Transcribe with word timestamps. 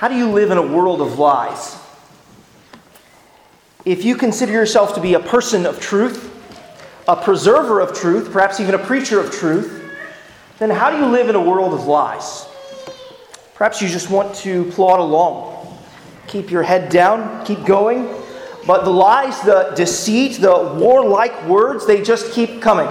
How 0.00 0.08
do 0.08 0.16
you 0.16 0.30
live 0.30 0.50
in 0.50 0.56
a 0.56 0.66
world 0.66 1.02
of 1.02 1.18
lies? 1.18 1.76
If 3.84 4.02
you 4.02 4.16
consider 4.16 4.50
yourself 4.50 4.94
to 4.94 5.00
be 5.02 5.12
a 5.12 5.20
person 5.20 5.66
of 5.66 5.78
truth, 5.78 6.32
a 7.06 7.14
preserver 7.14 7.80
of 7.80 7.92
truth, 7.92 8.32
perhaps 8.32 8.60
even 8.60 8.74
a 8.74 8.78
preacher 8.78 9.20
of 9.20 9.30
truth, 9.30 9.92
then 10.58 10.70
how 10.70 10.88
do 10.88 10.96
you 10.96 11.04
live 11.04 11.28
in 11.28 11.34
a 11.34 11.40
world 11.40 11.74
of 11.74 11.84
lies? 11.84 12.46
Perhaps 13.52 13.82
you 13.82 13.88
just 13.88 14.08
want 14.08 14.34
to 14.36 14.64
plod 14.70 15.00
along, 15.00 15.78
keep 16.26 16.50
your 16.50 16.62
head 16.62 16.88
down, 16.88 17.44
keep 17.44 17.62
going, 17.66 18.08
but 18.66 18.84
the 18.84 18.90
lies, 18.90 19.38
the 19.42 19.74
deceit, 19.76 20.40
the 20.40 20.78
warlike 20.80 21.46
words, 21.46 21.86
they 21.86 22.02
just 22.02 22.32
keep 22.32 22.62
coming. 22.62 22.88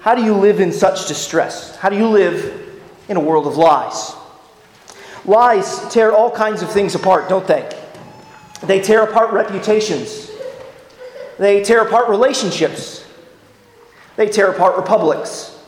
How 0.00 0.14
do 0.14 0.24
you 0.24 0.32
live 0.32 0.58
in 0.58 0.72
such 0.72 1.06
distress? 1.06 1.76
How 1.76 1.90
do 1.90 1.98
you 1.98 2.08
live 2.08 2.80
in 3.10 3.18
a 3.18 3.20
world 3.20 3.46
of 3.46 3.58
lies? 3.58 4.14
Lies 5.24 5.88
tear 5.92 6.12
all 6.12 6.30
kinds 6.30 6.62
of 6.62 6.70
things 6.70 6.94
apart, 6.94 7.28
don't 7.28 7.46
they? 7.46 7.68
They 8.64 8.80
tear 8.80 9.02
apart 9.02 9.32
reputations. 9.32 10.30
They 11.38 11.62
tear 11.62 11.82
apart 11.82 12.08
relationships. 12.08 13.04
They 14.16 14.28
tear 14.28 14.50
apart 14.50 14.76
republics. 14.76 15.58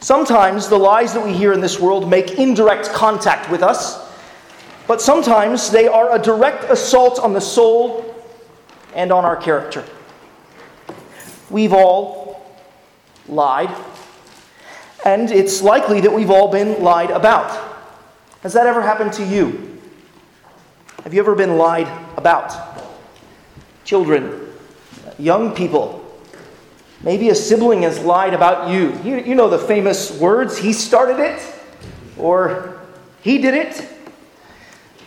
Sometimes 0.00 0.68
the 0.68 0.78
lies 0.78 1.12
that 1.12 1.24
we 1.24 1.32
hear 1.32 1.52
in 1.52 1.60
this 1.60 1.78
world 1.78 2.08
make 2.08 2.38
indirect 2.38 2.90
contact 2.92 3.50
with 3.50 3.62
us, 3.62 3.98
but 4.86 5.02
sometimes 5.02 5.70
they 5.70 5.86
are 5.86 6.14
a 6.14 6.18
direct 6.18 6.64
assault 6.64 7.18
on 7.18 7.34
the 7.34 7.40
soul 7.40 8.14
and 8.94 9.12
on 9.12 9.24
our 9.24 9.36
character. 9.36 9.84
We've 11.50 11.74
all 11.74 12.58
lied, 13.28 13.74
and 15.04 15.30
it's 15.30 15.60
likely 15.60 16.00
that 16.00 16.12
we've 16.12 16.30
all 16.30 16.50
been 16.50 16.82
lied 16.82 17.10
about. 17.10 17.69
Has 18.42 18.54
that 18.54 18.66
ever 18.66 18.80
happened 18.80 19.12
to 19.14 19.24
you? 19.24 19.78
Have 21.04 21.12
you 21.12 21.20
ever 21.20 21.34
been 21.34 21.58
lied 21.58 21.88
about? 22.16 22.54
Children, 23.84 24.48
young 25.18 25.54
people, 25.54 26.04
maybe 27.02 27.28
a 27.28 27.34
sibling 27.34 27.82
has 27.82 27.98
lied 27.98 28.34
about 28.34 28.70
you. 28.70 28.98
You, 29.04 29.22
you 29.22 29.34
know 29.34 29.48
the 29.48 29.58
famous 29.58 30.18
words, 30.18 30.56
he 30.56 30.72
started 30.72 31.18
it, 31.18 31.42
or 32.16 32.80
he 33.22 33.38
did 33.38 33.54
it. 33.54 33.88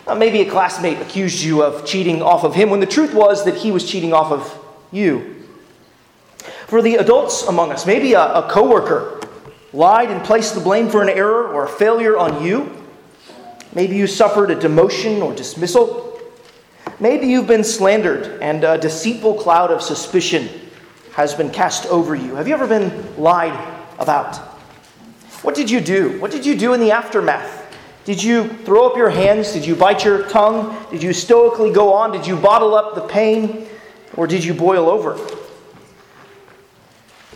Uh, 0.06 0.16
maybe 0.16 0.42
a 0.42 0.50
classmate 0.50 1.00
accused 1.00 1.42
you 1.42 1.64
of 1.64 1.86
cheating 1.86 2.22
off 2.22 2.44
of 2.44 2.53
him 2.53 2.70
when 2.70 2.81
the 2.81 2.86
truth 2.86 3.14
was 3.14 3.45
that 3.45 3.56
he 3.56 3.72
was 3.72 3.90
cheating 3.90 4.14
off 4.14 4.31
of 4.31 4.66
you. 4.92 5.44
For 6.68 6.81
the 6.81 6.95
adults 6.95 7.47
among 7.47 7.72
us, 7.72 7.86
maybe 7.86 8.14
a, 8.14 8.22
a 8.22 8.50
coworker 8.50 9.22
lied 9.72 10.12
and 10.12 10.23
placed 10.23 10.56
the 10.56 10.62
blame 10.62 10.90
for 10.90 11.02
an 11.02 11.09
error 11.09 11.47
or 11.47 11.66
a 11.66 11.70
failure 11.70 12.18
on 12.18 12.44
you. 12.44 12.83
Maybe 13.76 13.96
you 13.96 14.08
suffered 14.08 14.52
a 14.52 14.56
demotion 14.56 15.22
or 15.22 15.34
dismissal. 15.34 16.20
Maybe 17.00 17.28
you've 17.28 17.48
been 17.48 17.64
slandered 17.64 18.42
and 18.42 18.64
a 18.64 18.78
deceitful 18.78 19.36
cloud 19.36 19.72
of 19.72 19.82
suspicion 19.82 20.50
has 21.14 21.34
been 21.34 21.50
cast 21.50 21.86
over 21.88 22.16
you. 22.16 22.36
Have 22.36 22.48
you 22.48 22.54
ever 22.54 22.68
been 22.68 23.16
lied 23.18 23.54
about? 24.00 24.38
What 25.44 25.56
did 25.56 25.70
you 25.70 25.82
do? 25.82 26.20
What 26.20 26.32
did 26.32 26.46
you 26.46 26.58
do 26.58 26.74
in 26.74 26.80
the 26.80 26.92
aftermath? 26.92 27.62
Did 28.06 28.22
you 28.22 28.48
throw 28.48 28.88
up 28.88 28.98
your 28.98 29.10
hands? 29.10 29.54
Did 29.54 29.66
you 29.66 29.76
bite 29.76 30.04
your 30.04 30.28
tongue? 30.30 30.76
Did 30.92 31.02
you 31.02 31.14
stoically 31.14 31.72
go 31.72 31.94
on? 31.94 32.12
Did 32.12 32.28
you 32.28 32.36
bottle 32.36 32.76
up 32.76 32.96
the 32.96 33.08
pain? 33.08 33.68
Or 34.16 34.28
did 34.28 34.44
you 34.44 34.54
boil 34.54 34.90
over? 34.90 35.16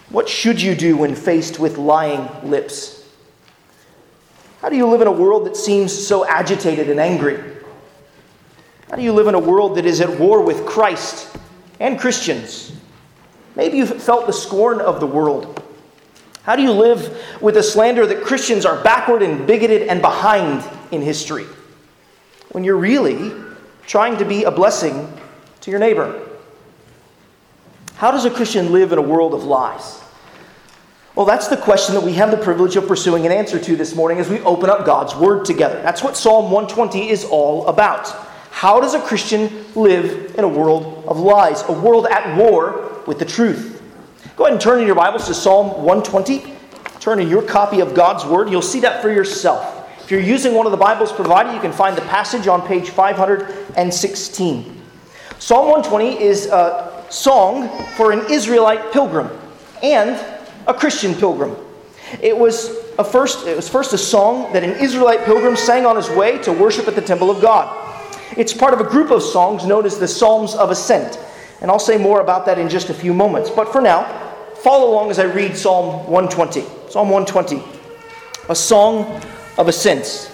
What 0.09 0.29
should 0.29 0.61
you 0.61 0.75
do 0.75 0.97
when 0.97 1.15
faced 1.15 1.59
with 1.59 1.77
lying 1.77 2.29
lips? 2.49 2.96
How 4.61 4.69
do 4.69 4.75
you 4.75 4.87
live 4.87 5.01
in 5.01 5.07
a 5.07 5.11
world 5.11 5.45
that 5.45 5.55
seems 5.55 5.93
so 5.93 6.25
agitated 6.25 6.89
and 6.89 6.99
angry? 6.99 7.39
How 8.89 8.95
do 8.95 9.03
you 9.03 9.13
live 9.13 9.27
in 9.27 9.35
a 9.35 9.39
world 9.39 9.75
that 9.75 9.85
is 9.85 10.01
at 10.01 10.19
war 10.19 10.41
with 10.41 10.65
Christ 10.65 11.35
and 11.79 11.99
Christians? 11.99 12.71
Maybe 13.55 13.77
you've 13.77 14.01
felt 14.01 14.25
the 14.25 14.33
scorn 14.33 14.79
of 14.81 14.99
the 14.99 15.07
world. 15.07 15.63
How 16.43 16.55
do 16.55 16.61
you 16.61 16.71
live 16.71 17.41
with 17.41 17.55
the 17.55 17.63
slander 17.63 18.07
that 18.07 18.23
Christians 18.23 18.65
are 18.65 18.81
backward 18.81 19.21
and 19.21 19.45
bigoted 19.45 19.83
and 19.89 20.01
behind 20.01 20.63
in 20.91 21.01
history 21.01 21.45
when 22.51 22.63
you're 22.63 22.77
really 22.77 23.33
trying 23.85 24.17
to 24.17 24.25
be 24.25 24.45
a 24.45 24.51
blessing 24.51 25.11
to 25.61 25.71
your 25.71 25.79
neighbor? 25.79 26.25
How 27.95 28.11
does 28.11 28.25
a 28.25 28.31
Christian 28.31 28.71
live 28.71 28.91
in 28.93 28.97
a 28.97 29.01
world 29.01 29.33
of 29.33 29.43
lies? 29.43 30.01
Well, 31.17 31.25
that's 31.25 31.47
the 31.47 31.57
question 31.57 31.95
that 31.95 32.03
we 32.03 32.13
have 32.13 32.29
the 32.29 32.37
privilege 32.37 32.75
of 32.75 32.87
pursuing 32.87 33.25
an 33.25 33.31
answer 33.31 33.57
to 33.57 33.75
this 33.75 33.95
morning 33.95 34.19
as 34.19 34.29
we 34.29 34.39
open 34.41 34.69
up 34.69 34.85
God's 34.85 35.15
Word 35.15 35.45
together. 35.45 35.81
That's 35.81 36.03
what 36.03 36.15
Psalm 36.15 36.51
120 36.51 37.09
is 37.09 37.25
all 37.25 37.65
about. 37.65 38.07
How 38.51 38.79
does 38.79 38.93
a 38.93 39.01
Christian 39.01 39.65
live 39.73 40.35
in 40.35 40.43
a 40.43 40.47
world 40.47 41.05
of 41.07 41.17
lies, 41.17 41.63
a 41.69 41.71
world 41.71 42.05
at 42.05 42.37
war 42.37 43.01
with 43.07 43.17
the 43.17 43.25
truth? 43.25 43.81
Go 44.35 44.43
ahead 44.43 44.53
and 44.53 44.61
turn 44.61 44.79
in 44.79 44.85
your 44.85 44.93
Bibles 44.93 45.25
to 45.25 45.33
Psalm 45.33 45.83
120. 45.83 46.53
Turn 46.99 47.19
in 47.19 47.27
your 47.27 47.41
copy 47.41 47.79
of 47.79 47.95
God's 47.95 48.23
Word. 48.23 48.51
You'll 48.51 48.61
see 48.61 48.81
that 48.81 49.01
for 49.01 49.11
yourself. 49.11 49.89
If 50.03 50.11
you're 50.11 50.21
using 50.21 50.53
one 50.53 50.67
of 50.67 50.71
the 50.71 50.77
Bibles 50.77 51.11
provided, 51.11 51.51
you 51.51 51.59
can 51.59 51.73
find 51.73 51.97
the 51.97 52.01
passage 52.01 52.45
on 52.45 52.61
page 52.67 52.91
516. 52.91 54.81
Psalm 55.39 55.65
120 55.67 56.21
is 56.21 56.45
a 56.45 57.03
song 57.09 57.69
for 57.95 58.11
an 58.11 58.21
Israelite 58.29 58.91
pilgrim 58.91 59.31
and 59.81 60.36
a 60.67 60.73
Christian 60.73 61.15
pilgrim. 61.15 61.55
It 62.21 62.37
was, 62.37 62.69
a 62.97 63.03
first, 63.03 63.47
it 63.47 63.55
was 63.55 63.67
first 63.67 63.93
a 63.93 63.97
song 63.97 64.53
that 64.53 64.63
an 64.63 64.71
Israelite 64.71 65.25
pilgrim 65.25 65.55
sang 65.55 65.85
on 65.85 65.95
his 65.95 66.09
way 66.09 66.37
to 66.39 66.53
worship 66.53 66.87
at 66.87 66.95
the 66.95 67.01
temple 67.01 67.29
of 67.29 67.41
God. 67.41 67.85
It's 68.37 68.53
part 68.53 68.73
of 68.73 68.79
a 68.79 68.83
group 68.83 69.11
of 69.11 69.23
songs 69.23 69.65
known 69.65 69.85
as 69.85 69.97
the 69.97 70.07
Psalms 70.07 70.53
of 70.53 70.69
Ascent. 70.69 71.19
And 71.61 71.71
I'll 71.71 71.79
say 71.79 71.97
more 71.97 72.21
about 72.21 72.45
that 72.45 72.59
in 72.59 72.69
just 72.69 72.89
a 72.89 72.93
few 72.93 73.13
moments. 73.13 73.49
But 73.49 73.71
for 73.71 73.81
now, 73.81 74.03
follow 74.61 74.91
along 74.91 75.09
as 75.09 75.19
I 75.19 75.23
read 75.23 75.57
Psalm 75.57 76.05
120. 76.09 76.61
Psalm 76.89 77.09
120, 77.09 77.61
a 78.49 78.55
song 78.55 79.21
of 79.57 79.67
ascent. 79.67 80.31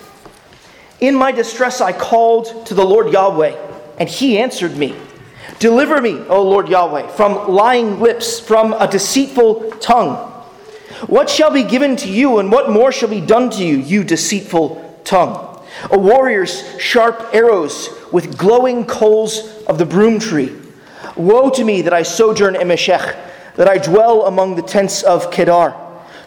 In 1.00 1.16
my 1.16 1.32
distress 1.32 1.82
I 1.82 1.94
called 1.94 2.66
to 2.68 2.74
the 2.74 2.86
Lord 2.86 3.12
Yahweh, 3.12 3.56
and 3.98 4.08
he 4.08 4.38
answered 4.38 4.78
me. 4.78 4.96
Deliver 5.64 6.02
me, 6.02 6.20
O 6.28 6.44
Lord 6.44 6.68
Yahweh, 6.68 7.08
from 7.08 7.48
lying 7.48 8.02
lips, 8.02 8.38
from 8.38 8.74
a 8.74 8.86
deceitful 8.86 9.72
tongue. 9.80 10.18
What 11.08 11.30
shall 11.30 11.52
be 11.52 11.64
given 11.64 11.96
to 11.96 12.10
you, 12.10 12.40
and 12.40 12.52
what 12.52 12.70
more 12.70 12.92
shall 12.92 13.08
be 13.08 13.22
done 13.22 13.50
to 13.52 13.64
you, 13.64 13.78
you 13.78 14.04
deceitful 14.04 15.00
tongue? 15.06 15.64
A 15.90 15.98
warrior's 15.98 16.66
sharp 16.82 17.30
arrows 17.32 17.88
with 18.12 18.38
glowing 18.38 18.86
coals 18.86 19.64
of 19.64 19.78
the 19.78 19.86
broom 19.86 20.20
tree. 20.20 20.54
Woe 21.16 21.50
to 21.52 21.64
me 21.64 21.82
that 21.84 21.94
I 21.94 22.04
sojourn 22.04 22.58
in 22.58 22.68
Meshech, 22.68 23.16
that 23.56 23.70
I 23.70 23.78
dwell 23.78 24.26
among 24.26 24.58
the 24.58 24.64
tents 24.64 25.02
of 25.02 25.32
Kedar. 25.32 25.78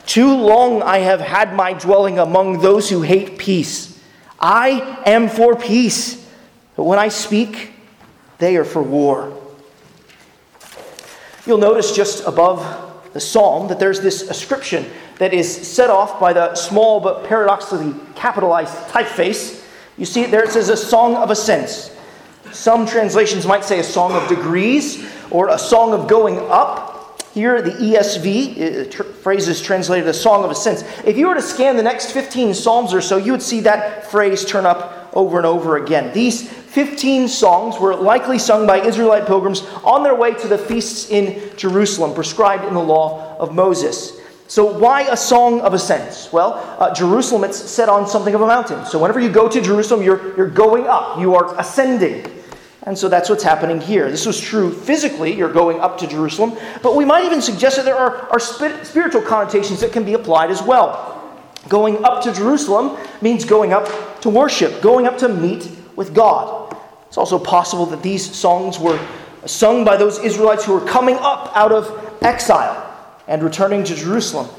Too 0.06 0.34
long 0.34 0.80
I 0.80 1.00
have 1.00 1.20
had 1.20 1.52
my 1.52 1.74
dwelling 1.74 2.18
among 2.18 2.62
those 2.62 2.88
who 2.88 3.02
hate 3.02 3.36
peace. 3.36 4.00
I 4.40 5.02
am 5.04 5.28
for 5.28 5.54
peace, 5.54 6.26
but 6.74 6.84
when 6.84 6.98
I 6.98 7.08
speak, 7.08 7.74
they 8.38 8.56
are 8.56 8.64
for 8.64 8.82
war. 8.82 9.36
You'll 11.46 11.58
notice 11.58 11.94
just 11.94 12.26
above 12.26 13.12
the 13.12 13.20
psalm 13.20 13.68
that 13.68 13.78
there's 13.78 14.00
this 14.00 14.22
ascription 14.22 14.90
that 15.18 15.32
is 15.32 15.50
set 15.66 15.88
off 15.90 16.20
by 16.20 16.32
the 16.32 16.54
small 16.54 17.00
but 17.00 17.24
paradoxically 17.24 17.94
capitalized 18.14 18.74
typeface. 18.88 19.64
You 19.96 20.04
see 20.04 20.22
it 20.22 20.30
there, 20.30 20.44
it 20.44 20.50
says 20.50 20.68
a 20.68 20.76
song 20.76 21.16
of 21.16 21.30
ascents. 21.30 21.96
Some 22.52 22.86
translations 22.86 23.46
might 23.46 23.64
say 23.64 23.78
a 23.80 23.84
song 23.84 24.12
of 24.12 24.28
degrees 24.28 25.10
or 25.30 25.48
a 25.48 25.58
song 25.58 25.92
of 25.92 26.08
going 26.08 26.38
up. 26.50 27.22
Here, 27.32 27.60
the 27.60 27.72
ESV 27.72 28.86
uh, 28.86 28.90
tr- 28.90 29.02
phrase 29.02 29.46
is 29.46 29.60
translated 29.60 30.08
a 30.08 30.14
song 30.14 30.42
of 30.44 30.50
ascents. 30.50 30.82
If 31.04 31.18
you 31.18 31.28
were 31.28 31.34
to 31.34 31.42
scan 31.42 31.76
the 31.76 31.82
next 31.82 32.12
15 32.12 32.54
Psalms 32.54 32.94
or 32.94 33.00
so, 33.00 33.18
you 33.18 33.32
would 33.32 33.42
see 33.42 33.60
that 33.60 34.06
phrase 34.06 34.44
turn 34.44 34.64
up 34.64 35.10
over 35.14 35.36
and 35.36 35.46
over 35.46 35.76
again. 35.76 36.12
These 36.14 36.50
15 36.76 37.26
songs 37.26 37.80
were 37.80 37.96
likely 37.96 38.38
sung 38.38 38.66
by 38.66 38.78
Israelite 38.78 39.24
pilgrims 39.26 39.62
on 39.82 40.02
their 40.02 40.14
way 40.14 40.34
to 40.34 40.46
the 40.46 40.58
feasts 40.58 41.08
in 41.08 41.56
Jerusalem, 41.56 42.12
prescribed 42.12 42.66
in 42.66 42.74
the 42.74 42.82
law 42.82 43.34
of 43.38 43.54
Moses. 43.54 44.20
So, 44.46 44.78
why 44.78 45.08
a 45.08 45.16
song 45.16 45.62
of 45.62 45.72
ascents? 45.72 46.30
Well, 46.34 46.52
uh, 46.78 46.92
Jerusalem, 46.92 47.44
it's 47.44 47.56
set 47.56 47.88
on 47.88 48.06
something 48.06 48.34
of 48.34 48.42
a 48.42 48.46
mountain. 48.46 48.84
So, 48.84 48.98
whenever 48.98 49.20
you 49.20 49.30
go 49.30 49.48
to 49.48 49.58
Jerusalem, 49.58 50.02
you're, 50.02 50.36
you're 50.36 50.50
going 50.50 50.86
up, 50.86 51.18
you 51.18 51.34
are 51.34 51.58
ascending. 51.58 52.30
And 52.82 52.96
so 52.96 53.08
that's 53.08 53.30
what's 53.30 53.42
happening 53.42 53.80
here. 53.80 54.10
This 54.10 54.26
was 54.26 54.38
true 54.38 54.70
physically, 54.70 55.34
you're 55.34 55.50
going 55.50 55.80
up 55.80 55.96
to 56.00 56.06
Jerusalem, 56.06 56.58
but 56.82 56.94
we 56.94 57.06
might 57.06 57.24
even 57.24 57.40
suggest 57.40 57.76
that 57.76 57.86
there 57.86 57.96
are, 57.96 58.28
are 58.30 58.38
spiritual 58.38 59.22
connotations 59.22 59.80
that 59.80 59.94
can 59.94 60.04
be 60.04 60.12
applied 60.12 60.50
as 60.50 60.62
well. 60.62 61.40
Going 61.70 62.04
up 62.04 62.22
to 62.24 62.34
Jerusalem 62.34 62.98
means 63.22 63.46
going 63.46 63.72
up 63.72 64.20
to 64.20 64.28
worship, 64.28 64.82
going 64.82 65.06
up 65.06 65.16
to 65.18 65.30
meet 65.30 65.70
with 65.96 66.14
God. 66.14 66.65
It's 67.16 67.32
also 67.32 67.38
possible 67.38 67.86
that 67.86 68.02
these 68.02 68.36
songs 68.36 68.78
were 68.78 69.00
sung 69.46 69.86
by 69.86 69.96
those 69.96 70.18
Israelites 70.18 70.66
who 70.66 70.74
were 70.74 70.84
coming 70.84 71.16
up 71.16 71.50
out 71.56 71.72
of 71.72 72.18
exile 72.20 72.94
and 73.26 73.42
returning 73.42 73.84
to 73.84 73.94
Jerusalem. 73.94 74.50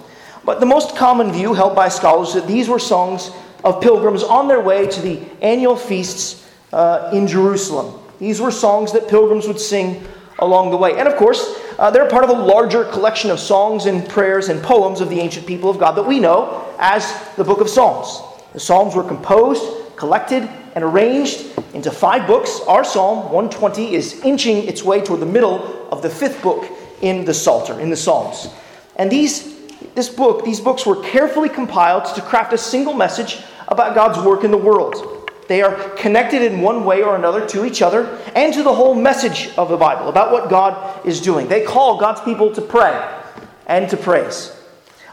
But 0.43 0.59
the 0.59 0.65
most 0.65 0.95
common 0.95 1.31
view 1.31 1.53
held 1.53 1.75
by 1.75 1.87
scholars 1.87 2.29
is 2.29 2.33
that 2.33 2.47
these 2.47 2.67
were 2.67 2.79
songs 2.79 3.29
of 3.63 3.79
pilgrims 3.79 4.23
on 4.23 4.47
their 4.47 4.59
way 4.59 4.87
to 4.87 5.01
the 5.01 5.19
annual 5.39 5.75
feasts 5.75 6.49
uh, 6.73 7.11
in 7.13 7.27
Jerusalem. 7.27 7.93
These 8.17 8.41
were 8.41 8.49
songs 8.49 8.91
that 8.93 9.07
pilgrims 9.07 9.47
would 9.47 9.59
sing 9.59 10.03
along 10.39 10.71
the 10.71 10.77
way. 10.77 10.97
And 10.97 11.07
of 11.07 11.15
course, 11.15 11.59
uh, 11.77 11.91
they're 11.91 12.09
part 12.09 12.23
of 12.23 12.31
a 12.31 12.41
larger 12.41 12.85
collection 12.85 13.29
of 13.29 13.39
songs 13.39 13.85
and 13.85 14.09
prayers 14.09 14.49
and 14.49 14.63
poems 14.63 14.99
of 14.99 15.11
the 15.11 15.19
ancient 15.19 15.45
people 15.45 15.69
of 15.69 15.77
God 15.77 15.91
that 15.91 16.07
we 16.07 16.19
know 16.19 16.73
as 16.79 17.23
the 17.35 17.43
book 17.43 17.61
of 17.61 17.69
Psalms. 17.69 18.19
The 18.53 18.59
Psalms 18.59 18.95
were 18.95 19.03
composed, 19.03 19.95
collected, 19.95 20.41
and 20.73 20.83
arranged 20.83 21.53
into 21.73 21.91
five 21.91 22.27
books. 22.27 22.59
Our 22.67 22.83
Psalm 22.83 23.31
120 23.31 23.93
is 23.93 24.21
inching 24.23 24.67
its 24.67 24.83
way 24.83 25.01
toward 25.01 25.19
the 25.19 25.25
middle 25.25 25.87
of 25.91 26.01
the 26.01 26.09
fifth 26.09 26.41
book 26.41 26.69
in 27.01 27.25
the 27.25 27.33
Psalter, 27.33 27.79
in 27.79 27.89
the 27.89 27.95
Psalms. 27.95 28.49
And 28.95 29.11
these, 29.11 29.55
this 29.93 30.09
book, 30.09 30.43
these 30.43 30.59
books 30.59 30.85
were 30.85 31.01
carefully 31.03 31.49
compiled 31.49 32.05
to 32.15 32.21
craft 32.21 32.53
a 32.53 32.57
single 32.57 32.93
message 32.93 33.39
about 33.67 33.95
God's 33.95 34.19
work 34.25 34.43
in 34.43 34.51
the 34.51 34.57
world. 34.57 35.29
They 35.47 35.61
are 35.61 35.75
connected 35.91 36.41
in 36.41 36.61
one 36.61 36.83
way 36.83 37.03
or 37.03 37.15
another 37.15 37.45
to 37.47 37.65
each 37.65 37.81
other 37.81 38.19
and 38.35 38.53
to 38.53 38.63
the 38.63 38.73
whole 38.73 38.95
message 38.95 39.49
of 39.57 39.69
the 39.69 39.77
Bible 39.77 40.09
about 40.09 40.31
what 40.31 40.49
God 40.49 41.05
is 41.05 41.21
doing. 41.21 41.47
They 41.47 41.63
call 41.63 41.99
God's 41.99 42.21
people 42.21 42.53
to 42.53 42.61
pray 42.61 43.21
and 43.67 43.89
to 43.89 43.97
praise. 43.97 44.56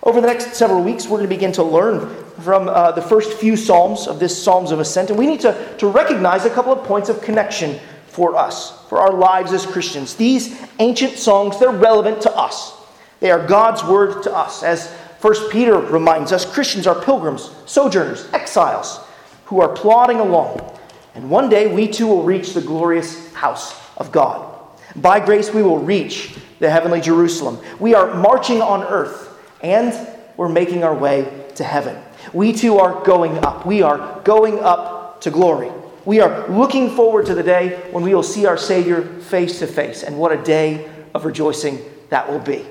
Over 0.05 0.21
the 0.21 0.27
next 0.27 0.55
several 0.55 0.83
weeks, 0.83 1.05
we're 1.05 1.17
going 1.17 1.31
to 1.31 1.35
begin 1.35 1.53
to 1.53 1.63
learn 1.63 2.15
from 2.43 2.69
uh, 2.69 2.93
the 2.93 3.01
first 3.01 3.39
few 3.39 3.57
Psalms 3.57 4.07
of 4.07 4.21
this 4.21 4.41
Psalms 4.41 4.71
of 4.71 4.79
Ascent, 4.79 5.09
and 5.09 5.19
we 5.19 5.27
need 5.27 5.41
to, 5.41 5.77
to 5.79 5.87
recognize 5.87 6.45
a 6.45 6.51
couple 6.51 6.75
of 6.75 6.87
points 6.87 7.09
of 7.09 7.23
connection 7.23 7.81
for 8.07 8.37
us, 8.37 8.87
for 8.91 8.99
our 8.99 9.15
lives 9.15 9.55
as 9.55 9.65
Christians. 9.65 10.15
These 10.15 10.61
ancient 10.79 11.17
songs, 11.17 11.59
they're 11.59 11.71
relevant 11.71 12.21
to 12.21 12.37
us. 12.37 12.75
They 13.21 13.31
are 13.31 13.47
God's 13.47 13.83
word 13.83 14.23
to 14.25 14.37
us. 14.37 14.63
As 14.63 14.93
1 15.23 15.51
Peter 15.51 15.79
reminds 15.79 16.33
us, 16.33 16.45
Christians 16.45 16.87
are 16.87 17.01
pilgrims, 17.01 17.51
sojourners, 17.65 18.29
exiles 18.35 19.01
who 19.47 19.63
are 19.63 19.71
plodding 19.71 20.21
along. 20.21 20.79
And 21.15 21.31
one 21.31 21.49
day 21.49 21.75
we 21.75 21.89
too 21.89 22.09
will 22.09 22.25
reach 22.25 22.53
the 22.53 22.61
glorious 22.61 23.33
house 23.33 23.75
of 23.97 24.13
God. 24.13 24.55
By 24.97 25.25
grace, 25.25 25.55
we 25.55 25.63
will 25.63 25.79
reach 25.79 26.37
the 26.59 26.69
heavenly 26.69 27.01
Jerusalem. 27.01 27.59
We 27.81 27.95
are 27.95 28.13
marching 28.15 28.61
on 28.61 28.83
earth 28.83 29.31
and 29.65 30.09
we're 30.37 30.49
making 30.51 30.85
our 30.85 30.95
way 30.95 31.47
to 31.55 31.65
heaven. 31.65 31.97
We 32.35 32.53
too 32.53 32.79
are 32.79 33.03
going 33.03 33.39
up. 33.39 33.65
We 33.65 33.81
are 33.81 34.21
going 34.23 34.61
up 34.61 35.23
to 35.23 35.31
glory. 35.31 35.73
We 36.05 36.21
are 36.21 36.47
looking 36.49 36.95
forward 36.95 37.25
to 37.27 37.35
the 37.35 37.43
day 37.43 37.81
when 37.91 38.05
we 38.05 38.15
will 38.15 38.23
see 38.23 38.45
our 38.45 38.59
Savior 38.59 39.03
face 39.03 39.61
to 39.61 39.67
face. 39.67 40.03
And 40.03 40.19
what 40.19 40.33
a 40.33 40.43
day 40.43 40.91
of 41.15 41.25
rejoicing 41.25 41.79
that 42.11 42.31
will 42.31 42.41
be. 42.41 42.67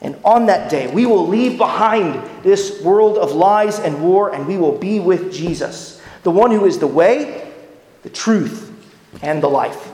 And 0.00 0.16
on 0.24 0.46
that 0.46 0.70
day, 0.70 0.90
we 0.92 1.04
will 1.04 1.26
leave 1.26 1.58
behind 1.58 2.22
this 2.42 2.80
world 2.82 3.18
of 3.18 3.32
lies 3.32 3.78
and 3.78 4.02
war, 4.02 4.34
and 4.34 4.46
we 4.46 4.56
will 4.56 4.76
be 4.76 5.00
with 5.00 5.32
Jesus, 5.32 6.00
the 6.22 6.30
one 6.30 6.50
who 6.50 6.64
is 6.64 6.78
the 6.78 6.86
way, 6.86 7.52
the 8.02 8.10
truth, 8.10 8.70
and 9.22 9.42
the 9.42 9.48
life. 9.48 9.90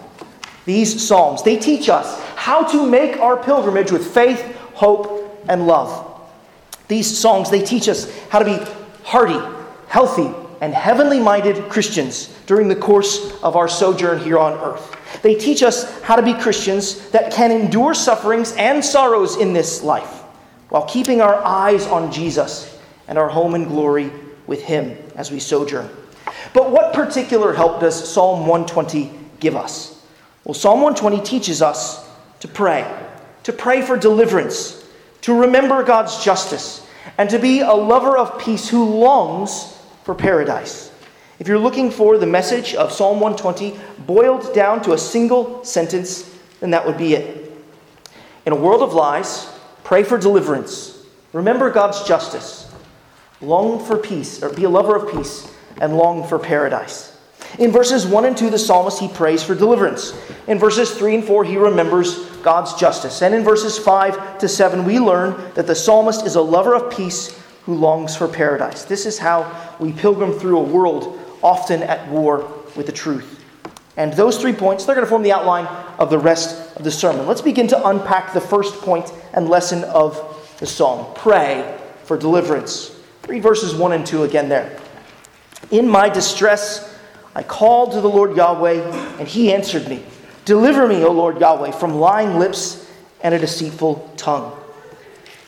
These 0.65 1.07
Psalms, 1.07 1.43
they 1.43 1.57
teach 1.57 1.89
us 1.89 2.21
how 2.37 2.65
to 2.69 2.89
make 2.89 3.19
our 3.19 3.37
pilgrimage 3.37 3.91
with 3.91 4.07
faith, 4.07 4.43
hope, 4.75 5.45
and 5.49 5.67
love. 5.67 6.10
These 6.91 7.17
songs, 7.17 7.51
they 7.51 7.63
teach 7.63 7.89
us 7.89 8.13
how 8.31 8.41
to 8.41 8.45
be 8.45 8.59
hearty, 9.05 9.39
healthy, 9.87 10.35
and 10.61 10.75
heavenly 10.75 11.21
minded 11.21 11.69
Christians 11.69 12.37
during 12.47 12.67
the 12.67 12.75
course 12.75 13.41
of 13.45 13.55
our 13.55 13.69
sojourn 13.69 14.19
here 14.19 14.41
on 14.41 14.55
earth. 14.55 14.97
They 15.23 15.37
teach 15.37 15.63
us 15.63 16.03
how 16.03 16.17
to 16.17 16.23
be 16.23 16.35
Christians 16.35 17.09
that 17.11 17.33
can 17.33 17.53
endure 17.53 17.95
sufferings 17.95 18.51
and 18.57 18.85
sorrows 18.85 19.37
in 19.37 19.53
this 19.53 19.85
life 19.85 20.23
while 20.71 20.85
keeping 20.85 21.21
our 21.21 21.37
eyes 21.45 21.87
on 21.87 22.11
Jesus 22.11 22.77
and 23.07 23.17
our 23.17 23.29
home 23.29 23.55
in 23.55 23.69
glory 23.69 24.11
with 24.49 24.61
Him 24.61 24.99
as 25.15 25.31
we 25.31 25.39
sojourn. 25.39 25.89
But 26.53 26.73
what 26.73 26.93
particular 26.93 27.53
help 27.53 27.79
does 27.79 28.13
Psalm 28.13 28.49
120 28.49 29.13
give 29.39 29.55
us? 29.55 30.05
Well, 30.43 30.55
Psalm 30.55 30.81
120 30.81 31.23
teaches 31.23 31.63
us 31.63 32.05
to 32.41 32.49
pray, 32.49 32.85
to 33.45 33.53
pray 33.53 33.81
for 33.81 33.97
deliverance, 33.97 34.81
to 35.23 35.39
remember 35.39 35.83
God's 35.83 36.25
justice, 36.25 36.80
and 37.19 37.31
to 37.31 37.39
be 37.39 37.61
a 37.61 37.73
lover 37.73 38.17
of 38.17 38.39
peace 38.39 38.69
who 38.69 38.85
longs 38.85 39.79
for 40.05 40.15
paradise. 40.15 40.91
If 41.39 41.49
you're 41.49 41.59
looking 41.59 41.91
for 41.91 42.19
the 42.19 42.27
message 42.27 42.75
of 42.75 42.93
Psalm 42.93 43.21
120 43.21 43.79
boiled 44.07 44.53
down 44.55 44.83
to 44.83 44.93
a 44.93 44.99
single 44.99 45.65
sentence, 45.65 46.37
then 46.61 46.71
that 46.71 46.87
would 46.87 46.99
be 46.99 47.15
it. 47.15 47.53
In 48.45 48.53
a 48.53 48.57
world 48.57 48.83
of 48.83 48.95
lies, 48.95 49.51
pray 49.85 50.03
for 50.03 50.19
deliverance. 50.19 51.07
Remember 51.33 51.71
God's 51.71 52.03
justice. 52.03 52.71
Long 53.41 53.83
for 53.85 53.97
peace, 53.97 54.43
or 54.43 54.53
be 54.53 54.65
a 54.65 54.69
lover 54.69 54.97
of 54.97 55.11
peace, 55.11 55.51
and 55.81 55.97
long 55.97 56.27
for 56.27 56.39
paradise. 56.39 57.10
In 57.59 57.73
verses 57.73 58.07
1 58.07 58.25
and 58.25 58.37
2, 58.37 58.51
the 58.51 58.59
psalmist 58.59 59.01
he 59.01 59.09
prays 59.09 59.43
for 59.43 59.55
deliverance. 59.55 60.19
In 60.47 60.59
verses 60.59 60.93
3 60.93 61.17
and 61.17 61.25
4, 61.25 61.45
he 61.45 61.57
remembers 61.57 62.27
God's 62.43 62.75
justice. 62.75 63.23
And 63.23 63.35
in 63.35 63.43
verses 63.43 63.79
5 63.79 64.39
to 64.39 64.49
7, 64.49 64.85
we 64.85 64.99
learn 64.99 65.53
that 65.55 65.67
the 65.67 65.75
psalmist 65.75 66.25
is 66.25 66.37
a 66.37 66.43
lover 66.43 66.75
of 66.75 66.95
peace 66.97 67.39
who 67.65 67.75
longs 67.75 68.17
for 68.17 68.29
paradise. 68.29 68.85
This 68.85 69.05
is 69.05 69.19
how 69.19 69.77
we 69.79 69.93
pilgrim 69.93 70.33
through 70.33 70.59
a 70.59 70.63
world 70.63 71.19
often 71.43 71.83
at 71.83 72.09
war 72.09 72.51
with 72.77 72.87
the 72.87 72.93
truth. 72.93 73.45
And 73.97 74.13
those 74.15 74.39
three 74.39 74.53
points, 74.53 74.85
they're 74.85 74.95
going 74.95 75.05
to 75.05 75.11
form 75.11 75.23
the 75.23 75.33
outline 75.33 75.67
of 75.99 76.11
the 76.11 76.19
rest 76.19 76.77
of 76.77 76.85
the 76.85 76.91
sermon. 76.91 77.27
Let's 77.27 77.43
begin 77.43 77.69
to 77.69 77.89
unpack 77.89 78.33
the 78.33 78.41
first 78.41 78.77
point 78.77 79.13
and 79.35 79.49
lesson 79.49 79.85
of 79.85 80.37
the 80.59 80.67
psalm 80.67 81.13
pray 81.15 81.79
for 82.05 82.17
deliverance. 82.17 82.97
Read 83.29 83.43
verses 83.43 83.75
1 83.75 83.93
and 83.93 84.07
2 84.07 84.23
again 84.25 84.49
there. 84.49 84.79
In 85.71 85.89
my 85.89 86.09
distress, 86.09 86.90
I 87.35 87.43
called 87.43 87.93
to 87.93 88.01
the 88.01 88.09
Lord 88.09 88.37
Yahweh, 88.37 89.19
and 89.19 89.29
he 89.29 89.53
answered 89.53 89.89
me. 89.89 90.03
Deliver 90.45 90.89
me, 90.89 91.05
O 91.05 91.13
Lord 91.13 91.41
Yahweh, 91.41 91.71
from 91.73 91.95
lying 91.95 92.39
lips 92.39 92.91
and 93.23 93.35
a 93.35 93.39
deceitful 93.39 94.13
tongue. 94.17 94.57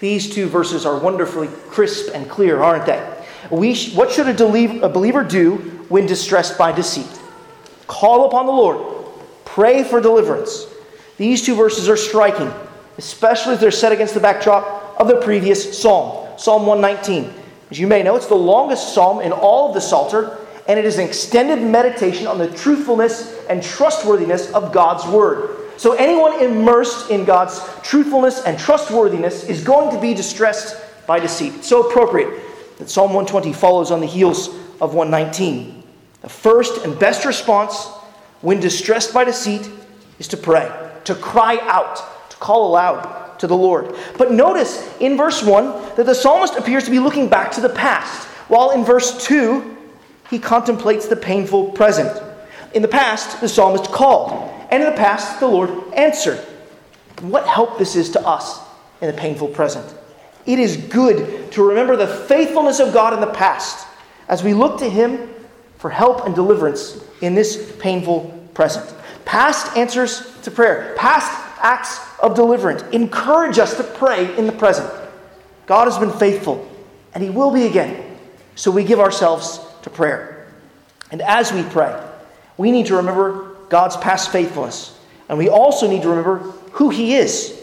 These 0.00 0.34
two 0.34 0.48
verses 0.48 0.84
are 0.86 0.98
wonderfully 0.98 1.48
crisp 1.68 2.12
and 2.14 2.28
clear, 2.28 2.62
aren't 2.62 2.86
they? 2.86 3.08
We 3.50 3.74
sh- 3.74 3.94
what 3.94 4.10
should 4.10 4.28
a, 4.28 4.84
a 4.84 4.88
believer 4.88 5.24
do 5.24 5.56
when 5.88 6.06
distressed 6.06 6.58
by 6.58 6.72
deceit. 6.72 7.20
Call 7.86 8.26
upon 8.26 8.46
the 8.46 8.52
Lord, 8.52 9.06
pray 9.44 9.84
for 9.84 10.00
deliverance. 10.00 10.66
These 11.18 11.42
two 11.42 11.54
verses 11.54 11.88
are 11.88 11.96
striking, 11.96 12.52
especially 12.98 13.54
if 13.54 13.60
they're 13.60 13.70
set 13.70 13.92
against 13.92 14.14
the 14.14 14.20
backdrop 14.20 14.96
of 14.98 15.08
the 15.08 15.20
previous 15.20 15.78
psalm, 15.78 16.28
Psalm 16.38 16.66
119. 16.66 17.32
As 17.70 17.78
you 17.78 17.86
may 17.86 18.02
know, 18.02 18.16
it's 18.16 18.26
the 18.26 18.34
longest 18.34 18.94
psalm 18.94 19.20
in 19.20 19.32
all 19.32 19.68
of 19.68 19.74
the 19.74 19.80
Psalter, 19.80 20.38
and 20.68 20.78
it 20.78 20.84
is 20.84 20.98
an 20.98 21.06
extended 21.06 21.62
meditation 21.62 22.26
on 22.26 22.38
the 22.38 22.50
truthfulness 22.50 23.36
and 23.48 23.62
trustworthiness 23.62 24.52
of 24.52 24.72
God's 24.72 25.06
Word. 25.06 25.58
So, 25.76 25.94
anyone 25.94 26.40
immersed 26.42 27.10
in 27.10 27.24
God's 27.24 27.60
truthfulness 27.82 28.44
and 28.44 28.58
trustworthiness 28.58 29.44
is 29.44 29.64
going 29.64 29.94
to 29.94 30.00
be 30.00 30.14
distressed 30.14 30.76
by 31.06 31.18
deceit. 31.18 31.54
It's 31.54 31.68
so 31.68 31.88
appropriate 31.88 32.40
that 32.78 32.88
Psalm 32.88 33.12
120 33.12 33.52
follows 33.52 33.90
on 33.90 34.00
the 34.00 34.06
heels 34.06 34.48
of 34.80 34.94
119. 34.94 35.82
The 36.20 36.28
first 36.28 36.84
and 36.84 36.96
best 36.98 37.24
response 37.24 37.86
when 38.42 38.60
distressed 38.60 39.12
by 39.12 39.24
deceit 39.24 39.68
is 40.18 40.28
to 40.28 40.36
pray, 40.36 40.70
to 41.04 41.14
cry 41.16 41.58
out, 41.62 42.30
to 42.30 42.36
call 42.36 42.68
aloud 42.68 43.38
to 43.40 43.48
the 43.48 43.56
Lord. 43.56 43.96
But 44.16 44.30
notice 44.30 44.88
in 45.00 45.16
verse 45.16 45.42
1 45.42 45.96
that 45.96 46.06
the 46.06 46.14
psalmist 46.14 46.54
appears 46.54 46.84
to 46.84 46.90
be 46.90 47.00
looking 47.00 47.28
back 47.28 47.50
to 47.52 47.60
the 47.60 47.68
past, 47.68 48.28
while 48.48 48.70
in 48.70 48.84
verse 48.84 49.26
2 49.26 49.76
he 50.32 50.38
contemplates 50.38 51.08
the 51.08 51.14
painful 51.14 51.72
present. 51.72 52.10
In 52.72 52.80
the 52.80 52.88
past, 52.88 53.42
the 53.42 53.48
psalmist 53.50 53.92
called, 53.92 54.50
and 54.70 54.82
in 54.82 54.88
the 54.88 54.96
past, 54.96 55.40
the 55.40 55.46
Lord 55.46 55.70
answered. 55.92 56.38
What 57.20 57.46
help 57.46 57.78
this 57.78 57.96
is 57.96 58.08
to 58.12 58.26
us 58.26 58.58
in 59.02 59.08
the 59.08 59.12
painful 59.12 59.48
present. 59.48 59.94
It 60.46 60.58
is 60.58 60.78
good 60.78 61.52
to 61.52 61.62
remember 61.62 61.96
the 61.96 62.06
faithfulness 62.06 62.80
of 62.80 62.94
God 62.94 63.12
in 63.12 63.20
the 63.20 63.26
past 63.26 63.86
as 64.26 64.42
we 64.42 64.54
look 64.54 64.78
to 64.78 64.88
Him 64.88 65.28
for 65.76 65.90
help 65.90 66.24
and 66.24 66.34
deliverance 66.34 67.04
in 67.20 67.34
this 67.34 67.76
painful 67.78 68.48
present. 68.54 68.90
Past 69.26 69.76
answers 69.76 70.40
to 70.44 70.50
prayer, 70.50 70.94
past 70.96 71.30
acts 71.60 72.00
of 72.20 72.34
deliverance 72.34 72.82
encourage 72.84 73.58
us 73.58 73.76
to 73.76 73.84
pray 73.84 74.34
in 74.38 74.46
the 74.46 74.52
present. 74.52 74.90
God 75.66 75.84
has 75.84 75.98
been 75.98 76.10
faithful, 76.10 76.66
and 77.12 77.22
He 77.22 77.28
will 77.28 77.50
be 77.50 77.66
again. 77.66 78.16
So 78.54 78.70
we 78.70 78.82
give 78.82 78.98
ourselves 78.98 79.60
to 79.82 79.90
prayer. 79.90 80.52
And 81.10 81.20
as 81.22 81.52
we 81.52 81.62
pray, 81.62 82.00
we 82.56 82.70
need 82.70 82.86
to 82.86 82.96
remember 82.96 83.56
God's 83.68 83.96
past 83.96 84.32
faithfulness. 84.32 84.98
And 85.28 85.38
we 85.38 85.48
also 85.48 85.88
need 85.88 86.02
to 86.02 86.08
remember 86.08 86.38
who 86.72 86.90
He 86.90 87.14
is. 87.14 87.58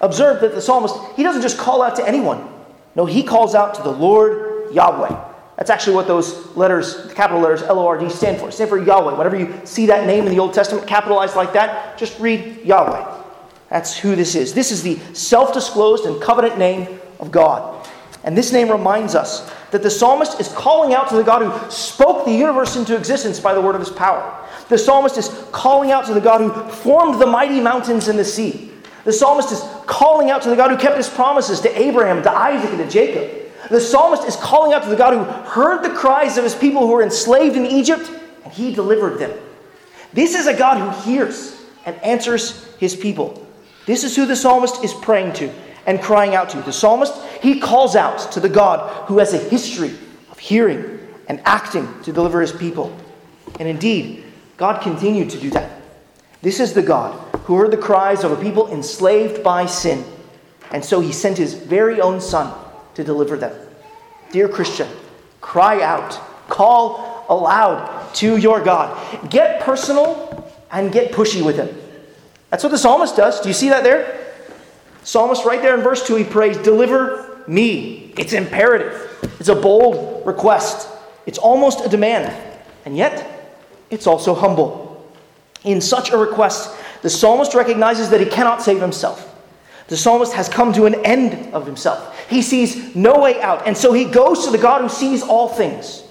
Observe 0.00 0.40
that 0.42 0.54
the 0.54 0.60
psalmist, 0.60 0.94
he 1.16 1.22
doesn't 1.22 1.42
just 1.42 1.58
call 1.58 1.82
out 1.82 1.96
to 1.96 2.06
anyone. 2.06 2.48
No, 2.94 3.04
he 3.04 3.22
calls 3.22 3.54
out 3.54 3.74
to 3.74 3.82
the 3.82 3.90
Lord 3.90 4.72
Yahweh. 4.72 5.24
That's 5.56 5.70
actually 5.70 5.96
what 5.96 6.06
those 6.06 6.54
letters, 6.56 7.08
the 7.08 7.14
capital 7.14 7.42
letters 7.42 7.62
L 7.62 7.80
O 7.80 7.86
R 7.86 7.98
D, 7.98 8.08
stand 8.08 8.38
for. 8.38 8.50
Stand 8.52 8.70
for 8.70 8.80
Yahweh. 8.80 9.16
Whenever 9.16 9.36
you 9.36 9.60
see 9.64 9.86
that 9.86 10.06
name 10.06 10.24
in 10.24 10.32
the 10.32 10.38
Old 10.38 10.54
Testament 10.54 10.86
capitalized 10.86 11.34
like 11.34 11.52
that, 11.54 11.98
just 11.98 12.18
read 12.20 12.64
Yahweh. 12.64 13.24
That's 13.68 13.96
who 13.96 14.14
this 14.14 14.36
is. 14.36 14.54
This 14.54 14.70
is 14.70 14.82
the 14.84 14.98
self 15.14 15.52
disclosed 15.52 16.04
and 16.04 16.22
covenant 16.22 16.58
name 16.58 17.00
of 17.18 17.32
God. 17.32 17.77
And 18.24 18.36
this 18.36 18.52
name 18.52 18.70
reminds 18.70 19.14
us 19.14 19.50
that 19.70 19.82
the 19.82 19.90
psalmist 19.90 20.40
is 20.40 20.48
calling 20.48 20.92
out 20.92 21.08
to 21.10 21.16
the 21.16 21.22
God 21.22 21.42
who 21.42 21.70
spoke 21.70 22.24
the 22.24 22.32
universe 22.32 22.76
into 22.76 22.96
existence 22.96 23.38
by 23.38 23.54
the 23.54 23.60
word 23.60 23.74
of 23.74 23.80
his 23.80 23.90
power. 23.90 24.46
The 24.68 24.78
psalmist 24.78 25.16
is 25.16 25.28
calling 25.52 25.92
out 25.92 26.06
to 26.06 26.14
the 26.14 26.20
God 26.20 26.40
who 26.40 26.70
formed 26.70 27.20
the 27.20 27.26
mighty 27.26 27.60
mountains 27.60 28.08
and 28.08 28.18
the 28.18 28.24
sea. 28.24 28.72
The 29.04 29.12
psalmist 29.12 29.52
is 29.52 29.62
calling 29.86 30.30
out 30.30 30.42
to 30.42 30.50
the 30.50 30.56
God 30.56 30.70
who 30.70 30.76
kept 30.76 30.96
his 30.96 31.08
promises 31.08 31.60
to 31.60 31.80
Abraham, 31.80 32.22
to 32.22 32.30
Isaac, 32.30 32.70
and 32.70 32.78
to 32.78 32.88
Jacob. 32.88 33.50
The 33.70 33.80
psalmist 33.80 34.24
is 34.24 34.36
calling 34.36 34.72
out 34.72 34.82
to 34.82 34.88
the 34.88 34.96
God 34.96 35.14
who 35.14 35.24
heard 35.50 35.82
the 35.82 35.94
cries 35.94 36.36
of 36.36 36.44
his 36.44 36.54
people 36.54 36.86
who 36.86 36.92
were 36.92 37.02
enslaved 37.02 37.56
in 37.56 37.66
Egypt, 37.66 38.10
and 38.44 38.52
he 38.52 38.74
delivered 38.74 39.18
them. 39.18 39.30
This 40.12 40.34
is 40.34 40.46
a 40.46 40.56
God 40.56 40.78
who 40.78 41.10
hears 41.10 41.56
and 41.86 41.96
answers 42.02 42.64
his 42.76 42.96
people. 42.96 43.46
This 43.86 44.04
is 44.04 44.16
who 44.16 44.26
the 44.26 44.36
psalmist 44.36 44.84
is 44.84 44.92
praying 44.92 45.34
to 45.34 45.50
and 45.88 46.02
crying 46.02 46.34
out 46.34 46.50
to. 46.50 46.60
The 46.60 46.72
psalmist, 46.72 47.14
he 47.40 47.58
calls 47.58 47.96
out 47.96 48.30
to 48.32 48.40
the 48.40 48.48
God 48.48 49.08
who 49.08 49.18
has 49.18 49.32
a 49.32 49.38
history 49.38 49.90
of 50.30 50.38
hearing 50.38 51.00
and 51.28 51.40
acting 51.46 51.88
to 52.02 52.12
deliver 52.12 52.42
his 52.42 52.52
people. 52.52 52.94
And 53.58 53.66
indeed, 53.66 54.24
God 54.58 54.82
continued 54.82 55.30
to 55.30 55.40
do 55.40 55.48
that. 55.50 55.80
This 56.42 56.60
is 56.60 56.74
the 56.74 56.82
God 56.82 57.18
who 57.44 57.56
heard 57.56 57.70
the 57.70 57.78
cries 57.78 58.22
of 58.22 58.32
a 58.32 58.36
people 58.36 58.70
enslaved 58.70 59.42
by 59.42 59.64
sin, 59.64 60.04
and 60.72 60.84
so 60.84 61.00
he 61.00 61.10
sent 61.10 61.38
his 61.38 61.54
very 61.54 62.02
own 62.02 62.20
Son 62.20 62.54
to 62.94 63.02
deliver 63.02 63.38
them. 63.38 63.56
Dear 64.30 64.46
Christian, 64.46 64.88
cry 65.40 65.82
out, 65.82 66.12
call 66.48 67.24
aloud 67.30 68.14
to 68.16 68.36
your 68.36 68.62
God. 68.62 69.30
Get 69.30 69.62
personal 69.62 70.52
and 70.70 70.92
get 70.92 71.12
pushy 71.12 71.42
with 71.42 71.56
him. 71.56 71.74
That's 72.50 72.62
what 72.62 72.70
the 72.70 72.78
psalmist 72.78 73.16
does. 73.16 73.40
Do 73.40 73.48
you 73.48 73.54
see 73.54 73.70
that 73.70 73.84
there? 73.84 74.17
Psalmist, 75.08 75.46
right 75.46 75.62
there 75.62 75.74
in 75.74 75.80
verse 75.80 76.06
2, 76.06 76.16
he 76.16 76.24
prays, 76.24 76.58
Deliver 76.58 77.42
me. 77.46 78.12
It's 78.18 78.34
imperative, 78.34 79.26
it's 79.40 79.48
a 79.48 79.54
bold 79.54 80.26
request, 80.26 80.86
it's 81.24 81.38
almost 81.38 81.82
a 81.82 81.88
demand, 81.88 82.30
and 82.84 82.94
yet 82.94 83.56
it's 83.88 84.06
also 84.06 84.34
humble. 84.34 85.10
In 85.64 85.80
such 85.80 86.10
a 86.10 86.18
request, 86.18 86.76
the 87.00 87.08
psalmist 87.08 87.54
recognizes 87.54 88.10
that 88.10 88.20
he 88.20 88.26
cannot 88.26 88.60
save 88.60 88.82
himself. 88.82 89.34
The 89.86 89.96
psalmist 89.96 90.34
has 90.34 90.46
come 90.46 90.74
to 90.74 90.84
an 90.84 90.96
end 91.06 91.54
of 91.54 91.64
himself. 91.64 92.28
He 92.28 92.42
sees 92.42 92.94
no 92.94 93.18
way 93.18 93.40
out, 93.40 93.66
and 93.66 93.74
so 93.74 93.94
he 93.94 94.04
goes 94.04 94.44
to 94.44 94.50
the 94.50 94.58
God 94.58 94.82
who 94.82 94.90
sees 94.90 95.22
all 95.22 95.48
things. 95.48 96.02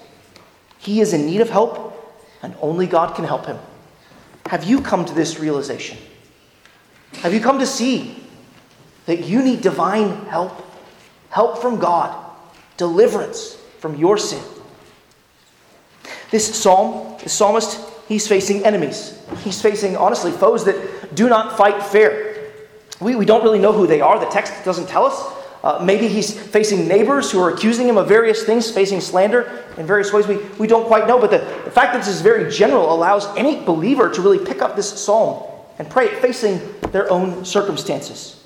He 0.78 1.00
is 1.00 1.12
in 1.12 1.24
need 1.24 1.40
of 1.40 1.50
help, 1.50 1.94
and 2.42 2.52
only 2.60 2.88
God 2.88 3.14
can 3.14 3.26
help 3.26 3.46
him. 3.46 3.60
Have 4.46 4.64
you 4.64 4.80
come 4.80 5.04
to 5.04 5.14
this 5.14 5.38
realization? 5.38 5.98
Have 7.18 7.32
you 7.32 7.38
come 7.38 7.60
to 7.60 7.66
see 7.66 8.24
that 9.08 9.24
you 9.24 9.42
need 9.42 9.62
divine 9.62 10.26
help? 10.26 10.52
Help 11.30 11.62
from 11.62 11.78
God, 11.78 12.14
deliverance 12.76 13.54
from 13.78 13.96
your 13.96 14.18
sin. 14.18 14.42
This 16.30 16.54
psalm, 16.54 17.16
the 17.22 17.30
psalmist, 17.30 17.80
he's 18.06 18.28
facing 18.28 18.66
enemies. 18.66 19.18
He's 19.42 19.62
facing, 19.62 19.96
honestly, 19.96 20.30
foes 20.30 20.66
that 20.66 21.14
do 21.14 21.30
not 21.30 21.56
fight 21.56 21.82
fair. 21.82 22.50
We, 23.00 23.16
we 23.16 23.24
don't 23.24 23.42
really 23.42 23.58
know 23.58 23.72
who 23.72 23.86
they 23.86 24.02
are. 24.02 24.18
The 24.18 24.26
text 24.26 24.52
doesn't 24.62 24.88
tell 24.88 25.06
us. 25.06 25.34
Uh, 25.64 25.82
maybe 25.82 26.06
he's 26.06 26.38
facing 26.38 26.86
neighbors 26.86 27.30
who 27.30 27.40
are 27.40 27.50
accusing 27.50 27.88
him 27.88 27.96
of 27.96 28.08
various 28.08 28.44
things, 28.44 28.70
facing 28.70 29.00
slander 29.00 29.64
in 29.78 29.86
various 29.86 30.12
ways. 30.12 30.26
We, 30.26 30.36
we 30.58 30.66
don't 30.66 30.86
quite 30.86 31.08
know. 31.08 31.18
But 31.18 31.30
the, 31.30 31.38
the 31.64 31.70
fact 31.70 31.94
that 31.94 32.00
this 32.00 32.08
is 32.08 32.20
very 32.20 32.50
general 32.50 32.92
allows 32.92 33.26
any 33.38 33.64
believer 33.64 34.10
to 34.10 34.20
really 34.20 34.44
pick 34.44 34.60
up 34.60 34.76
this 34.76 35.02
psalm 35.02 35.50
and 35.78 35.88
pray 35.88 36.08
it 36.08 36.18
facing 36.18 36.60
their 36.92 37.10
own 37.10 37.46
circumstances. 37.46 38.37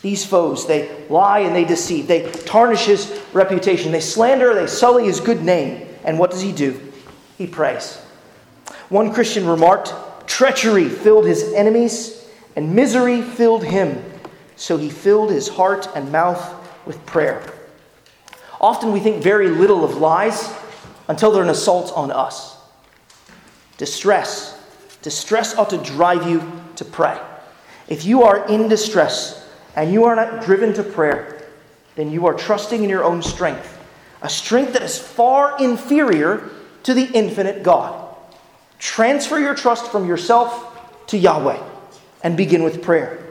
These 0.00 0.24
foes, 0.24 0.66
they 0.66 1.06
lie 1.08 1.40
and 1.40 1.54
they 1.54 1.64
deceive. 1.64 2.06
They 2.06 2.30
tarnish 2.30 2.86
his 2.86 3.20
reputation. 3.32 3.90
They 3.90 4.00
slander, 4.00 4.54
they 4.54 4.66
sully 4.66 5.06
his 5.06 5.20
good 5.20 5.42
name. 5.42 5.88
And 6.04 6.18
what 6.18 6.30
does 6.30 6.40
he 6.40 6.52
do? 6.52 6.80
He 7.36 7.46
prays. 7.46 7.96
One 8.88 9.12
Christian 9.12 9.46
remarked, 9.46 9.92
Treachery 10.26 10.88
filled 10.88 11.26
his 11.26 11.52
enemies, 11.52 12.28
and 12.54 12.74
misery 12.74 13.22
filled 13.22 13.64
him. 13.64 14.04
So 14.56 14.76
he 14.76 14.90
filled 14.90 15.30
his 15.30 15.48
heart 15.48 15.88
and 15.94 16.12
mouth 16.12 16.54
with 16.86 17.04
prayer. 17.06 17.42
Often 18.60 18.92
we 18.92 19.00
think 19.00 19.22
very 19.22 19.48
little 19.48 19.84
of 19.84 19.96
lies 19.96 20.52
until 21.08 21.30
they're 21.30 21.42
an 21.42 21.48
assault 21.48 21.92
on 21.94 22.10
us. 22.10 22.56
Distress. 23.76 24.60
Distress 25.02 25.56
ought 25.56 25.70
to 25.70 25.78
drive 25.78 26.28
you 26.28 26.42
to 26.76 26.84
pray. 26.84 27.20
If 27.88 28.04
you 28.04 28.24
are 28.24 28.46
in 28.48 28.68
distress 28.68 29.37
and 29.78 29.92
you 29.92 30.06
are 30.06 30.16
not 30.16 30.44
driven 30.44 30.72
to 30.74 30.82
prayer, 30.82 31.40
then 31.94 32.10
you 32.10 32.26
are 32.26 32.34
trusting 32.34 32.82
in 32.82 32.90
your 32.90 33.04
own 33.04 33.22
strength, 33.22 33.78
a 34.22 34.28
strength 34.28 34.72
that 34.72 34.82
is 34.82 34.98
far 34.98 35.56
inferior 35.62 36.50
to 36.82 36.94
the 36.94 37.04
infinite 37.14 37.62
God. 37.62 38.16
Transfer 38.80 39.38
your 39.38 39.54
trust 39.54 39.92
from 39.92 40.08
yourself 40.08 41.06
to 41.06 41.16
Yahweh 41.16 41.62
and 42.24 42.36
begin 42.36 42.64
with 42.64 42.82
prayer. 42.82 43.24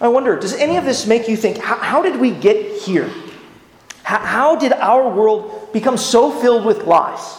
I 0.00 0.08
wonder, 0.08 0.36
does 0.36 0.54
any 0.54 0.76
of 0.76 0.84
this 0.84 1.06
make 1.06 1.28
you 1.28 1.36
think, 1.36 1.58
how, 1.58 1.76
how 1.76 2.02
did 2.02 2.18
we 2.18 2.32
get 2.32 2.82
here? 2.82 3.08
How, 4.02 4.18
how 4.18 4.56
did 4.56 4.72
our 4.72 5.08
world 5.08 5.72
become 5.72 5.98
so 5.98 6.32
filled 6.32 6.64
with 6.64 6.78
lies? 6.78 7.36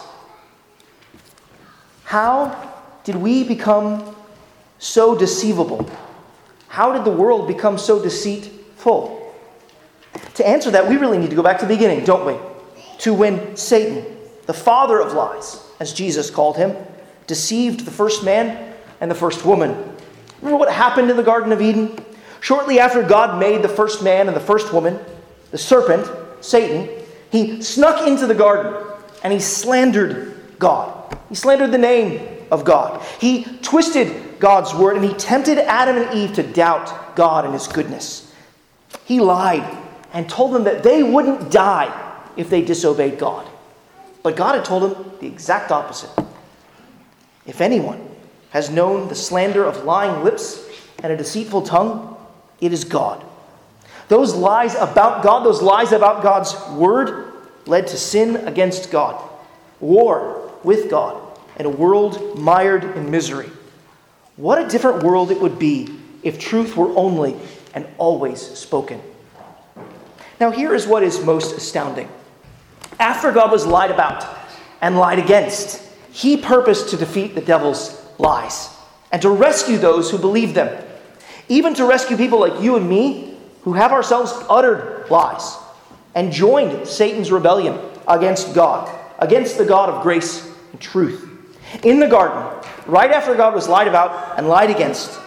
How 2.04 2.72
did 3.04 3.16
we 3.16 3.44
become 3.44 4.16
so 4.78 5.14
deceivable? 5.14 5.90
How 6.72 6.90
did 6.90 7.04
the 7.04 7.10
world 7.10 7.46
become 7.46 7.76
so 7.76 8.02
deceitful? 8.02 9.34
To 10.36 10.48
answer 10.48 10.70
that, 10.70 10.88
we 10.88 10.96
really 10.96 11.18
need 11.18 11.28
to 11.28 11.36
go 11.36 11.42
back 11.42 11.58
to 11.58 11.66
the 11.66 11.74
beginning, 11.74 12.02
don't 12.02 12.24
we? 12.24 12.34
To 13.00 13.12
when 13.12 13.58
Satan, 13.58 14.06
the 14.46 14.54
father 14.54 14.98
of 14.98 15.12
lies, 15.12 15.62
as 15.80 15.92
Jesus 15.92 16.30
called 16.30 16.56
him, 16.56 16.74
deceived 17.26 17.84
the 17.84 17.90
first 17.90 18.24
man 18.24 18.72
and 19.02 19.10
the 19.10 19.14
first 19.14 19.44
woman. 19.44 19.72
Remember 20.40 20.56
what 20.56 20.72
happened 20.72 21.10
in 21.10 21.18
the 21.18 21.22
Garden 21.22 21.52
of 21.52 21.60
Eden? 21.60 21.94
Shortly 22.40 22.80
after 22.80 23.02
God 23.02 23.38
made 23.38 23.60
the 23.60 23.68
first 23.68 24.02
man 24.02 24.26
and 24.26 24.34
the 24.34 24.40
first 24.40 24.72
woman, 24.72 24.98
the 25.50 25.58
serpent, 25.58 26.10
Satan, 26.40 26.88
he 27.30 27.60
snuck 27.60 28.08
into 28.08 28.26
the 28.26 28.34
garden 28.34 28.82
and 29.22 29.30
he 29.30 29.40
slandered 29.40 30.34
God. 30.58 31.18
He 31.28 31.34
slandered 31.34 31.70
the 31.70 31.76
name 31.76 32.46
of 32.50 32.64
God. 32.64 33.02
He 33.20 33.44
twisted 33.60 34.31
God's 34.42 34.74
word 34.74 34.96
and 34.96 35.04
he 35.04 35.14
tempted 35.14 35.56
Adam 35.56 35.96
and 35.96 36.18
Eve 36.18 36.32
to 36.32 36.42
doubt 36.42 37.14
God 37.14 37.44
and 37.44 37.54
his 37.54 37.68
goodness. 37.68 38.34
He 39.04 39.20
lied 39.20 39.78
and 40.12 40.28
told 40.28 40.52
them 40.52 40.64
that 40.64 40.82
they 40.82 41.04
wouldn't 41.04 41.52
die 41.52 41.96
if 42.36 42.50
they 42.50 42.60
disobeyed 42.60 43.20
God. 43.20 43.46
But 44.24 44.34
God 44.34 44.56
had 44.56 44.64
told 44.64 44.82
them 44.82 45.12
the 45.20 45.28
exact 45.28 45.70
opposite. 45.70 46.10
If 47.46 47.60
anyone 47.60 48.04
has 48.50 48.68
known 48.68 49.06
the 49.06 49.14
slander 49.14 49.64
of 49.64 49.84
lying 49.84 50.24
lips 50.24 50.68
and 51.04 51.12
a 51.12 51.16
deceitful 51.16 51.62
tongue, 51.62 52.16
it 52.60 52.72
is 52.72 52.82
God. 52.82 53.24
Those 54.08 54.34
lies 54.34 54.74
about 54.74 55.22
God, 55.22 55.46
those 55.46 55.62
lies 55.62 55.92
about 55.92 56.24
God's 56.24 56.52
word, 56.70 57.32
led 57.66 57.86
to 57.86 57.96
sin 57.96 58.34
against 58.48 58.90
God, 58.90 59.22
war 59.78 60.50
with 60.64 60.90
God, 60.90 61.38
and 61.58 61.66
a 61.66 61.70
world 61.70 62.36
mired 62.36 62.82
in 62.96 63.08
misery. 63.08 63.48
What 64.36 64.64
a 64.64 64.68
different 64.68 65.02
world 65.02 65.30
it 65.30 65.40
would 65.40 65.58
be 65.58 65.98
if 66.22 66.38
truth 66.38 66.76
were 66.76 66.94
only 66.96 67.36
and 67.74 67.86
always 67.98 68.40
spoken. 68.40 69.00
Now, 70.40 70.50
here 70.50 70.74
is 70.74 70.86
what 70.86 71.02
is 71.02 71.24
most 71.24 71.56
astounding. 71.56 72.08
After 72.98 73.32
God 73.32 73.50
was 73.50 73.66
lied 73.66 73.90
about 73.90 74.24
and 74.80 74.98
lied 74.98 75.18
against, 75.18 75.82
he 76.10 76.36
purposed 76.36 76.90
to 76.90 76.96
defeat 76.96 77.34
the 77.34 77.40
devil's 77.40 78.02
lies 78.18 78.68
and 79.10 79.22
to 79.22 79.30
rescue 79.30 79.78
those 79.78 80.10
who 80.10 80.18
believed 80.18 80.54
them 80.54 80.84
even 81.48 81.74
to 81.74 81.84
rescue 81.84 82.16
people 82.16 82.40
like 82.40 82.62
you 82.62 82.76
and 82.76 82.88
me 82.88 83.36
who 83.62 83.74
have 83.74 83.92
ourselves 83.92 84.32
uttered 84.48 85.06
lies 85.10 85.56
and 86.14 86.32
joined 86.32 86.86
Satan's 86.86 87.30
rebellion 87.30 87.78
against 88.08 88.54
God, 88.54 88.90
against 89.18 89.58
the 89.58 89.64
God 89.64 89.90
of 89.90 90.02
grace 90.02 90.50
and 90.72 90.80
truth. 90.80 91.28
In 91.82 92.00
the 92.00 92.06
garden, 92.06 92.42
right 92.86 93.10
after 93.10 93.34
God 93.34 93.54
was 93.54 93.68
lied 93.68 93.88
about 93.88 94.38
and 94.38 94.48
lied 94.48 94.70
against, 94.70 95.18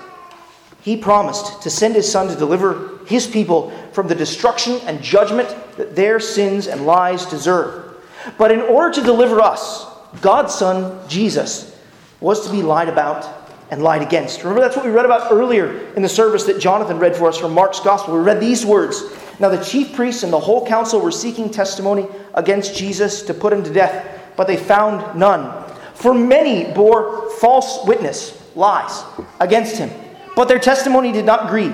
he 0.81 0.95
promised 0.95 1.63
to 1.63 1.69
send 1.69 1.95
his 1.95 2.11
son 2.11 2.27
to 2.27 2.35
deliver 2.35 2.99
his 3.07 3.25
people 3.25 3.71
from 3.91 4.07
the 4.07 4.15
destruction 4.15 4.79
and 4.85 5.01
judgment 5.01 5.49
that 5.77 5.95
their 5.95 6.19
sins 6.19 6.67
and 6.67 6.85
lies 6.85 7.25
deserve. 7.25 7.95
But 8.37 8.51
in 8.51 8.61
order 8.61 8.93
to 8.93 9.01
deliver 9.01 9.41
us, 9.41 9.85
God's 10.21 10.53
son, 10.53 10.99
Jesus, 11.07 11.75
was 12.19 12.45
to 12.45 12.51
be 12.51 12.61
lied 12.61 12.89
about 12.89 13.45
and 13.71 13.81
lied 13.81 14.01
against. 14.01 14.43
Remember, 14.43 14.61
that's 14.61 14.75
what 14.75 14.85
we 14.85 14.91
read 14.91 15.05
about 15.05 15.31
earlier 15.31 15.91
in 15.95 16.01
the 16.01 16.09
service 16.09 16.43
that 16.45 16.59
Jonathan 16.59 16.99
read 16.99 17.15
for 17.15 17.27
us 17.27 17.37
from 17.37 17.53
Mark's 17.53 17.79
Gospel. 17.79 18.15
We 18.15 18.21
read 18.21 18.39
these 18.39 18.65
words 18.65 19.03
Now 19.39 19.49
the 19.49 19.63
chief 19.63 19.95
priests 19.95 20.23
and 20.23 20.31
the 20.31 20.39
whole 20.39 20.65
council 20.65 21.01
were 21.01 21.11
seeking 21.11 21.49
testimony 21.49 22.07
against 22.35 22.75
Jesus 22.75 23.23
to 23.23 23.33
put 23.33 23.51
him 23.51 23.63
to 23.63 23.73
death, 23.73 24.21
but 24.35 24.47
they 24.47 24.57
found 24.57 25.19
none. 25.19 25.64
For 25.95 26.13
many 26.13 26.71
bore 26.71 27.29
false 27.31 27.85
witness, 27.85 28.41
lies, 28.55 29.03
against 29.39 29.77
him, 29.77 29.89
but 30.35 30.47
their 30.47 30.59
testimony 30.59 31.11
did 31.11 31.25
not 31.25 31.47
agree. 31.47 31.73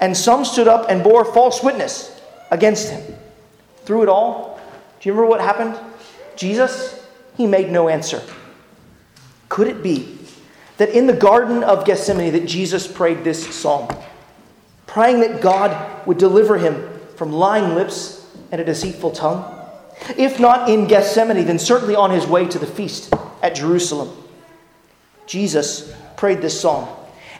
And 0.00 0.16
some 0.16 0.44
stood 0.44 0.66
up 0.66 0.86
and 0.90 1.02
bore 1.02 1.24
false 1.24 1.62
witness 1.62 2.20
against 2.50 2.90
him. 2.90 3.14
Through 3.84 4.02
it 4.02 4.08
all, 4.08 4.60
Do 5.00 5.08
you 5.08 5.12
remember 5.14 5.30
what 5.30 5.40
happened? 5.40 5.78
Jesus, 6.36 7.06
he 7.36 7.46
made 7.46 7.70
no 7.70 7.88
answer. 7.88 8.22
Could 9.48 9.68
it 9.68 9.82
be 9.82 10.18
that 10.78 10.90
in 10.90 11.06
the 11.06 11.12
Garden 11.12 11.62
of 11.62 11.84
Gethsemane 11.84 12.32
that 12.32 12.46
Jesus 12.46 12.88
prayed 12.88 13.22
this 13.22 13.54
psalm, 13.54 13.88
praying 14.86 15.20
that 15.20 15.40
God 15.40 16.06
would 16.06 16.18
deliver 16.18 16.58
him 16.58 16.88
from 17.16 17.32
lying 17.32 17.74
lips 17.74 18.26
and 18.50 18.60
a 18.60 18.64
deceitful 18.64 19.12
tongue? 19.12 19.44
If 20.16 20.40
not 20.40 20.68
in 20.68 20.88
Gethsemane, 20.88 21.46
then 21.46 21.58
certainly 21.58 21.94
on 21.94 22.10
his 22.10 22.26
way 22.26 22.46
to 22.46 22.58
the 22.58 22.66
feast 22.66 23.12
at 23.42 23.54
Jerusalem. 23.54 24.16
Jesus 25.26 25.92
prayed 26.16 26.40
this 26.40 26.60
psalm. 26.60 26.88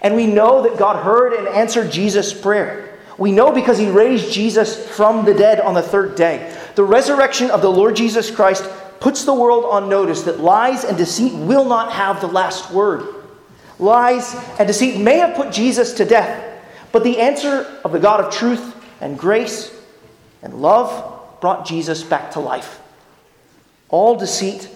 And 0.02 0.16
we 0.16 0.26
know 0.26 0.62
that 0.62 0.78
God 0.78 1.02
heard 1.02 1.32
and 1.32 1.47
answered 1.49 1.92
Jesus' 1.92 2.35
prayer. 2.35 2.99
We 3.18 3.30
know 3.30 3.52
because 3.52 3.78
he 3.78 3.88
raised 3.88 4.32
Jesus 4.32 4.88
from 4.97 5.25
the 5.25 5.35
dead 5.35 5.61
on 5.61 5.75
the 5.75 5.82
third 5.82 6.16
day. 6.16 6.56
The 6.75 6.85
resurrection 6.85 7.50
of 7.50 7.62
the 7.62 7.71
Lord 7.71 7.94
Jesus 7.94 8.30
Christ 8.30 8.68
puts 8.99 9.25
the 9.25 9.35
world 9.35 9.64
on 9.64 9.88
notice 9.88 10.23
that 10.23 10.40
lies 10.40 10.85
and 10.85 10.97
deceit 10.97 11.32
will 11.35 11.64
not 11.64 11.92
have 11.92 12.21
the 12.21 12.26
last 12.26 12.73
word. 12.73 13.06
Lies 13.78 14.35
and 14.59 14.66
deceit 14.66 15.00
may 15.00 15.18
have 15.18 15.37
put 15.37 15.52
Jesus 15.52 15.92
to 15.94 16.04
death, 16.04 16.62
but 16.92 17.04
the 17.04 17.18
answer 17.18 17.66
of 17.85 17.92
the 17.92 17.99
God 17.99 18.21
of 18.21 18.32
truth 18.32 18.75
and 19.00 19.18
grace 19.18 19.73
and 20.42 20.54
love 20.54 21.40
brought 21.40 21.66
Jesus 21.66 22.02
back 22.02 22.32
to 22.32 22.40
life. 22.40 22.80
All 23.88 24.16
deceit 24.16 24.68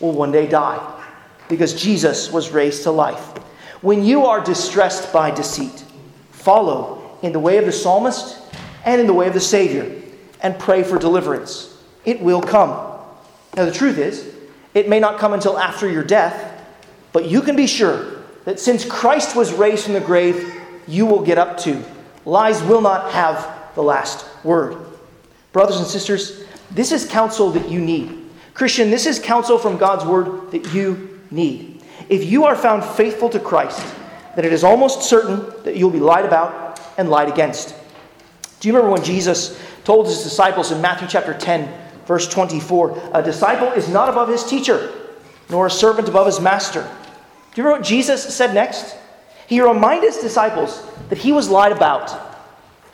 will 0.00 0.12
one 0.12 0.32
day 0.32 0.46
die 0.46 1.02
because 1.48 1.80
Jesus 1.80 2.32
was 2.32 2.50
raised 2.50 2.82
to 2.84 2.90
life. 2.90 3.38
When 3.80 4.04
you 4.04 4.26
are 4.26 4.42
distressed 4.42 5.12
by 5.12 5.30
deceit, 5.30 5.84
follow 6.30 7.18
in 7.22 7.32
the 7.32 7.40
way 7.40 7.58
of 7.58 7.66
the 7.66 7.72
psalmist 7.72 8.38
and 8.84 9.00
in 9.00 9.06
the 9.06 9.12
way 9.12 9.28
of 9.28 9.34
the 9.34 9.40
Savior 9.40 10.02
and 10.40 10.58
pray 10.58 10.82
for 10.82 10.98
deliverance. 10.98 11.76
It 12.04 12.20
will 12.20 12.42
come. 12.42 12.70
Now, 13.56 13.64
the 13.64 13.72
truth 13.72 13.98
is, 13.98 14.34
it 14.74 14.88
may 14.88 15.00
not 15.00 15.18
come 15.18 15.32
until 15.32 15.58
after 15.58 15.88
your 15.88 16.02
death, 16.02 16.66
but 17.12 17.26
you 17.26 17.40
can 17.40 17.56
be 17.56 17.66
sure 17.66 18.22
that 18.44 18.58
since 18.60 18.84
Christ 18.84 19.36
was 19.36 19.52
raised 19.52 19.84
from 19.84 19.94
the 19.94 20.00
grave, 20.00 20.52
you 20.86 21.06
will 21.06 21.22
get 21.22 21.38
up 21.38 21.58
to. 21.58 21.82
Lies 22.24 22.62
will 22.62 22.80
not 22.80 23.12
have 23.12 23.74
the 23.74 23.82
last 23.82 24.26
word. 24.44 24.76
Brothers 25.52 25.76
and 25.76 25.86
sisters, 25.86 26.44
this 26.70 26.92
is 26.92 27.06
counsel 27.06 27.50
that 27.52 27.68
you 27.68 27.80
need. 27.80 28.23
Christian, 28.54 28.90
this 28.90 29.06
is 29.06 29.18
counsel 29.18 29.58
from 29.58 29.76
God's 29.76 30.04
word 30.04 30.52
that 30.52 30.72
you 30.72 31.20
need. 31.30 31.82
If 32.08 32.24
you 32.24 32.44
are 32.44 32.54
found 32.54 32.84
faithful 32.84 33.28
to 33.30 33.40
Christ, 33.40 33.84
then 34.36 34.44
it 34.44 34.52
is 34.52 34.64
almost 34.64 35.02
certain 35.02 35.44
that 35.64 35.76
you'll 35.76 35.90
be 35.90 36.00
lied 36.00 36.24
about 36.24 36.80
and 36.96 37.10
lied 37.10 37.28
against. 37.28 37.74
Do 38.60 38.68
you 38.68 38.74
remember 38.74 38.92
when 38.92 39.04
Jesus 39.04 39.60
told 39.84 40.06
his 40.06 40.22
disciples 40.22 40.70
in 40.70 40.80
Matthew 40.80 41.08
chapter 41.08 41.34
10, 41.34 41.68
verse 42.06 42.28
24, 42.28 43.10
a 43.14 43.22
disciple 43.22 43.68
is 43.72 43.88
not 43.88 44.08
above 44.08 44.28
his 44.28 44.44
teacher, 44.44 44.92
nor 45.50 45.66
a 45.66 45.70
servant 45.70 46.08
above 46.08 46.26
his 46.26 46.40
master? 46.40 46.82
Do 46.82 47.60
you 47.60 47.64
remember 47.64 47.80
what 47.80 47.88
Jesus 47.88 48.34
said 48.34 48.54
next? 48.54 48.96
He 49.46 49.60
reminded 49.60 50.12
his 50.12 50.22
disciples 50.22 50.82
that 51.08 51.18
he 51.18 51.32
was 51.32 51.48
lied 51.48 51.72
about. 51.72 52.38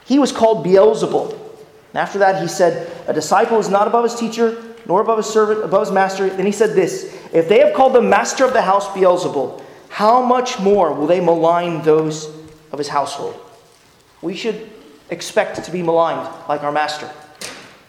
He 0.04 0.18
was 0.18 0.32
called 0.32 0.66
Beelzebul. 0.66 1.32
And 1.32 1.96
after 1.96 2.18
that, 2.18 2.42
he 2.42 2.48
said, 2.48 2.90
A 3.06 3.12
disciple 3.12 3.58
is 3.58 3.68
not 3.68 3.86
above 3.86 4.04
his 4.04 4.14
teacher, 4.14 4.69
nor 4.86 5.00
above 5.00 5.18
his 5.18 5.26
servant, 5.26 5.64
above 5.64 5.82
his 5.82 5.92
master. 5.92 6.28
Then 6.28 6.46
he 6.46 6.52
said 6.52 6.74
this 6.74 7.16
If 7.32 7.48
they 7.48 7.60
have 7.60 7.74
called 7.74 7.94
the 7.94 8.02
master 8.02 8.44
of 8.44 8.52
the 8.52 8.62
house 8.62 8.88
Beelzebul, 8.88 9.62
how 9.88 10.22
much 10.22 10.58
more 10.60 10.92
will 10.92 11.06
they 11.06 11.20
malign 11.20 11.82
those 11.82 12.26
of 12.72 12.78
his 12.78 12.88
household? 12.88 13.38
We 14.22 14.34
should 14.34 14.70
expect 15.10 15.64
to 15.64 15.70
be 15.70 15.82
maligned 15.82 16.28
like 16.48 16.62
our 16.62 16.72
master. 16.72 17.10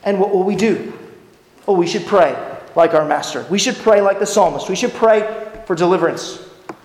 And 0.03 0.19
what 0.19 0.31
will 0.31 0.43
we 0.43 0.55
do? 0.55 0.97
Oh, 1.67 1.75
we 1.75 1.87
should 1.87 2.05
pray 2.05 2.35
like 2.75 2.93
our 2.93 3.05
master. 3.05 3.45
We 3.49 3.59
should 3.59 3.75
pray 3.75 4.01
like 4.01 4.19
the 4.19 4.25
psalmist. 4.25 4.69
We 4.69 4.75
should 4.75 4.93
pray 4.93 5.47
for 5.65 5.75
deliverance. 5.75 6.43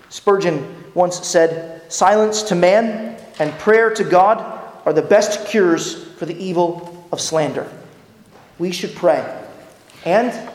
Spurgeon 0.09 0.83
once 0.93 1.25
said, 1.25 1.91
Silence 1.91 2.43
to 2.43 2.55
man 2.55 3.19
and 3.39 3.51
prayer 3.59 3.89
to 3.93 4.03
God 4.03 4.39
are 4.85 4.93
the 4.93 5.01
best 5.01 5.47
cures 5.47 6.03
for 6.13 6.25
the 6.25 6.37
evil 6.37 7.07
of 7.11 7.19
slander. 7.19 7.69
We 8.59 8.71
should 8.71 8.95
pray. 8.95 9.46
And 10.07 10.49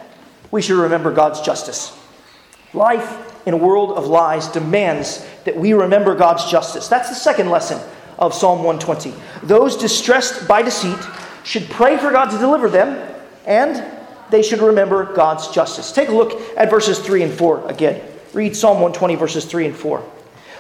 we 0.51 0.63
should 0.63 0.81
remember 0.81 1.13
God's 1.13 1.43
justice. 1.43 1.95
Life 2.73 3.47
in 3.47 3.53
a 3.53 3.57
world 3.59 3.99
of 3.99 4.07
lies 4.07 4.49
demands 4.49 5.27
that 5.45 5.55
we 5.55 5.75
remember 5.75 6.15
God's 6.15 6.51
justice. 6.51 6.89
That's 6.89 7.11
the 7.11 7.15
second 7.15 7.51
lesson 7.51 7.79
of 8.19 8.33
Psalm 8.33 8.65
120. 8.65 9.13
Those 9.47 9.77
distressed 9.77 10.49
by 10.49 10.63
deceit 10.63 10.97
should 11.45 11.69
pray 11.69 11.99
for 11.99 12.11
God 12.11 12.31
to 12.31 12.39
deliver 12.39 12.71
them, 12.71 13.15
and 13.45 13.85
they 14.31 14.43
should 14.43 14.61
remember 14.61 15.13
God's 15.13 15.49
justice. 15.49 15.93
Take 15.93 16.09
a 16.09 16.15
look 16.15 16.41
at 16.57 16.71
verses 16.71 16.99
3 16.99 17.25
and 17.25 17.33
4 17.35 17.71
again. 17.71 18.03
Read 18.33 18.57
Psalm 18.57 18.77
120, 18.81 19.17
verses 19.17 19.45
3 19.45 19.67
and 19.67 19.77
4. 19.77 19.99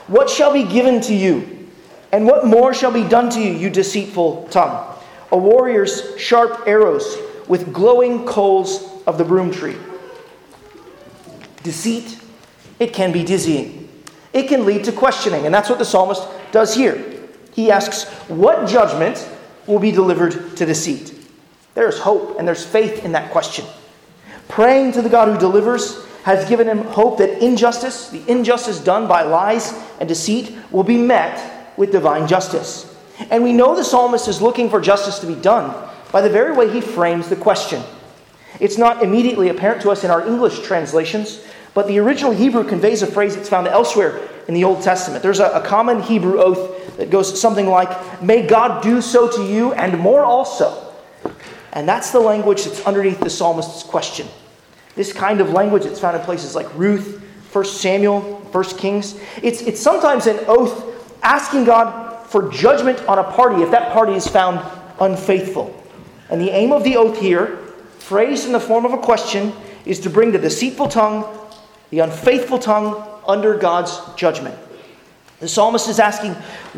What 0.08 0.28
shall 0.28 0.52
be 0.52 0.64
given 0.64 1.00
to 1.02 1.14
you, 1.14 1.70
and 2.12 2.26
what 2.26 2.44
more 2.44 2.74
shall 2.74 2.92
be 2.92 3.08
done 3.08 3.30
to 3.30 3.40
you, 3.40 3.54
you 3.54 3.70
deceitful 3.70 4.48
tongue? 4.50 4.92
a 5.32 5.36
warrior's 5.36 6.14
sharp 6.18 6.64
arrows 6.66 7.16
with 7.48 7.72
glowing 7.72 8.24
coals 8.24 9.02
of 9.06 9.18
the 9.18 9.24
broom 9.24 9.50
tree. 9.50 9.76
Deceit, 11.62 12.18
it 12.78 12.92
can 12.92 13.12
be 13.12 13.22
dizzying. 13.24 13.88
It 14.32 14.48
can 14.48 14.64
lead 14.64 14.84
to 14.84 14.92
questioning, 14.92 15.44
and 15.46 15.54
that's 15.54 15.68
what 15.68 15.78
the 15.78 15.84
psalmist 15.84 16.26
does 16.50 16.74
here. 16.74 17.28
He 17.52 17.70
asks, 17.70 18.04
What 18.28 18.68
judgment 18.68 19.28
will 19.66 19.78
be 19.78 19.90
delivered 19.90 20.56
to 20.56 20.66
deceit? 20.66 21.14
There's 21.74 21.98
hope 21.98 22.38
and 22.38 22.46
there's 22.46 22.64
faith 22.64 23.04
in 23.04 23.12
that 23.12 23.30
question. 23.30 23.64
Praying 24.48 24.92
to 24.92 25.02
the 25.02 25.08
God 25.08 25.28
who 25.28 25.38
delivers 25.38 26.04
has 26.24 26.48
given 26.48 26.68
him 26.68 26.78
hope 26.78 27.18
that 27.18 27.42
injustice, 27.42 28.10
the 28.10 28.22
injustice 28.30 28.78
done 28.78 29.08
by 29.08 29.22
lies 29.22 29.72
and 29.98 30.08
deceit, 30.08 30.54
will 30.70 30.84
be 30.84 30.96
met 30.96 31.76
with 31.76 31.92
divine 31.92 32.28
justice. 32.28 32.94
And 33.30 33.42
we 33.42 33.52
know 33.52 33.74
the 33.74 33.84
psalmist 33.84 34.28
is 34.28 34.40
looking 34.42 34.70
for 34.70 34.80
justice 34.80 35.18
to 35.20 35.26
be 35.26 35.34
done 35.34 35.90
by 36.12 36.20
the 36.20 36.30
very 36.30 36.52
way 36.52 36.70
he 36.70 36.80
frames 36.80 37.28
the 37.28 37.36
question. 37.36 37.82
It's 38.60 38.78
not 38.78 39.02
immediately 39.02 39.48
apparent 39.48 39.82
to 39.82 39.90
us 39.90 40.04
in 40.04 40.10
our 40.10 40.26
English 40.26 40.60
translations, 40.60 41.44
but 41.74 41.86
the 41.86 41.98
original 41.98 42.32
Hebrew 42.32 42.64
conveys 42.64 43.02
a 43.02 43.06
phrase 43.06 43.34
that's 43.34 43.48
found 43.48 43.66
elsewhere 43.66 44.28
in 44.46 44.54
the 44.54 44.64
Old 44.64 44.82
Testament. 44.82 45.22
There's 45.22 45.40
a, 45.40 45.46
a 45.50 45.62
common 45.62 46.02
Hebrew 46.02 46.38
oath 46.40 46.96
that 46.98 47.10
goes 47.10 47.40
something 47.40 47.66
like, 47.66 48.22
May 48.22 48.46
God 48.46 48.82
do 48.82 49.00
so 49.00 49.30
to 49.30 49.44
you 49.44 49.72
and 49.72 49.98
more 49.98 50.24
also. 50.24 50.92
And 51.72 51.88
that's 51.88 52.10
the 52.10 52.20
language 52.20 52.64
that's 52.64 52.84
underneath 52.86 53.20
the 53.20 53.30
psalmist's 53.30 53.82
question. 53.82 54.28
This 54.94 55.12
kind 55.12 55.40
of 55.40 55.50
language 55.50 55.84
that's 55.84 56.00
found 56.00 56.16
in 56.16 56.22
places 56.22 56.54
like 56.54 56.72
Ruth, 56.76 57.22
1 57.50 57.64
Samuel, 57.64 58.20
1 58.20 58.64
Kings. 58.76 59.18
It's, 59.42 59.62
it's 59.62 59.80
sometimes 59.80 60.26
an 60.26 60.38
oath 60.46 60.84
asking 61.22 61.64
God 61.64 62.26
for 62.26 62.50
judgment 62.50 63.00
on 63.08 63.18
a 63.18 63.24
party 63.24 63.62
if 63.62 63.70
that 63.70 63.92
party 63.92 64.12
is 64.12 64.26
found 64.26 64.60
unfaithful. 65.00 65.81
And 66.32 66.40
the 66.40 66.50
aim 66.50 66.72
of 66.72 66.82
the 66.82 66.96
oath 66.96 67.20
here, 67.20 67.58
phrased 67.98 68.46
in 68.46 68.52
the 68.52 68.60
form 68.60 68.86
of 68.86 68.94
a 68.94 68.98
question, 68.98 69.52
is 69.84 70.00
to 70.00 70.10
bring 70.10 70.32
the 70.32 70.38
deceitful 70.38 70.88
tongue, 70.88 71.26
the 71.90 71.98
unfaithful 71.98 72.58
tongue, 72.58 73.06
under 73.28 73.58
God's 73.58 74.00
judgment. 74.16 74.58
The 75.40 75.48
psalmist 75.48 75.90
is 75.90 75.98
asking, 75.98 76.32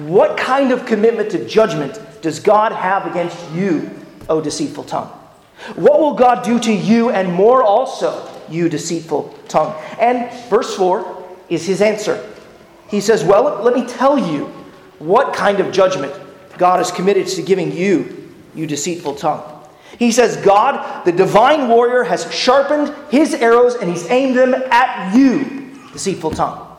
What 0.08 0.36
kind 0.36 0.72
of 0.72 0.86
commitment 0.86 1.30
to 1.30 1.46
judgment 1.46 2.00
does 2.20 2.40
God 2.40 2.72
have 2.72 3.06
against 3.06 3.38
you, 3.52 3.90
O 4.28 4.40
deceitful 4.40 4.84
tongue? 4.84 5.08
What 5.76 6.00
will 6.00 6.14
God 6.14 6.44
do 6.44 6.58
to 6.58 6.72
you 6.72 7.10
and 7.10 7.32
more 7.32 7.62
also, 7.62 8.28
you 8.50 8.68
deceitful 8.68 9.38
tongue? 9.46 9.80
And 10.00 10.32
verse 10.50 10.74
4 10.74 11.36
is 11.48 11.64
his 11.64 11.80
answer. 11.80 12.28
He 12.88 13.00
says, 13.00 13.22
Well, 13.22 13.62
let 13.62 13.74
me 13.74 13.86
tell 13.86 14.18
you 14.18 14.46
what 14.98 15.32
kind 15.32 15.60
of 15.60 15.70
judgment 15.70 16.12
God 16.58 16.80
is 16.80 16.90
committed 16.90 17.28
to 17.28 17.42
giving 17.42 17.70
you, 17.70 18.23
you 18.54 18.66
deceitful 18.66 19.16
tongue. 19.16 19.50
He 19.98 20.10
says, 20.10 20.36
God, 20.38 21.04
the 21.04 21.12
divine 21.12 21.68
warrior, 21.68 22.04
has 22.04 22.32
sharpened 22.32 22.94
his 23.10 23.34
arrows 23.34 23.74
and 23.76 23.88
he's 23.90 24.08
aimed 24.10 24.36
them 24.36 24.54
at 24.54 25.14
you, 25.14 25.70
deceitful 25.92 26.32
tongue. 26.32 26.76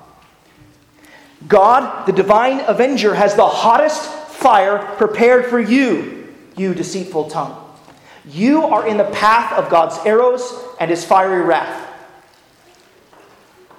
God, 1.47 2.05
the 2.05 2.11
divine 2.11 2.61
avenger, 2.61 3.13
has 3.13 3.35
the 3.35 3.45
hottest 3.45 4.03
fire 4.29 4.79
prepared 4.97 5.45
for 5.45 5.59
you, 5.59 6.33
you 6.57 6.73
deceitful 6.73 7.29
tongue. 7.29 7.61
You 8.27 8.65
are 8.65 8.87
in 8.87 8.97
the 8.97 9.05
path 9.05 9.53
of 9.53 9.69
God's 9.69 9.97
arrows 10.05 10.53
and 10.79 10.89
his 10.89 11.05
fiery 11.05 11.41
wrath. 11.41 11.83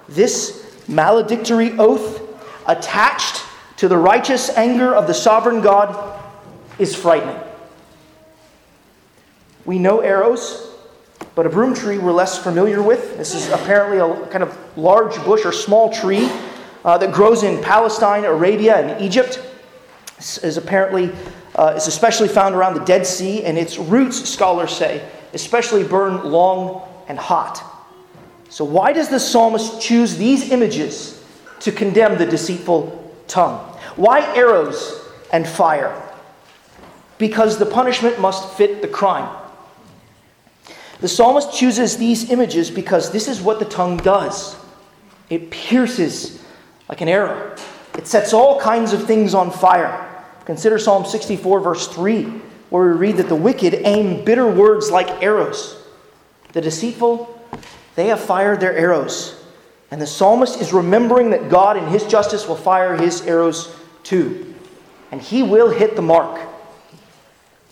This 0.07 0.65
maledictory 0.87 1.73
oath 1.73 2.21
attached 2.65 3.43
to 3.77 3.87
the 3.87 3.97
righteous 3.97 4.49
anger 4.49 4.95
of 4.95 5.05
the 5.05 5.13
sovereign 5.13 5.61
God 5.61 6.23
is 6.79 6.95
frightening. 6.95 7.39
We 9.67 9.77
know 9.77 9.99
arrows, 9.99 10.71
but 11.35 11.45
a 11.45 11.49
broom 11.49 11.75
tree 11.75 11.97
we're 11.97 12.13
less 12.13 12.41
familiar 12.41 12.81
with. 12.81 13.17
This 13.17 13.35
is 13.35 13.49
apparently 13.49 13.97
a 13.97 14.25
kind 14.27 14.41
of 14.41 14.57
large 14.77 15.21
bush 15.25 15.43
or 15.43 15.51
small 15.51 15.91
tree 15.91 16.31
uh, 16.85 16.97
that 16.97 17.11
grows 17.13 17.43
in 17.43 17.61
Palestine, 17.61 18.23
Arabia, 18.23 18.77
and 18.77 19.01
Egypt. 19.01 19.43
This 20.15 20.37
is 20.37 20.55
apparently 20.55 21.11
uh, 21.55 21.73
is 21.75 21.87
especially 21.87 22.29
found 22.29 22.55
around 22.55 22.75
the 22.75 22.85
Dead 22.85 23.05
Sea, 23.05 23.43
and 23.43 23.57
its 23.57 23.77
roots, 23.77 24.29
scholars 24.29 24.71
say, 24.71 25.05
especially 25.33 25.83
burn 25.83 26.23
long 26.23 26.87
and 27.09 27.19
hot. 27.19 27.61
So, 28.47 28.63
why 28.63 28.93
does 28.93 29.09
the 29.09 29.19
psalmist 29.19 29.81
choose 29.81 30.15
these 30.15 30.49
images 30.51 31.21
to 31.59 31.73
condemn 31.73 32.17
the 32.17 32.25
deceitful 32.25 33.13
tongue? 33.27 33.57
Why 33.97 34.21
arrows 34.33 35.03
and 35.33 35.45
fire? 35.45 36.01
Because 37.17 37.57
the 37.57 37.65
punishment 37.65 38.21
must 38.21 38.55
fit 38.55 38.81
the 38.81 38.87
crime. 38.87 39.43
The 40.99 41.07
psalmist 41.07 41.53
chooses 41.53 41.97
these 41.97 42.31
images 42.31 42.71
because 42.71 43.11
this 43.11 43.27
is 43.27 43.41
what 43.41 43.59
the 43.59 43.65
tongue 43.65 43.97
does 43.97 44.55
it 45.29 45.51
pierces 45.51 46.41
like 46.89 47.01
an 47.01 47.09
arrow, 47.09 47.55
it 47.97 48.07
sets 48.07 48.33
all 48.33 48.59
kinds 48.59 48.93
of 48.93 49.05
things 49.05 49.33
on 49.33 49.51
fire. 49.51 50.03
Consider 50.45 50.79
Psalm 50.79 51.03
64, 51.03 51.59
verse 51.59 51.87
3, 51.89 52.23
where 52.69 52.87
we 52.87 52.97
read 52.97 53.17
that 53.17 53.27
the 53.27 53.35
wicked 53.35 53.73
aim 53.73 54.23
bitter 54.23 54.47
words 54.47 54.89
like 54.89 55.21
arrows. 55.21 55.83
The 56.53 56.61
deceitful, 56.61 57.41
they 57.95 58.07
have 58.07 58.21
fired 58.21 58.61
their 58.61 58.73
arrows. 58.77 59.43
And 59.91 60.01
the 60.01 60.07
psalmist 60.07 60.61
is 60.61 60.71
remembering 60.71 61.31
that 61.31 61.49
God, 61.49 61.75
in 61.75 61.87
his 61.87 62.05
justice, 62.05 62.47
will 62.47 62.55
fire 62.55 62.95
his 62.95 63.21
arrows 63.23 63.75
too. 64.03 64.53
And 65.11 65.21
he 65.21 65.43
will 65.43 65.69
hit 65.69 65.97
the 65.97 66.01
mark. 66.01 66.39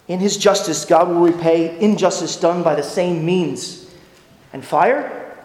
In 0.07 0.19
his 0.19 0.37
justice, 0.37 0.85
God 0.85 1.07
will 1.07 1.21
repay 1.21 1.79
injustice 1.79 2.35
done 2.35 2.61
by 2.63 2.75
the 2.75 2.83
same 2.83 3.25
means. 3.25 3.91
And 4.53 4.63
fire? 4.63 5.35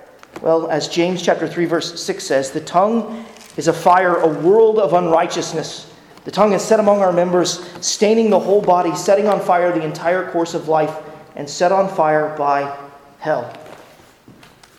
Well, 0.42 0.70
as 0.70 0.88
James 0.88 1.22
chapter 1.22 1.48
3 1.48 1.64
verse 1.64 2.00
6 2.02 2.22
says, 2.24 2.50
the 2.50 2.60
tongue 2.60 3.24
is 3.56 3.68
a 3.68 3.72
fire, 3.72 4.16
a 4.16 4.28
world 4.28 4.78
of 4.78 4.92
unrighteousness. 4.92 5.92
The 6.24 6.30
tongue 6.30 6.52
is 6.52 6.62
set 6.62 6.80
among 6.80 7.00
our 7.00 7.12
members, 7.12 7.66
staining 7.84 8.30
the 8.30 8.38
whole 8.38 8.60
body, 8.60 8.94
setting 8.94 9.26
on 9.26 9.40
fire 9.40 9.72
the 9.72 9.82
entire 9.82 10.30
course 10.30 10.54
of 10.54 10.68
life, 10.68 10.94
and 11.34 11.48
set 11.48 11.72
on 11.72 11.88
fire 11.88 12.36
by 12.36 12.76
hell. 13.18 13.52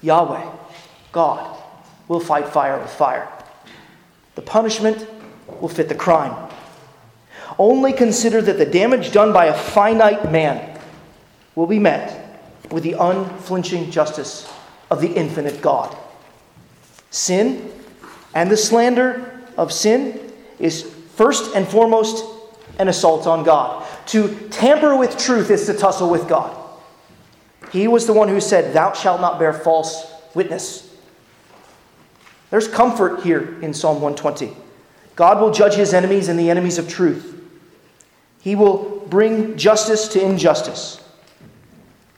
Yahweh, 0.01 0.51
God, 1.11 1.57
will 2.07 2.19
fight 2.19 2.47
fire 2.47 2.79
with 2.79 2.91
fire. 2.91 3.27
The 4.35 4.41
punishment 4.41 5.07
will 5.59 5.69
fit 5.69 5.89
the 5.89 5.95
crime. 5.95 6.50
Only 7.57 7.93
consider 7.93 8.41
that 8.41 8.57
the 8.57 8.65
damage 8.65 9.11
done 9.11 9.33
by 9.33 9.45
a 9.45 9.53
finite 9.53 10.31
man 10.31 10.79
will 11.55 11.67
be 11.67 11.79
met 11.79 12.39
with 12.71 12.83
the 12.83 12.93
unflinching 12.93 13.91
justice 13.91 14.51
of 14.89 15.01
the 15.01 15.11
infinite 15.13 15.61
God. 15.61 15.95
Sin 17.09 17.71
and 18.33 18.49
the 18.49 18.57
slander 18.57 19.41
of 19.57 19.71
sin 19.71 20.31
is 20.59 20.83
first 21.15 21.55
and 21.55 21.67
foremost 21.67 22.23
an 22.79 22.87
assault 22.87 23.27
on 23.27 23.43
God. 23.43 23.85
To 24.07 24.35
tamper 24.49 24.95
with 24.95 25.17
truth 25.17 25.51
is 25.51 25.65
to 25.65 25.73
tussle 25.73 26.09
with 26.09 26.27
God. 26.27 26.57
He 27.71 27.87
was 27.87 28.07
the 28.07 28.13
one 28.13 28.27
who 28.27 28.41
said, 28.41 28.73
Thou 28.73 28.93
shalt 28.93 29.21
not 29.21 29.39
bear 29.39 29.53
false 29.53 30.11
witness. 30.33 30.93
There's 32.49 32.67
comfort 32.67 33.23
here 33.23 33.57
in 33.61 33.73
Psalm 33.73 34.01
120. 34.01 34.53
God 35.15 35.39
will 35.39 35.51
judge 35.51 35.75
his 35.75 35.93
enemies 35.93 36.27
and 36.27 36.37
the 36.39 36.49
enemies 36.49 36.77
of 36.77 36.89
truth. 36.89 37.40
He 38.41 38.55
will 38.55 39.03
bring 39.07 39.57
justice 39.57 40.07
to 40.09 40.23
injustice. 40.23 41.01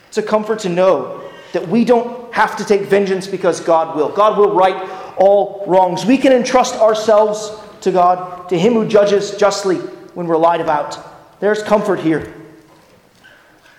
It's 0.07 0.17
a 0.17 0.23
comfort 0.23 0.59
to 0.59 0.69
know 0.69 1.29
that 1.53 1.67
we 1.67 1.85
don't 1.85 2.33
have 2.33 2.55
to 2.57 2.65
take 2.65 2.81
vengeance 2.81 3.27
because 3.27 3.59
God 3.59 3.95
will. 3.95 4.09
God 4.09 4.37
will 4.37 4.53
right 4.53 4.89
all 5.17 5.63
wrongs. 5.67 6.05
We 6.05 6.17
can 6.17 6.31
entrust 6.31 6.75
ourselves 6.75 7.51
to 7.81 7.91
God, 7.91 8.49
to 8.49 8.57
Him 8.57 8.73
who 8.73 8.87
judges 8.87 9.35
justly 9.37 9.77
when 10.15 10.27
we're 10.27 10.37
lied 10.37 10.61
about. 10.61 10.97
There's 11.39 11.61
comfort 11.61 11.99
here. 11.99 12.33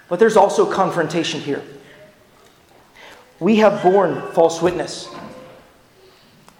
But 0.09 0.19
there's 0.19 0.37
also 0.37 0.71
confrontation 0.71 1.41
here. 1.41 1.63
We 3.41 3.57
have 3.57 3.83
borne 3.83 4.33
false 4.33 4.61
witness. 4.61 5.09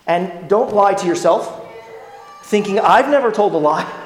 And 0.07 0.49
don't 0.49 0.75
lie 0.75 0.95
to 0.95 1.07
yourself, 1.07 1.67
thinking, 2.45 2.79
I've 2.79 3.09
never 3.09 3.31
told 3.31 3.55
a 3.55 3.59
lie. 3.59 4.01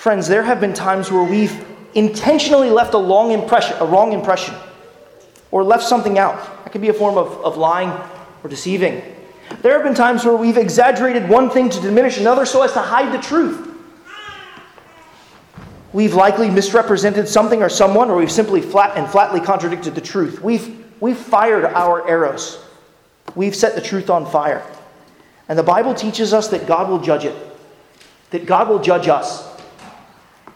Friends, 0.00 0.28
there 0.28 0.42
have 0.42 0.60
been 0.60 0.72
times 0.72 1.12
where 1.12 1.22
we've 1.22 1.62
intentionally 1.94 2.70
left 2.70 2.94
a, 2.94 2.98
long 2.98 3.32
impression, 3.32 3.76
a 3.80 3.84
wrong 3.84 4.14
impression 4.14 4.54
or 5.50 5.62
left 5.62 5.82
something 5.82 6.18
out. 6.18 6.38
That 6.64 6.72
could 6.72 6.80
be 6.80 6.88
a 6.88 6.94
form 6.94 7.18
of, 7.18 7.32
of 7.44 7.58
lying 7.58 7.90
or 8.42 8.48
deceiving. 8.48 9.02
There 9.60 9.74
have 9.74 9.82
been 9.82 9.94
times 9.94 10.24
where 10.24 10.36
we've 10.36 10.56
exaggerated 10.56 11.28
one 11.28 11.50
thing 11.50 11.68
to 11.68 11.78
diminish 11.82 12.16
another 12.16 12.46
so 12.46 12.62
as 12.62 12.72
to 12.72 12.78
hide 12.78 13.12
the 13.12 13.20
truth. 13.22 13.68
We've 15.92 16.14
likely 16.14 16.48
misrepresented 16.48 17.28
something 17.28 17.62
or 17.62 17.68
someone, 17.68 18.08
or 18.08 18.16
we've 18.16 18.32
simply 18.32 18.62
flat 18.62 18.96
and 18.96 19.06
flatly 19.06 19.40
contradicted 19.42 19.94
the 19.94 20.00
truth. 20.00 20.40
We've, 20.40 20.82
we've 21.02 21.18
fired 21.18 21.66
our 21.66 22.08
arrows. 22.08 22.64
We've 23.34 23.54
set 23.54 23.74
the 23.74 23.82
truth 23.82 24.08
on 24.08 24.24
fire. 24.24 24.66
And 25.46 25.58
the 25.58 25.62
Bible 25.62 25.92
teaches 25.92 26.32
us 26.32 26.48
that 26.48 26.66
God 26.66 26.88
will 26.88 27.00
judge 27.00 27.26
it, 27.26 27.36
that 28.30 28.46
God 28.46 28.70
will 28.70 28.78
judge 28.78 29.06
us. 29.06 29.49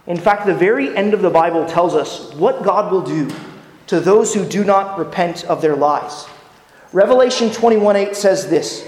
In 0.07 0.19
fact, 0.19 0.47
the 0.47 0.55
very 0.55 0.95
end 0.97 1.15
of 1.15 1.23
the 1.23 1.31
Bible 1.31 1.67
tells 1.67 1.95
us 1.95 2.33
what 2.35 2.63
God 2.63 2.93
will 2.93 3.03
do 3.03 3.31
to 3.87 4.01
those 4.01 4.35
who 4.35 4.45
do 4.47 4.65
not 4.65 4.99
repent 4.99 5.45
of 5.45 5.63
their 5.63 5.77
lies. 5.77 6.27
Revelation 6.93 7.51
21 7.51 7.97
8 7.97 8.17
says 8.17 8.49
this 8.49 8.87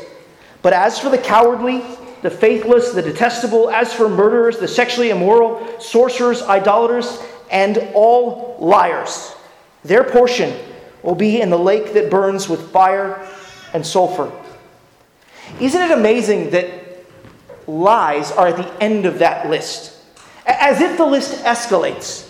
But 0.62 0.72
as 0.72 0.98
for 0.98 1.08
the 1.08 1.18
cowardly, 1.18 1.82
the 2.22 2.30
faithless, 2.30 2.92
the 2.92 3.02
detestable, 3.02 3.70
as 3.70 3.92
for 3.92 4.08
murderers, 4.08 4.58
the 4.58 4.68
sexually 4.68 5.10
immoral, 5.10 5.80
sorcerers, 5.80 6.42
idolaters, 6.42 7.18
and 7.50 7.78
all 7.94 8.56
liars, 8.58 9.34
their 9.84 10.04
portion 10.04 10.58
will 11.02 11.14
be 11.14 11.40
in 11.40 11.50
the 11.50 11.58
lake 11.58 11.92
that 11.94 12.10
burns 12.10 12.48
with 12.48 12.70
fire 12.70 13.26
and 13.72 13.86
sulfur. 13.86 14.30
Isn't 15.60 15.82
it 15.82 15.92
amazing 15.92 16.50
that 16.50 16.68
lies 17.66 18.32
are 18.32 18.48
at 18.48 18.56
the 18.56 18.82
end 18.82 19.06
of 19.06 19.20
that 19.20 19.48
list? 19.48 19.95
As 20.46 20.80
if 20.80 20.96
the 20.96 21.04
list 21.04 21.44
escalates. 21.44 22.28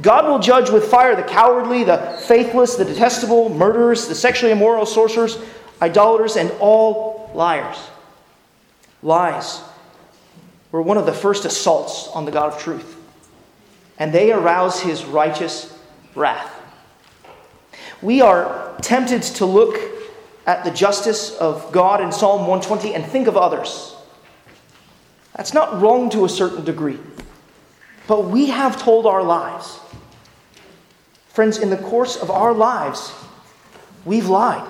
God 0.00 0.26
will 0.26 0.38
judge 0.38 0.70
with 0.70 0.84
fire 0.84 1.16
the 1.16 1.22
cowardly, 1.22 1.84
the 1.84 2.18
faithless, 2.26 2.76
the 2.76 2.84
detestable, 2.84 3.48
murderers, 3.48 4.08
the 4.08 4.14
sexually 4.14 4.52
immoral, 4.52 4.84
sorcerers, 4.84 5.38
idolaters, 5.80 6.36
and 6.36 6.50
all 6.60 7.30
liars. 7.34 7.78
Lies 9.02 9.62
were 10.72 10.82
one 10.82 10.98
of 10.98 11.06
the 11.06 11.12
first 11.12 11.44
assaults 11.44 12.08
on 12.08 12.24
the 12.24 12.30
God 12.30 12.52
of 12.52 12.58
truth, 12.58 12.96
and 13.98 14.12
they 14.12 14.32
arouse 14.32 14.80
his 14.80 15.04
righteous 15.04 15.78
wrath. 16.14 16.52
We 18.02 18.20
are 18.20 18.76
tempted 18.82 19.22
to 19.22 19.46
look 19.46 19.78
at 20.46 20.64
the 20.64 20.70
justice 20.70 21.34
of 21.36 21.72
God 21.72 22.00
in 22.00 22.12
Psalm 22.12 22.46
120 22.46 22.94
and 22.94 23.04
think 23.04 23.26
of 23.26 23.36
others. 23.36 23.96
That's 25.34 25.54
not 25.54 25.80
wrong 25.80 26.10
to 26.10 26.24
a 26.24 26.28
certain 26.28 26.64
degree, 26.64 26.98
but 28.06 28.26
we 28.26 28.46
have 28.46 28.80
told 28.80 29.06
our 29.06 29.22
lies 29.22 29.80
Friends, 31.36 31.58
in 31.58 31.68
the 31.68 31.76
course 31.76 32.16
of 32.16 32.30
our 32.30 32.54
lives, 32.54 33.12
we've 34.06 34.26
lied, 34.26 34.66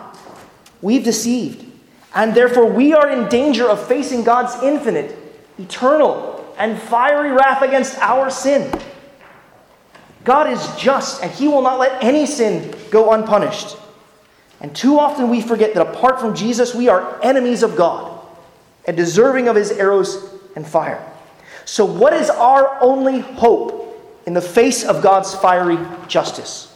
we've 0.82 1.04
deceived, 1.04 1.64
and 2.12 2.34
therefore 2.34 2.66
we 2.66 2.92
are 2.92 3.08
in 3.08 3.28
danger 3.28 3.68
of 3.68 3.86
facing 3.86 4.24
God's 4.24 4.60
infinite, 4.64 5.16
eternal, 5.60 6.52
and 6.58 6.76
fiery 6.76 7.30
wrath 7.30 7.62
against 7.62 7.96
our 7.98 8.30
sin. 8.30 8.68
God 10.24 10.50
is 10.50 10.76
just, 10.76 11.22
and 11.22 11.30
He 11.30 11.46
will 11.46 11.62
not 11.62 11.78
let 11.78 12.02
any 12.02 12.26
sin 12.26 12.74
go 12.90 13.12
unpunished. 13.12 13.76
And 14.60 14.74
too 14.74 14.98
often 14.98 15.30
we 15.30 15.40
forget 15.40 15.72
that 15.74 15.86
apart 15.86 16.18
from 16.18 16.34
Jesus, 16.34 16.74
we 16.74 16.88
are 16.88 17.22
enemies 17.22 17.62
of 17.62 17.76
God 17.76 18.20
and 18.88 18.96
deserving 18.96 19.46
of 19.46 19.54
His 19.54 19.70
arrows 19.70 20.34
and 20.56 20.66
fire. 20.66 21.00
So, 21.66 21.84
what 21.84 22.14
is 22.14 22.30
our 22.30 22.80
only 22.80 23.20
hope 23.20 23.86
in 24.26 24.34
the 24.34 24.40
face 24.40 24.84
of 24.84 25.02
God's 25.02 25.34
fiery 25.34 25.78
justice. 26.08 26.72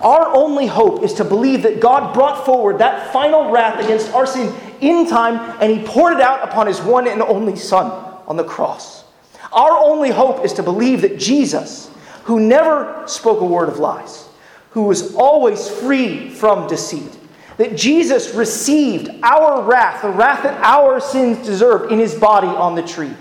Our 0.00 0.34
only 0.34 0.66
hope 0.66 1.02
is 1.02 1.14
to 1.14 1.24
believe 1.24 1.62
that 1.64 1.80
God 1.80 2.14
brought 2.14 2.44
forward 2.44 2.78
that 2.78 3.12
final 3.12 3.50
wrath 3.50 3.82
against 3.82 4.12
our 4.12 4.26
sin 4.26 4.54
in 4.80 5.08
time 5.08 5.56
and 5.60 5.70
He 5.70 5.84
poured 5.84 6.14
it 6.14 6.20
out 6.20 6.48
upon 6.48 6.66
His 6.66 6.80
one 6.80 7.08
and 7.08 7.20
only 7.20 7.56
Son 7.56 7.86
on 8.26 8.36
the 8.36 8.44
cross. 8.44 9.04
Our 9.52 9.72
only 9.72 10.10
hope 10.10 10.44
is 10.44 10.52
to 10.54 10.62
believe 10.62 11.02
that 11.02 11.18
Jesus, 11.18 11.90
who 12.24 12.40
never 12.40 13.02
spoke 13.06 13.40
a 13.40 13.44
word 13.44 13.68
of 13.68 13.78
lies, 13.78 14.28
who 14.70 14.82
was 14.82 15.14
always 15.14 15.68
free 15.68 16.28
from 16.30 16.66
deceit, 16.66 17.18
that 17.56 17.76
Jesus 17.76 18.34
received 18.34 19.10
our 19.22 19.62
wrath, 19.62 20.02
the 20.02 20.10
wrath 20.10 20.42
that 20.42 20.60
our 20.62 21.00
sins 21.00 21.44
deserved, 21.46 21.92
in 21.92 21.98
His 21.98 22.14
body 22.14 22.48
on 22.48 22.74
the 22.74 22.82
tree. 22.82 23.14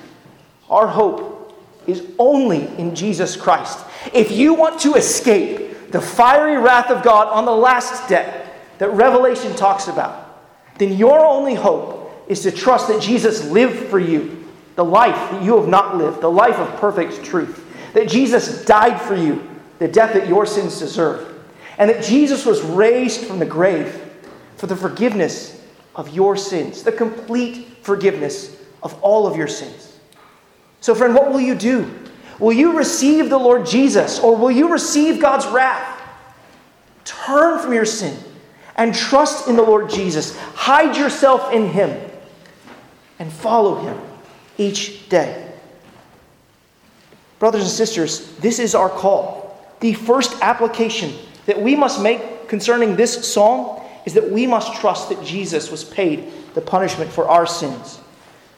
Our 0.74 0.88
hope 0.88 1.56
is 1.86 2.04
only 2.18 2.66
in 2.80 2.96
Jesus 2.96 3.36
Christ. 3.36 3.78
If 4.12 4.32
you 4.32 4.56
want 4.56 4.82
to 4.82 4.96
escape 4.96 5.92
the 5.92 6.02
fiery 6.02 6.58
wrath 6.58 6.90
of 6.90 7.04
God 7.04 7.28
on 7.28 7.46
the 7.46 7.52
last 7.52 8.10
day 8.10 8.44
that 8.80 8.90
Revelation 8.90 9.56
talks 9.56 9.88
about, 9.88 10.42
then 10.80 10.98
your 10.98 11.24
only 11.24 11.54
hope 11.54 12.26
is 12.28 12.42
to 12.42 12.52
trust 12.52 12.88
that 12.88 13.00
Jesus 13.04 13.48
lived 13.52 13.88
for 13.90 14.00
you 14.00 14.44
the 14.76 14.84
life 14.84 15.16
that 15.30 15.44
you 15.44 15.56
have 15.60 15.68
not 15.68 15.96
lived, 15.96 16.22
the 16.22 16.32
life 16.32 16.56
of 16.56 16.80
perfect 16.80 17.24
truth. 17.24 17.64
That 17.94 18.10
Jesus 18.10 18.66
died 18.66 19.00
for 19.00 19.16
you, 19.16 19.48
the 19.78 19.88
death 19.88 20.14
that 20.14 20.28
your 20.28 20.48
sins 20.48 20.80
deserve, 20.80 21.40
and 21.78 21.88
that 21.88 22.04
Jesus 22.04 22.48
was 22.48 22.64
raised 22.64 23.26
from 23.26 23.38
the 23.38 23.46
grave 23.46 24.02
for 24.58 24.66
the 24.66 24.76
forgiveness 24.76 25.64
of 25.96 26.16
your 26.16 26.36
sins, 26.36 26.82
the 26.82 26.92
complete 26.92 27.68
forgiveness 27.84 28.60
of 28.82 29.00
all 29.04 29.28
of 29.28 29.38
your 29.38 29.48
sins. 29.48 29.93
So, 30.84 30.94
friend, 30.94 31.16
what 31.16 31.32
will 31.32 31.40
you 31.40 31.56
do? 31.56 31.90
Will 32.40 32.52
you 32.52 32.78
receive 32.78 33.30
the 33.30 33.38
Lord 33.38 33.66
Jesus 33.66 34.20
or 34.20 34.36
will 34.36 34.52
you 34.52 34.70
receive 34.70 35.22
God's 35.22 35.48
wrath? 35.48 35.98
Turn 37.06 37.58
from 37.58 37.72
your 37.72 37.86
sin 37.86 38.18
and 38.76 38.94
trust 38.94 39.48
in 39.48 39.56
the 39.56 39.62
Lord 39.62 39.90
Jesus. 39.90 40.38
Hide 40.38 40.98
yourself 40.98 41.54
in 41.54 41.70
Him 41.70 41.98
and 43.18 43.32
follow 43.32 43.76
Him 43.76 43.98
each 44.58 45.08
day. 45.08 45.54
Brothers 47.40 47.62
and 47.62 47.72
sisters, 47.72 48.36
this 48.40 48.60
is 48.60 48.76
our 48.76 48.90
call. 48.90 49.66
The 49.80 49.94
first 49.94 50.36
application 50.42 51.14
that 51.46 51.62
we 51.62 51.78
must 51.78 52.02
make 52.02 52.50
concerning 52.50 52.98
this 52.98 53.32
psalm 53.32 53.82
is 54.06 54.16
that 54.16 54.30
we 54.30 54.48
must 54.48 54.82
trust 54.82 55.08
that 55.08 55.24
Jesus 55.24 55.72
was 55.72 55.86
paid 55.86 56.30
the 56.56 56.62
punishment 56.62 57.10
for 57.10 57.30
our 57.30 57.48
sins. 57.48 58.02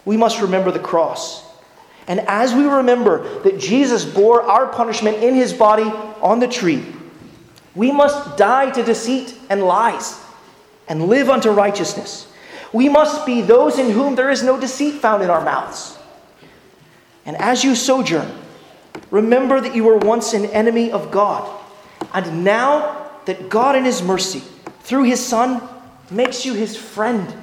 We 0.05 0.17
must 0.17 0.41
remember 0.41 0.71
the 0.71 0.79
cross. 0.79 1.44
And 2.07 2.19
as 2.21 2.53
we 2.53 2.65
remember 2.65 3.41
that 3.41 3.59
Jesus 3.59 4.05
bore 4.05 4.43
our 4.43 4.67
punishment 4.67 5.17
in 5.17 5.33
his 5.33 5.53
body 5.53 5.83
on 6.21 6.39
the 6.39 6.47
tree, 6.47 6.85
we 7.73 7.91
must 7.91 8.37
die 8.37 8.69
to 8.71 8.83
deceit 8.83 9.35
and 9.49 9.63
lies 9.63 10.19
and 10.87 11.07
live 11.07 11.29
unto 11.29 11.49
righteousness. 11.49 12.27
We 12.71 12.89
must 12.89 13.25
be 13.25 13.41
those 13.41 13.79
in 13.79 13.89
whom 13.89 14.15
there 14.15 14.29
is 14.29 14.43
no 14.43 14.59
deceit 14.59 14.95
found 14.95 15.23
in 15.23 15.29
our 15.29 15.43
mouths. 15.43 15.97
And 17.25 17.35
as 17.37 17.63
you 17.63 17.75
sojourn, 17.75 18.31
remember 19.09 19.59
that 19.59 19.75
you 19.75 19.83
were 19.83 19.97
once 19.97 20.33
an 20.33 20.45
enemy 20.45 20.91
of 20.91 21.11
God. 21.11 21.49
And 22.13 22.43
now 22.43 23.09
that 23.25 23.49
God, 23.49 23.75
in 23.75 23.83
His 23.83 24.01
mercy, 24.01 24.43
through 24.81 25.03
His 25.03 25.25
Son, 25.25 25.61
makes 26.11 26.45
you 26.45 26.53
His 26.53 26.77
friend. 26.77 27.33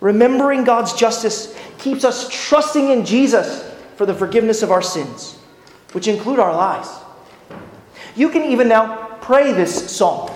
Remembering 0.00 0.64
God's 0.64 0.92
justice 0.92 1.56
keeps 1.78 2.04
us 2.04 2.28
trusting 2.30 2.88
in 2.90 3.04
Jesus 3.04 3.64
for 3.96 4.06
the 4.06 4.14
forgiveness 4.14 4.62
of 4.62 4.70
our 4.70 4.82
sins, 4.82 5.36
which 5.92 6.06
include 6.06 6.38
our 6.38 6.54
lies. 6.54 6.88
You 8.14 8.28
can 8.28 8.42
even 8.50 8.68
now 8.68 9.16
pray 9.20 9.52
this 9.52 9.90
psalm, 9.90 10.30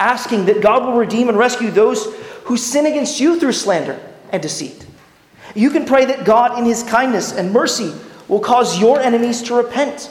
asking 0.00 0.46
that 0.46 0.62
God 0.62 0.84
will 0.86 0.96
redeem 0.96 1.28
and 1.28 1.38
rescue 1.38 1.70
those 1.70 2.14
who 2.44 2.56
sin 2.56 2.86
against 2.86 3.20
you 3.20 3.38
through 3.38 3.52
slander 3.52 4.00
and 4.30 4.42
deceit. 4.42 4.86
You 5.54 5.70
can 5.70 5.84
pray 5.84 6.06
that 6.06 6.24
God, 6.24 6.58
in 6.58 6.64
His 6.64 6.82
kindness 6.82 7.32
and 7.32 7.52
mercy, 7.52 7.92
will 8.28 8.40
cause 8.40 8.80
your 8.80 8.98
enemies 9.00 9.42
to 9.42 9.54
repent 9.54 10.10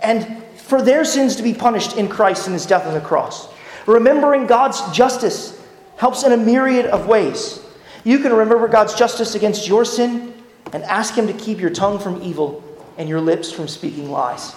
and 0.00 0.42
for 0.56 0.82
their 0.82 1.04
sins 1.04 1.36
to 1.36 1.42
be 1.42 1.54
punished 1.54 1.96
in 1.96 2.08
Christ 2.08 2.46
and 2.46 2.54
His 2.54 2.66
death 2.66 2.86
on 2.86 2.94
the 2.94 3.00
cross. 3.00 3.48
Remembering 3.86 4.46
God's 4.46 4.80
justice 4.90 5.60
helps 5.96 6.24
in 6.24 6.32
a 6.32 6.36
myriad 6.36 6.86
of 6.86 7.06
ways. 7.06 7.60
You 8.04 8.18
can 8.18 8.32
remember 8.32 8.68
God's 8.68 8.94
justice 8.94 9.34
against 9.34 9.68
your 9.68 9.84
sin 9.84 10.34
and 10.72 10.82
ask 10.84 11.14
Him 11.14 11.26
to 11.26 11.32
keep 11.32 11.58
your 11.58 11.70
tongue 11.70 11.98
from 11.98 12.22
evil 12.22 12.64
and 12.96 13.08
your 13.08 13.20
lips 13.20 13.52
from 13.52 13.68
speaking 13.68 14.10
lies. 14.10 14.54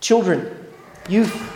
Children, 0.00 0.54
youth, 1.08 1.50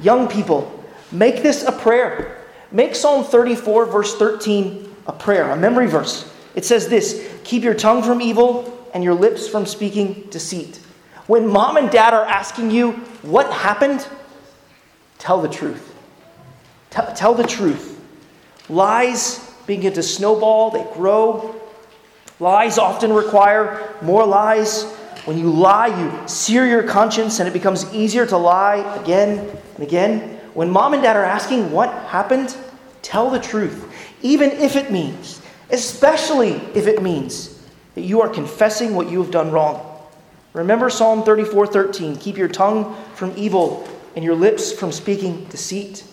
young 0.00 0.28
people, 0.28 0.84
make 1.12 1.42
this 1.42 1.64
a 1.64 1.72
prayer. 1.72 2.44
Make 2.70 2.94
Psalm 2.94 3.24
34, 3.24 3.86
verse 3.86 4.16
13, 4.16 4.94
a 5.06 5.12
prayer, 5.12 5.50
a 5.50 5.56
memory 5.56 5.86
verse. 5.86 6.32
It 6.54 6.64
says 6.64 6.88
this 6.88 7.28
Keep 7.44 7.62
your 7.62 7.74
tongue 7.74 8.02
from 8.02 8.20
evil 8.20 8.88
and 8.94 9.04
your 9.04 9.14
lips 9.14 9.48
from 9.48 9.64
speaking 9.66 10.26
deceit. 10.30 10.80
When 11.26 11.46
mom 11.46 11.76
and 11.76 11.90
dad 11.90 12.14
are 12.14 12.24
asking 12.24 12.70
you 12.70 12.92
what 13.22 13.52
happened, 13.52 14.06
tell 15.18 15.40
the 15.40 15.48
truth. 15.48 15.94
T- 16.90 17.02
tell 17.14 17.34
the 17.34 17.46
truth. 17.46 18.00
Lies 18.68 19.47
begin 19.68 19.92
to 19.92 20.02
snowball, 20.02 20.70
they 20.70 20.84
grow. 20.94 21.54
Lies 22.40 22.78
often 22.78 23.12
require 23.12 23.94
more 24.02 24.26
lies. 24.26 24.84
When 25.26 25.38
you 25.38 25.50
lie, 25.50 25.88
you 25.88 26.26
sear 26.26 26.66
your 26.66 26.82
conscience 26.82 27.38
and 27.38 27.48
it 27.48 27.52
becomes 27.52 27.92
easier 27.94 28.26
to 28.26 28.36
lie 28.36 28.76
again 29.00 29.38
and 29.74 29.84
again. 29.84 30.40
When 30.54 30.70
mom 30.70 30.94
and 30.94 31.02
dad 31.02 31.16
are 31.16 31.24
asking 31.24 31.70
what 31.70 31.92
happened, 32.06 32.56
tell 33.02 33.30
the 33.30 33.38
truth, 33.38 33.92
even 34.22 34.50
if 34.52 34.74
it 34.74 34.90
means, 34.90 35.42
especially 35.70 36.52
if 36.74 36.86
it 36.86 37.02
means 37.02 37.62
that 37.94 38.00
you 38.00 38.22
are 38.22 38.28
confessing 38.28 38.94
what 38.94 39.10
you 39.10 39.22
have 39.22 39.30
done 39.30 39.50
wrong. 39.50 39.84
Remember 40.54 40.88
Psalm 40.88 41.22
34:13, 41.24 42.18
Keep 42.18 42.38
your 42.38 42.48
tongue 42.48 42.96
from 43.14 43.34
evil 43.36 43.86
and 44.16 44.24
your 44.24 44.34
lips 44.34 44.72
from 44.72 44.92
speaking 44.92 45.44
deceit. 45.50 46.04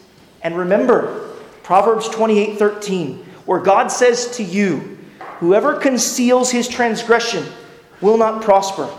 And 0.42 0.58
remember 0.58 1.32
Proverbs 1.64 2.10
28 2.10 2.60
13, 2.60 3.26
where 3.46 3.60
God 3.60 3.88
says 3.88 4.38
to 4.38 4.44
you, 4.44 4.98
Whoever 5.40 5.76
conceals 5.76 6.50
his 6.50 6.68
transgression 6.68 7.46
will 8.02 8.18
not 8.18 8.42
prosper, 8.42 8.90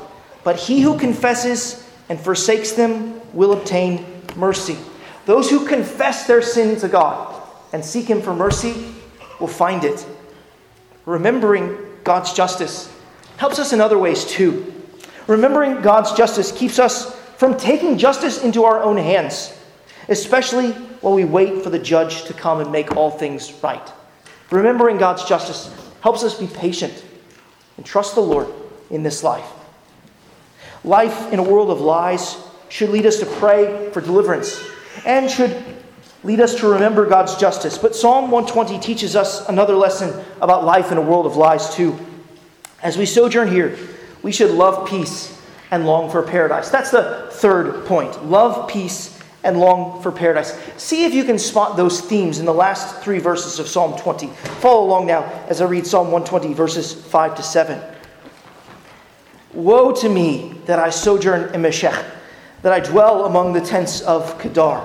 but 0.44 0.56
he 0.56 0.80
who 0.80 0.98
confesses 0.98 1.88
and 2.08 2.20
forsakes 2.20 2.72
them 2.72 3.20
will 3.32 3.52
obtain 3.52 4.04
mercy. 4.36 4.76
Those 5.24 5.50
who 5.50 5.66
confess 5.66 6.26
their 6.26 6.42
sin 6.42 6.78
to 6.80 6.88
God 6.88 7.42
and 7.72 7.84
seek 7.84 8.06
him 8.06 8.22
for 8.22 8.34
mercy 8.34 8.94
will 9.40 9.48
find 9.48 9.82
it. 9.82 10.06
Remembering 11.04 11.76
God's 12.04 12.32
justice 12.32 12.92
helps 13.38 13.58
us 13.58 13.72
in 13.72 13.80
other 13.80 13.98
ways 13.98 14.24
too. 14.24 14.72
Remembering 15.26 15.82
God's 15.82 16.12
justice 16.12 16.52
keeps 16.52 16.78
us 16.78 17.14
from 17.36 17.56
taking 17.56 17.98
justice 17.98 18.42
into 18.42 18.64
our 18.64 18.82
own 18.82 18.96
hands, 18.96 19.56
especially 20.08 20.72
while 21.00 21.14
we 21.14 21.24
wait 21.24 21.62
for 21.62 21.70
the 21.70 21.78
judge 21.78 22.24
to 22.24 22.32
come 22.32 22.60
and 22.60 22.70
make 22.70 22.96
all 22.96 23.10
things 23.10 23.52
right. 23.62 23.92
Remembering 24.50 24.98
God's 24.98 25.24
justice 25.24 25.74
helps 26.00 26.22
us 26.22 26.38
be 26.38 26.46
patient 26.46 27.04
and 27.76 27.84
trust 27.84 28.14
the 28.14 28.20
Lord 28.20 28.48
in 28.90 29.02
this 29.02 29.22
life. 29.22 29.48
Life 30.84 31.32
in 31.32 31.38
a 31.38 31.42
world 31.42 31.70
of 31.70 31.80
lies 31.80 32.36
should 32.68 32.90
lead 32.90 33.06
us 33.06 33.18
to 33.18 33.26
pray 33.26 33.90
for 33.90 34.00
deliverance 34.00 34.64
and 35.04 35.30
should 35.30 35.64
lead 36.22 36.40
us 36.40 36.54
to 36.56 36.68
remember 36.68 37.06
God's 37.06 37.36
justice. 37.36 37.78
But 37.78 37.94
Psalm 37.94 38.30
120 38.30 38.78
teaches 38.80 39.16
us 39.16 39.48
another 39.48 39.74
lesson 39.74 40.24
about 40.40 40.64
life 40.64 40.92
in 40.92 40.98
a 40.98 41.02
world 41.02 41.26
of 41.26 41.36
lies, 41.36 41.74
too. 41.74 41.98
As 42.82 42.96
we 42.96 43.06
sojourn 43.06 43.48
here, 43.48 43.76
we 44.22 44.32
should 44.32 44.50
love 44.50 44.88
peace 44.88 45.40
and 45.70 45.86
long 45.86 46.10
for 46.10 46.22
paradise. 46.22 46.70
That's 46.70 46.90
the 46.90 47.28
third 47.32 47.86
point. 47.86 48.24
Love 48.24 48.68
peace 48.68 49.15
and 49.46 49.58
long 49.58 50.02
for 50.02 50.10
paradise. 50.10 50.58
See 50.76 51.04
if 51.04 51.14
you 51.14 51.24
can 51.24 51.38
spot 51.38 51.76
those 51.76 52.00
themes 52.00 52.40
in 52.40 52.44
the 52.44 52.52
last 52.52 53.02
three 53.02 53.20
verses 53.20 53.58
of 53.58 53.68
Psalm 53.68 53.96
20. 53.98 54.26
Follow 54.26 54.84
along 54.84 55.06
now 55.06 55.22
as 55.48 55.60
I 55.60 55.66
read 55.66 55.86
Psalm 55.86 56.10
120, 56.10 56.52
verses 56.52 56.92
5 56.92 57.36
to 57.36 57.42
7. 57.42 57.80
Woe 59.54 59.92
to 59.92 60.08
me 60.08 60.60
that 60.66 60.78
I 60.78 60.90
sojourn 60.90 61.54
in 61.54 61.62
Meshech, 61.62 62.04
that 62.62 62.72
I 62.72 62.80
dwell 62.80 63.26
among 63.26 63.52
the 63.52 63.60
tents 63.60 64.00
of 64.02 64.38
Kedar. 64.38 64.84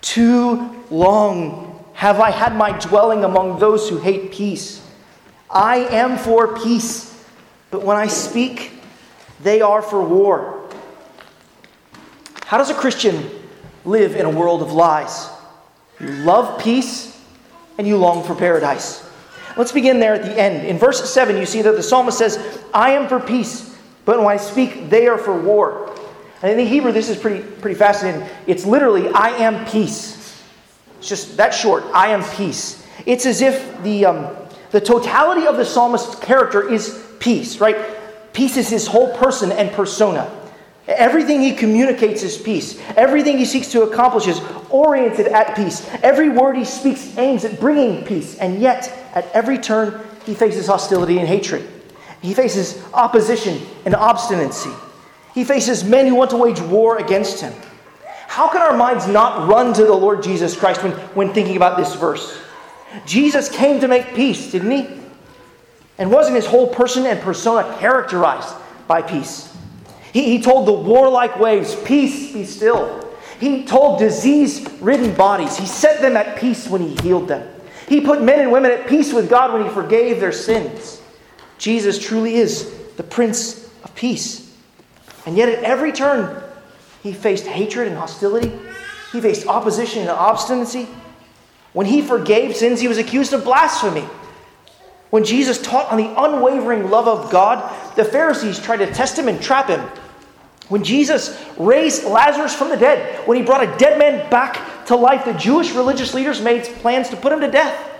Too 0.00 0.82
long 0.90 1.84
have 1.94 2.20
I 2.20 2.30
had 2.30 2.56
my 2.56 2.76
dwelling 2.80 3.24
among 3.24 3.60
those 3.60 3.88
who 3.88 3.98
hate 3.98 4.32
peace. 4.32 4.84
I 5.48 5.76
am 5.76 6.18
for 6.18 6.58
peace, 6.58 7.24
but 7.70 7.84
when 7.84 7.96
I 7.96 8.08
speak, 8.08 8.72
they 9.42 9.60
are 9.60 9.80
for 9.80 10.02
war. 10.02 10.68
How 12.44 12.58
does 12.58 12.70
a 12.70 12.74
Christian 12.74 13.30
live 13.84 14.16
in 14.16 14.26
a 14.26 14.30
world 14.30 14.62
of 14.62 14.72
lies? 14.72 15.28
You 16.00 16.08
love 16.08 16.60
peace 16.60 17.20
and 17.78 17.86
you 17.86 17.96
long 17.96 18.24
for 18.24 18.34
paradise. 18.34 19.08
Let's 19.56 19.72
begin 19.72 20.00
there 20.00 20.14
at 20.14 20.22
the 20.22 20.38
end. 20.38 20.66
In 20.66 20.78
verse 20.78 21.08
7, 21.08 21.36
you 21.36 21.46
see 21.46 21.62
that 21.62 21.76
the 21.76 21.82
psalmist 21.82 22.18
says, 22.18 22.60
I 22.72 22.90
am 22.90 23.08
for 23.08 23.20
peace, 23.20 23.76
but 24.04 24.18
when 24.18 24.26
I 24.26 24.36
speak, 24.36 24.90
they 24.90 25.06
are 25.06 25.18
for 25.18 25.40
war. 25.40 25.94
And 26.42 26.50
in 26.50 26.58
the 26.58 26.64
Hebrew, 26.64 26.92
this 26.92 27.08
is 27.08 27.16
pretty, 27.16 27.42
pretty 27.42 27.78
fascinating. 27.78 28.28
It's 28.46 28.66
literally, 28.66 29.08
I 29.08 29.28
am 29.28 29.64
peace. 29.66 30.42
It's 30.98 31.08
just 31.08 31.36
that 31.36 31.54
short, 31.54 31.84
I 31.94 32.08
am 32.08 32.24
peace. 32.36 32.84
It's 33.06 33.26
as 33.26 33.42
if 33.42 33.82
the, 33.82 34.06
um, 34.06 34.36
the 34.70 34.80
totality 34.80 35.46
of 35.46 35.56
the 35.56 35.64
psalmist's 35.64 36.16
character 36.16 36.68
is 36.68 37.06
peace, 37.20 37.60
right? 37.60 37.76
Peace 38.32 38.56
is 38.56 38.68
his 38.68 38.86
whole 38.86 39.16
person 39.16 39.52
and 39.52 39.70
persona. 39.72 40.30
Everything 40.86 41.40
he 41.40 41.54
communicates 41.54 42.22
is 42.22 42.36
peace. 42.36 42.78
Everything 42.96 43.38
he 43.38 43.46
seeks 43.46 43.72
to 43.72 43.82
accomplish 43.82 44.26
is 44.26 44.40
oriented 44.68 45.28
at 45.28 45.56
peace. 45.56 45.88
Every 46.02 46.28
word 46.28 46.56
he 46.56 46.64
speaks 46.64 47.16
aims 47.16 47.44
at 47.44 47.58
bringing 47.58 48.04
peace. 48.04 48.36
And 48.38 48.60
yet, 48.60 48.92
at 49.14 49.30
every 49.32 49.56
turn, 49.56 49.98
he 50.26 50.34
faces 50.34 50.66
hostility 50.66 51.18
and 51.18 51.26
hatred. 51.26 51.66
He 52.20 52.34
faces 52.34 52.82
opposition 52.92 53.60
and 53.86 53.94
obstinacy. 53.94 54.70
He 55.34 55.44
faces 55.44 55.84
men 55.84 56.06
who 56.06 56.14
want 56.14 56.30
to 56.30 56.36
wage 56.36 56.60
war 56.60 56.98
against 56.98 57.40
him. 57.40 57.52
How 58.28 58.48
can 58.48 58.62
our 58.62 58.76
minds 58.76 59.06
not 59.06 59.48
run 59.48 59.72
to 59.74 59.84
the 59.84 59.92
Lord 59.92 60.22
Jesus 60.22 60.56
Christ 60.56 60.82
when, 60.82 60.92
when 61.14 61.32
thinking 61.32 61.56
about 61.56 61.76
this 61.78 61.94
verse? 61.94 62.40
Jesus 63.06 63.48
came 63.48 63.80
to 63.80 63.88
make 63.88 64.14
peace, 64.14 64.52
didn't 64.52 64.70
he? 64.70 64.88
And 65.98 66.10
wasn't 66.10 66.36
his 66.36 66.46
whole 66.46 66.66
person 66.66 67.06
and 67.06 67.20
persona 67.20 67.76
characterized 67.78 68.54
by 68.86 69.02
peace? 69.02 69.53
He, 70.14 70.22
he 70.30 70.40
told 70.40 70.66
the 70.66 70.72
warlike 70.72 71.40
waves, 71.40 71.74
Peace, 71.74 72.32
be 72.32 72.44
still. 72.44 73.12
He 73.40 73.64
told 73.64 73.98
disease 73.98 74.66
ridden 74.80 75.12
bodies, 75.14 75.58
He 75.58 75.66
set 75.66 76.00
them 76.00 76.16
at 76.16 76.38
peace 76.38 76.68
when 76.68 76.80
He 76.80 76.94
healed 77.02 77.26
them. 77.26 77.46
He 77.88 78.00
put 78.00 78.22
men 78.22 78.38
and 78.38 78.52
women 78.52 78.70
at 78.70 78.86
peace 78.86 79.12
with 79.12 79.28
God 79.28 79.52
when 79.52 79.64
He 79.64 79.70
forgave 79.70 80.20
their 80.20 80.32
sins. 80.32 81.02
Jesus 81.58 81.98
truly 81.98 82.36
is 82.36 82.72
the 82.96 83.02
Prince 83.02 83.68
of 83.82 83.92
Peace. 83.96 84.56
And 85.26 85.36
yet, 85.36 85.48
at 85.48 85.64
every 85.64 85.90
turn, 85.90 86.42
He 87.02 87.12
faced 87.12 87.44
hatred 87.44 87.88
and 87.88 87.96
hostility, 87.96 88.52
He 89.10 89.20
faced 89.20 89.48
opposition 89.48 90.02
and 90.02 90.10
obstinacy. 90.10 90.86
When 91.72 91.86
He 91.86 92.02
forgave 92.02 92.54
sins, 92.54 92.80
He 92.80 92.86
was 92.86 92.98
accused 92.98 93.32
of 93.32 93.42
blasphemy. 93.42 94.08
When 95.10 95.24
Jesus 95.24 95.60
taught 95.60 95.90
on 95.90 95.98
the 95.98 96.14
unwavering 96.22 96.88
love 96.88 97.08
of 97.08 97.32
God, 97.32 97.72
the 97.96 98.04
Pharisees 98.04 98.60
tried 98.60 98.78
to 98.78 98.92
test 98.92 99.16
him 99.16 99.28
and 99.28 99.40
trap 99.40 99.68
him. 99.68 99.88
When 100.68 100.82
Jesus 100.82 101.42
raised 101.58 102.04
Lazarus 102.04 102.54
from 102.54 102.70
the 102.70 102.76
dead, 102.76 103.26
when 103.26 103.36
he 103.36 103.42
brought 103.42 103.62
a 103.62 103.76
dead 103.76 103.98
man 103.98 104.28
back 104.30 104.86
to 104.86 104.96
life, 104.96 105.24
the 105.24 105.34
Jewish 105.34 105.72
religious 105.72 106.14
leaders 106.14 106.40
made 106.40 106.64
plans 106.64 107.10
to 107.10 107.16
put 107.16 107.32
him 107.32 107.40
to 107.40 107.50
death. 107.50 107.90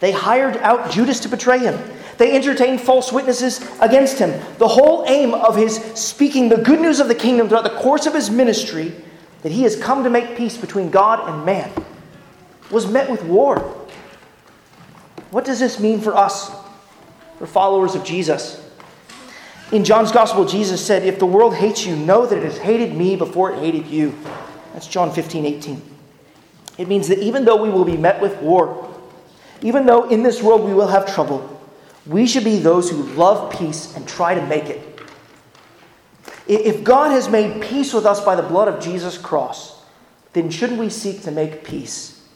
They 0.00 0.12
hired 0.12 0.56
out 0.58 0.90
Judas 0.90 1.20
to 1.20 1.28
betray 1.28 1.58
him. 1.60 1.78
They 2.18 2.34
entertained 2.34 2.80
false 2.80 3.12
witnesses 3.12 3.60
against 3.80 4.18
him. 4.18 4.30
The 4.58 4.68
whole 4.68 5.04
aim 5.06 5.34
of 5.34 5.56
his 5.56 5.76
speaking 5.94 6.48
the 6.48 6.56
good 6.56 6.80
news 6.80 6.98
of 6.98 7.08
the 7.08 7.14
kingdom 7.14 7.48
throughout 7.48 7.62
the 7.62 7.70
course 7.70 8.06
of 8.06 8.14
his 8.14 8.28
ministry, 8.28 8.92
that 9.42 9.52
he 9.52 9.62
has 9.62 9.76
come 9.76 10.02
to 10.02 10.10
make 10.10 10.36
peace 10.36 10.56
between 10.56 10.90
God 10.90 11.28
and 11.28 11.44
man, 11.44 11.70
was 12.70 12.88
met 12.88 13.08
with 13.08 13.22
war. 13.24 13.58
What 15.30 15.44
does 15.44 15.60
this 15.60 15.78
mean 15.78 16.00
for 16.00 16.16
us, 16.16 16.50
for 17.38 17.46
followers 17.46 17.94
of 17.94 18.02
Jesus? 18.02 18.67
In 19.70 19.84
John's 19.84 20.12
Gospel, 20.12 20.46
Jesus 20.46 20.84
said, 20.84 21.04
If 21.04 21.18
the 21.18 21.26
world 21.26 21.54
hates 21.54 21.84
you, 21.84 21.94
know 21.94 22.24
that 22.24 22.38
it 22.38 22.44
has 22.44 22.58
hated 22.58 22.94
me 22.94 23.16
before 23.16 23.52
it 23.52 23.58
hated 23.58 23.86
you. 23.86 24.14
That's 24.72 24.86
John 24.86 25.12
15, 25.12 25.44
18. 25.44 25.82
It 26.78 26.88
means 26.88 27.08
that 27.08 27.18
even 27.18 27.44
though 27.44 27.60
we 27.60 27.68
will 27.68 27.84
be 27.84 27.96
met 27.96 28.20
with 28.20 28.40
war, 28.40 28.88
even 29.60 29.84
though 29.84 30.08
in 30.08 30.22
this 30.22 30.42
world 30.42 30.64
we 30.64 30.72
will 30.72 30.86
have 30.86 31.12
trouble, 31.12 31.60
we 32.06 32.26
should 32.26 32.44
be 32.44 32.58
those 32.58 32.88
who 32.88 33.02
love 33.14 33.52
peace 33.52 33.94
and 33.94 34.08
try 34.08 34.34
to 34.34 34.46
make 34.46 34.66
it. 34.66 35.00
If 36.46 36.82
God 36.82 37.10
has 37.10 37.28
made 37.28 37.60
peace 37.60 37.92
with 37.92 38.06
us 38.06 38.24
by 38.24 38.36
the 38.36 38.42
blood 38.42 38.68
of 38.68 38.82
Jesus' 38.82 39.18
cross, 39.18 39.82
then 40.32 40.48
shouldn't 40.50 40.78
we 40.78 40.88
seek 40.88 41.22
to 41.22 41.30
make 41.30 41.62
peace? 41.64 42.26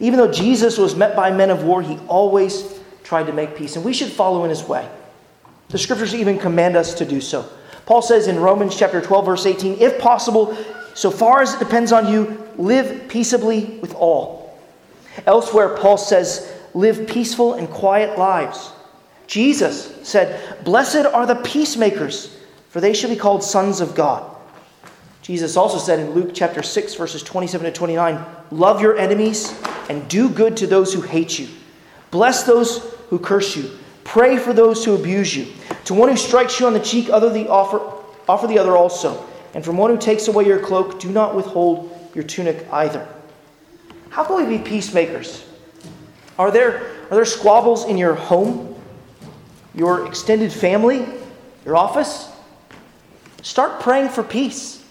Even 0.00 0.18
though 0.18 0.32
Jesus 0.32 0.78
was 0.78 0.96
met 0.96 1.14
by 1.14 1.30
men 1.30 1.50
of 1.50 1.62
war, 1.62 1.80
he 1.80 1.96
always 2.08 2.80
tried 3.04 3.26
to 3.26 3.32
make 3.32 3.54
peace, 3.54 3.76
and 3.76 3.84
we 3.84 3.92
should 3.92 4.10
follow 4.10 4.42
in 4.42 4.50
his 4.50 4.64
way. 4.64 4.88
The 5.74 5.80
scriptures 5.80 6.14
even 6.14 6.38
command 6.38 6.76
us 6.76 6.94
to 6.94 7.04
do 7.04 7.20
so. 7.20 7.48
Paul 7.84 8.00
says 8.00 8.28
in 8.28 8.38
Romans 8.38 8.76
chapter 8.76 9.00
12 9.00 9.26
verse 9.26 9.44
18, 9.44 9.80
if 9.80 9.98
possible, 9.98 10.56
so 10.94 11.10
far 11.10 11.42
as 11.42 11.54
it 11.54 11.58
depends 11.58 11.90
on 11.90 12.06
you, 12.06 12.46
live 12.56 13.08
peaceably 13.08 13.64
with 13.82 13.92
all. 13.96 14.56
Elsewhere 15.26 15.76
Paul 15.76 15.96
says, 15.96 16.48
live 16.74 17.08
peaceful 17.08 17.54
and 17.54 17.68
quiet 17.68 18.16
lives. 18.16 18.70
Jesus 19.26 19.92
said, 20.04 20.62
"Blessed 20.62 21.06
are 21.06 21.26
the 21.26 21.34
peacemakers, 21.34 22.36
for 22.68 22.80
they 22.80 22.94
shall 22.94 23.10
be 23.10 23.16
called 23.16 23.42
sons 23.42 23.80
of 23.80 23.96
God." 23.96 24.30
Jesus 25.22 25.56
also 25.56 25.78
said 25.78 25.98
in 25.98 26.12
Luke 26.12 26.30
chapter 26.32 26.62
6 26.62 26.94
verses 26.94 27.24
27 27.24 27.64
to 27.64 27.72
29, 27.72 28.24
"Love 28.52 28.80
your 28.80 28.96
enemies 28.96 29.52
and 29.88 30.06
do 30.06 30.28
good 30.28 30.56
to 30.58 30.68
those 30.68 30.92
who 30.92 31.00
hate 31.00 31.36
you. 31.36 31.48
Bless 32.12 32.44
those 32.44 32.80
who 33.10 33.18
curse 33.18 33.56
you." 33.56 33.72
Pray 34.04 34.36
for 34.36 34.52
those 34.52 34.84
who 34.84 34.94
abuse 34.94 35.34
you. 35.34 35.46
To 35.84 35.94
one 35.94 36.08
who 36.08 36.16
strikes 36.16 36.58
you 36.60 36.66
on 36.66 36.72
the 36.72 36.80
cheek, 36.80 37.10
other 37.10 37.30
the 37.30 37.48
offer, 37.48 37.80
offer 38.28 38.46
the 38.46 38.58
other 38.58 38.76
also. 38.76 39.26
And 39.54 39.64
from 39.64 39.76
one 39.76 39.90
who 39.90 39.98
takes 39.98 40.28
away 40.28 40.46
your 40.46 40.58
cloak, 40.58 40.98
do 40.98 41.10
not 41.10 41.34
withhold 41.34 42.10
your 42.14 42.24
tunic 42.24 42.66
either. 42.72 43.06
How 44.08 44.24
can 44.24 44.36
we 44.36 44.58
be 44.58 44.62
peacemakers? 44.62 45.44
Are 46.38 46.50
there, 46.50 46.92
are 47.10 47.16
there 47.16 47.24
squabbles 47.24 47.84
in 47.84 47.98
your 47.98 48.14
home, 48.14 48.74
your 49.74 50.06
extended 50.06 50.52
family, 50.52 51.06
your 51.64 51.76
office? 51.76 52.28
Start 53.42 53.80
praying 53.80 54.08
for 54.08 54.22
peace. 54.22 54.82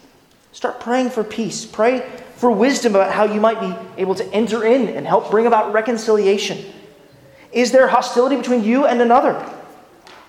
Start 0.52 0.80
praying 0.80 1.10
for 1.10 1.24
peace. 1.24 1.66
Pray 1.66 2.08
for 2.36 2.52
wisdom 2.52 2.96
about 2.96 3.12
how 3.12 3.26
you 3.26 3.42
might 3.42 3.60
be 3.60 4.02
able 4.02 4.16
to 4.16 4.26
enter 4.34 4.64
in 4.64 4.90
and 4.90 5.08
help 5.08 5.32
bring 5.32 5.48
about 5.48 5.74
reconciliation. 5.74 6.64
Is 7.52 7.72
there 7.72 7.88
hostility 7.88 8.36
between 8.36 8.64
you 8.64 8.86
and 8.86 9.02
another? 9.02 9.50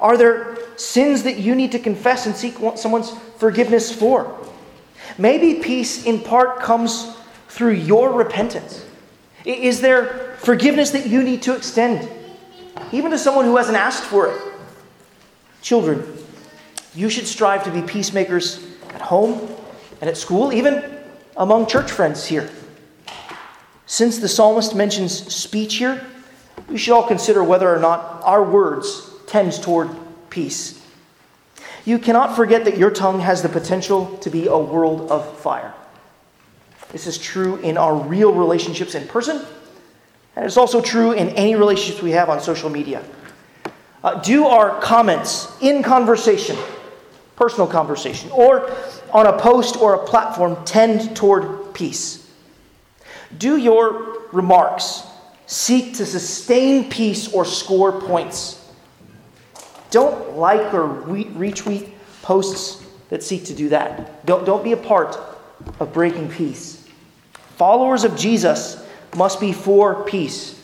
Are 0.00 0.16
there 0.16 0.58
sins 0.76 1.22
that 1.22 1.38
you 1.38 1.54
need 1.54 1.72
to 1.72 1.78
confess 1.78 2.26
and 2.26 2.34
seek 2.34 2.56
someone's 2.76 3.10
forgiveness 3.38 3.94
for? 3.94 4.38
Maybe 5.18 5.62
peace 5.62 6.04
in 6.04 6.20
part 6.20 6.60
comes 6.60 7.16
through 7.48 7.72
your 7.72 8.12
repentance. 8.12 8.84
Is 9.44 9.80
there 9.80 10.36
forgiveness 10.38 10.90
that 10.90 11.06
you 11.06 11.22
need 11.22 11.42
to 11.42 11.54
extend, 11.54 12.08
even 12.92 13.10
to 13.10 13.18
someone 13.18 13.44
who 13.44 13.56
hasn't 13.56 13.76
asked 13.76 14.04
for 14.04 14.28
it? 14.28 14.40
Children, 15.62 16.04
you 16.94 17.08
should 17.08 17.26
strive 17.26 17.64
to 17.64 17.70
be 17.70 17.82
peacemakers 17.82 18.66
at 18.90 19.00
home 19.00 19.48
and 20.00 20.10
at 20.10 20.16
school, 20.16 20.52
even 20.52 20.98
among 21.36 21.66
church 21.66 21.90
friends 21.90 22.24
here. 22.26 22.50
Since 23.86 24.18
the 24.18 24.28
psalmist 24.28 24.74
mentions 24.74 25.34
speech 25.34 25.76
here, 25.76 26.04
we 26.68 26.78
should 26.78 26.94
all 26.94 27.06
consider 27.06 27.44
whether 27.44 27.72
or 27.72 27.78
not 27.78 28.22
our 28.24 28.42
words 28.42 29.13
tend 29.34 29.52
toward 29.60 29.90
peace. 30.30 30.80
You 31.84 31.98
cannot 31.98 32.36
forget 32.36 32.64
that 32.66 32.78
your 32.78 32.92
tongue 32.92 33.18
has 33.18 33.42
the 33.42 33.48
potential 33.48 34.16
to 34.18 34.30
be 34.30 34.46
a 34.46 34.56
world 34.56 35.10
of 35.10 35.38
fire. 35.40 35.74
This 36.92 37.08
is 37.08 37.18
true 37.18 37.56
in 37.56 37.76
our 37.76 37.96
real 37.96 38.32
relationships 38.32 38.94
in 38.94 39.08
person, 39.08 39.44
and 40.36 40.44
it's 40.44 40.56
also 40.56 40.80
true 40.80 41.10
in 41.10 41.30
any 41.30 41.56
relationships 41.56 42.00
we 42.00 42.12
have 42.12 42.30
on 42.30 42.40
social 42.40 42.70
media. 42.70 43.02
Uh, 44.04 44.20
do 44.20 44.46
our 44.46 44.80
comments 44.80 45.48
in 45.60 45.82
conversation, 45.82 46.56
personal 47.34 47.66
conversation, 47.66 48.30
or 48.30 48.70
on 49.12 49.26
a 49.26 49.36
post 49.36 49.76
or 49.78 49.94
a 49.94 50.06
platform 50.06 50.64
tend 50.64 51.16
toward 51.16 51.74
peace? 51.74 52.30
Do 53.36 53.56
your 53.56 54.28
remarks 54.30 55.02
seek 55.46 55.94
to 55.94 56.06
sustain 56.06 56.88
peace 56.88 57.32
or 57.34 57.44
score 57.44 58.00
points. 58.00 58.63
Don't 59.94 60.36
like 60.36 60.74
or 60.74 60.88
retweet 60.88 61.88
posts 62.20 62.84
that 63.10 63.22
seek 63.22 63.44
to 63.44 63.54
do 63.54 63.68
that. 63.68 64.26
Don't, 64.26 64.44
don't 64.44 64.64
be 64.64 64.72
a 64.72 64.76
part 64.76 65.16
of 65.78 65.92
breaking 65.92 66.30
peace. 66.30 66.88
Followers 67.58 68.02
of 68.02 68.16
Jesus 68.16 68.84
must 69.16 69.38
be 69.38 69.52
for 69.52 70.02
peace. 70.02 70.60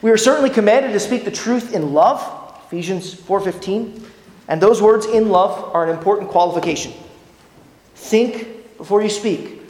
We 0.00 0.12
are 0.12 0.16
certainly 0.16 0.48
commanded 0.48 0.92
to 0.92 1.00
speak 1.00 1.24
the 1.24 1.30
truth 1.32 1.74
in 1.74 1.92
love, 1.92 2.22
Ephesians 2.66 3.12
4:15, 3.12 4.00
and 4.46 4.62
those 4.62 4.80
words 4.80 5.06
in 5.06 5.30
love 5.30 5.74
are 5.74 5.82
an 5.82 5.90
important 5.90 6.30
qualification. 6.30 6.92
Think 7.96 8.78
before 8.78 9.02
you 9.02 9.10
speak. 9.10 9.60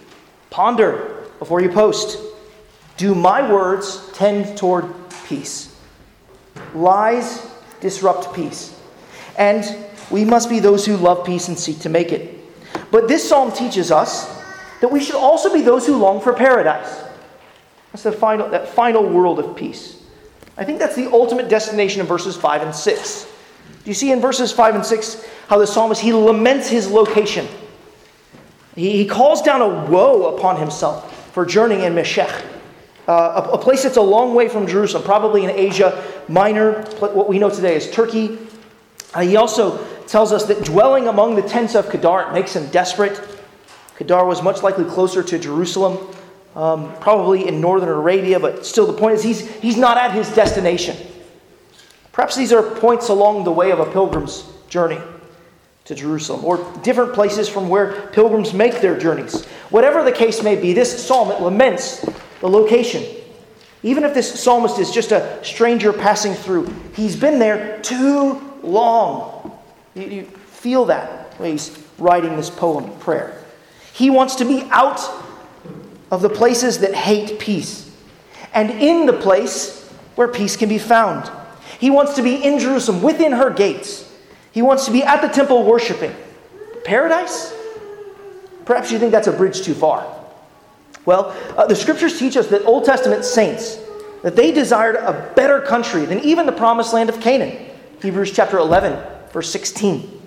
Ponder 0.50 1.28
before 1.38 1.62
you 1.62 1.70
post. 1.70 2.18
Do 2.98 3.14
my 3.14 3.50
words 3.50 4.10
tend 4.12 4.58
toward 4.58 4.84
peace? 5.26 5.74
Lies 6.74 7.40
disrupt 7.80 8.34
peace. 8.34 8.71
And 9.38 9.64
we 10.10 10.24
must 10.24 10.48
be 10.48 10.60
those 10.60 10.84
who 10.84 10.96
love 10.96 11.24
peace 11.24 11.48
and 11.48 11.58
seek 11.58 11.80
to 11.80 11.88
make 11.88 12.12
it. 12.12 12.38
But 12.90 13.08
this 13.08 13.26
psalm 13.26 13.52
teaches 13.52 13.90
us 13.90 14.28
that 14.80 14.90
we 14.90 15.02
should 15.02 15.14
also 15.14 15.52
be 15.52 15.62
those 15.62 15.86
who 15.86 15.96
long 15.96 16.20
for 16.20 16.32
paradise. 16.32 17.02
That's 17.92 18.02
the 18.02 18.12
final, 18.12 18.48
that 18.50 18.68
final 18.68 19.08
world 19.08 19.38
of 19.38 19.56
peace. 19.56 20.02
I 20.56 20.64
think 20.64 20.78
that's 20.78 20.96
the 20.96 21.10
ultimate 21.10 21.48
destination 21.48 22.00
of 22.00 22.08
verses 22.08 22.36
5 22.36 22.62
and 22.62 22.74
6. 22.74 23.24
Do 23.84 23.90
you 23.90 23.94
see 23.94 24.12
in 24.12 24.20
verses 24.20 24.52
5 24.52 24.74
and 24.76 24.84
6 24.84 25.26
how 25.48 25.58
the 25.58 25.66
psalmist 25.66 26.00
he 26.00 26.12
laments 26.12 26.68
his 26.68 26.88
location? 26.88 27.46
He, 28.74 28.92
he 28.92 29.06
calls 29.06 29.42
down 29.42 29.60
a 29.60 29.90
woe 29.90 30.36
upon 30.36 30.56
himself 30.56 31.32
for 31.32 31.46
journeying 31.46 31.82
in 31.82 31.94
Meshech 31.94 32.44
uh, 33.08 33.48
a, 33.50 33.54
a, 33.54 33.58
place 33.58 33.82
that's 33.82 33.96
a 33.96 34.02
long 34.02 34.34
way 34.34 34.48
from 34.48 34.66
Jerusalem, 34.66 35.02
probably 35.02 35.42
in 35.44 35.50
Asia 35.50 36.04
Minor, 36.28 36.82
what 37.00 37.28
we 37.28 37.38
know 37.38 37.50
today 37.50 37.74
as 37.74 37.90
Turkey. 37.90 38.38
Uh, 39.14 39.20
he 39.20 39.36
also 39.36 39.84
tells 40.06 40.32
us 40.32 40.44
that 40.46 40.64
dwelling 40.64 41.08
among 41.08 41.36
the 41.36 41.42
tents 41.42 41.74
of 41.74 41.90
Kedar 41.90 42.32
makes 42.32 42.56
him 42.56 42.68
desperate. 42.70 43.20
Kedar 43.96 44.24
was 44.24 44.42
much 44.42 44.62
likely 44.62 44.84
closer 44.84 45.22
to 45.22 45.38
Jerusalem, 45.38 46.14
um, 46.54 46.94
probably 47.00 47.46
in 47.46 47.60
northern 47.60 47.88
Arabia, 47.88 48.40
but 48.40 48.64
still 48.64 48.86
the 48.86 48.92
point 48.92 49.14
is 49.14 49.22
he's, 49.22 49.48
he's 49.56 49.76
not 49.76 49.96
at 49.96 50.12
his 50.12 50.32
destination. 50.34 50.96
Perhaps 52.12 52.36
these 52.36 52.52
are 52.52 52.62
points 52.62 53.08
along 53.08 53.44
the 53.44 53.52
way 53.52 53.70
of 53.70 53.80
a 53.80 53.90
pilgrim's 53.90 54.50
journey 54.68 55.00
to 55.84 55.94
Jerusalem, 55.94 56.44
or 56.44 56.58
different 56.82 57.12
places 57.12 57.48
from 57.48 57.68
where 57.68 58.08
pilgrims 58.08 58.54
make 58.54 58.80
their 58.80 58.98
journeys. 58.98 59.44
Whatever 59.70 60.04
the 60.04 60.12
case 60.12 60.42
may 60.42 60.54
be, 60.54 60.72
this 60.72 61.04
psalm 61.04 61.30
it 61.30 61.40
laments 61.40 62.06
the 62.40 62.48
location. 62.48 63.04
Even 63.82 64.04
if 64.04 64.14
this 64.14 64.40
psalmist 64.40 64.78
is 64.78 64.92
just 64.92 65.10
a 65.10 65.42
stranger 65.42 65.92
passing 65.92 66.34
through, 66.34 66.72
he's 66.94 67.16
been 67.16 67.38
there 67.40 67.80
too 67.80 68.51
long. 68.62 69.58
You, 69.94 70.24
feel 70.62 70.84
that 70.84 71.34
when 71.40 71.50
he's 71.50 71.76
writing 71.98 72.36
this 72.36 72.48
poem, 72.48 72.96
prayer. 73.00 73.36
He 73.92 74.10
wants 74.10 74.36
to 74.36 74.44
be 74.44 74.62
out 74.70 75.00
of 76.12 76.22
the 76.22 76.28
places 76.28 76.78
that 76.78 76.94
hate 76.94 77.40
peace 77.40 77.90
and 78.54 78.70
in 78.70 79.06
the 79.06 79.12
place 79.12 79.88
where 80.14 80.28
peace 80.28 80.56
can 80.56 80.68
be 80.68 80.78
found. 80.78 81.28
He 81.80 81.90
wants 81.90 82.14
to 82.14 82.22
be 82.22 82.36
in 82.36 82.60
Jerusalem 82.60 83.02
within 83.02 83.32
her 83.32 83.50
gates. 83.50 84.08
He 84.52 84.62
wants 84.62 84.84
to 84.84 84.92
be 84.92 85.02
at 85.02 85.20
the 85.20 85.28
temple 85.28 85.64
worshiping. 85.64 86.14
Paradise? 86.84 87.52
Perhaps 88.64 88.92
you 88.92 88.98
think 89.00 89.10
that's 89.10 89.26
a 89.26 89.32
bridge 89.32 89.62
too 89.62 89.74
far. 89.74 90.06
Well, 91.04 91.36
uh, 91.56 91.66
the 91.66 91.74
scriptures 91.74 92.18
teach 92.18 92.36
us 92.36 92.46
that 92.48 92.64
Old 92.64 92.84
Testament 92.84 93.24
saints 93.24 93.78
that 94.22 94.36
they 94.36 94.52
desired 94.52 94.94
a 94.94 95.32
better 95.34 95.60
country 95.60 96.04
than 96.04 96.20
even 96.20 96.46
the 96.46 96.52
promised 96.52 96.94
land 96.94 97.08
of 97.08 97.20
Canaan. 97.20 97.71
Hebrews 98.02 98.32
chapter 98.32 98.58
11, 98.58 99.00
verse 99.32 99.50
16. 99.50 100.20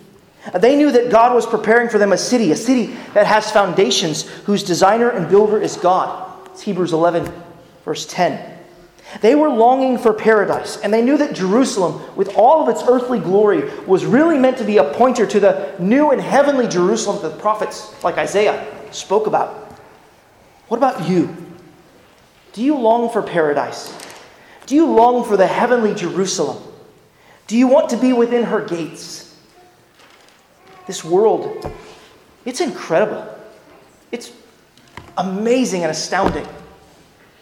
Uh, 0.53 0.57
they 0.59 0.77
knew 0.77 0.91
that 0.91 1.11
God 1.11 1.35
was 1.35 1.45
preparing 1.45 1.89
for 1.89 1.97
them 1.97 2.13
a 2.13 2.17
city, 2.17 2.51
a 2.51 2.55
city 2.55 2.87
that 3.13 3.25
has 3.25 3.51
foundations, 3.51 4.23
whose 4.45 4.63
designer 4.63 5.09
and 5.09 5.27
builder 5.27 5.61
is 5.61 5.75
God. 5.75 6.47
It's 6.47 6.61
Hebrews 6.61 6.93
11, 6.93 7.31
verse 7.83 8.05
10. 8.05 8.53
They 9.21 9.35
were 9.35 9.49
longing 9.49 9.97
for 9.97 10.13
paradise, 10.13 10.77
and 10.77 10.93
they 10.93 11.01
knew 11.01 11.17
that 11.17 11.35
Jerusalem, 11.35 12.01
with 12.15 12.35
all 12.35 12.63
of 12.63 12.69
its 12.69 12.87
earthly 12.87 13.19
glory, 13.19 13.69
was 13.81 14.05
really 14.05 14.37
meant 14.37 14.57
to 14.59 14.63
be 14.63 14.77
a 14.77 14.93
pointer 14.93 15.25
to 15.25 15.39
the 15.39 15.75
new 15.79 16.11
and 16.11 16.21
heavenly 16.21 16.67
Jerusalem 16.67 17.21
that 17.21 17.35
the 17.35 17.39
prophets, 17.39 17.93
like 18.03 18.17
Isaiah, 18.17 18.65
spoke 18.91 19.27
about. 19.27 19.79
What 20.69 20.77
about 20.77 21.07
you? 21.09 21.35
Do 22.53 22.63
you 22.63 22.77
long 22.77 23.09
for 23.09 23.21
paradise? 23.21 23.93
Do 24.65 24.75
you 24.75 24.85
long 24.85 25.25
for 25.25 25.37
the 25.37 25.47
heavenly 25.47 25.93
Jerusalem? 25.93 26.63
Do 27.47 27.57
you 27.57 27.67
want 27.67 27.89
to 27.89 27.97
be 27.97 28.13
within 28.13 28.43
her 28.43 28.61
gates? 28.61 29.35
This 30.87 31.03
world, 31.03 31.71
it's 32.43 32.61
incredible. 32.61 33.27
It's 34.11 34.31
amazing 35.17 35.83
and 35.83 35.91
astounding. 35.91 36.47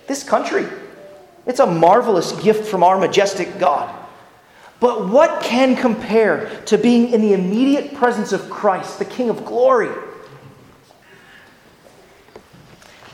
This 0.07 0.23
country, 0.23 0.67
it's 1.45 1.59
a 1.59 1.65
marvelous 1.65 2.31
gift 2.41 2.67
from 2.67 2.83
our 2.83 2.97
majestic 2.97 3.59
God. 3.59 3.93
But 4.79 5.07
what 5.07 5.41
can 5.41 5.75
compare 5.75 6.61
to 6.65 6.77
being 6.77 7.11
in 7.11 7.21
the 7.21 7.33
immediate 7.33 7.93
presence 7.93 8.33
of 8.33 8.49
Christ, 8.49 8.99
the 8.99 9.05
King 9.05 9.29
of 9.29 9.45
glory? 9.45 9.89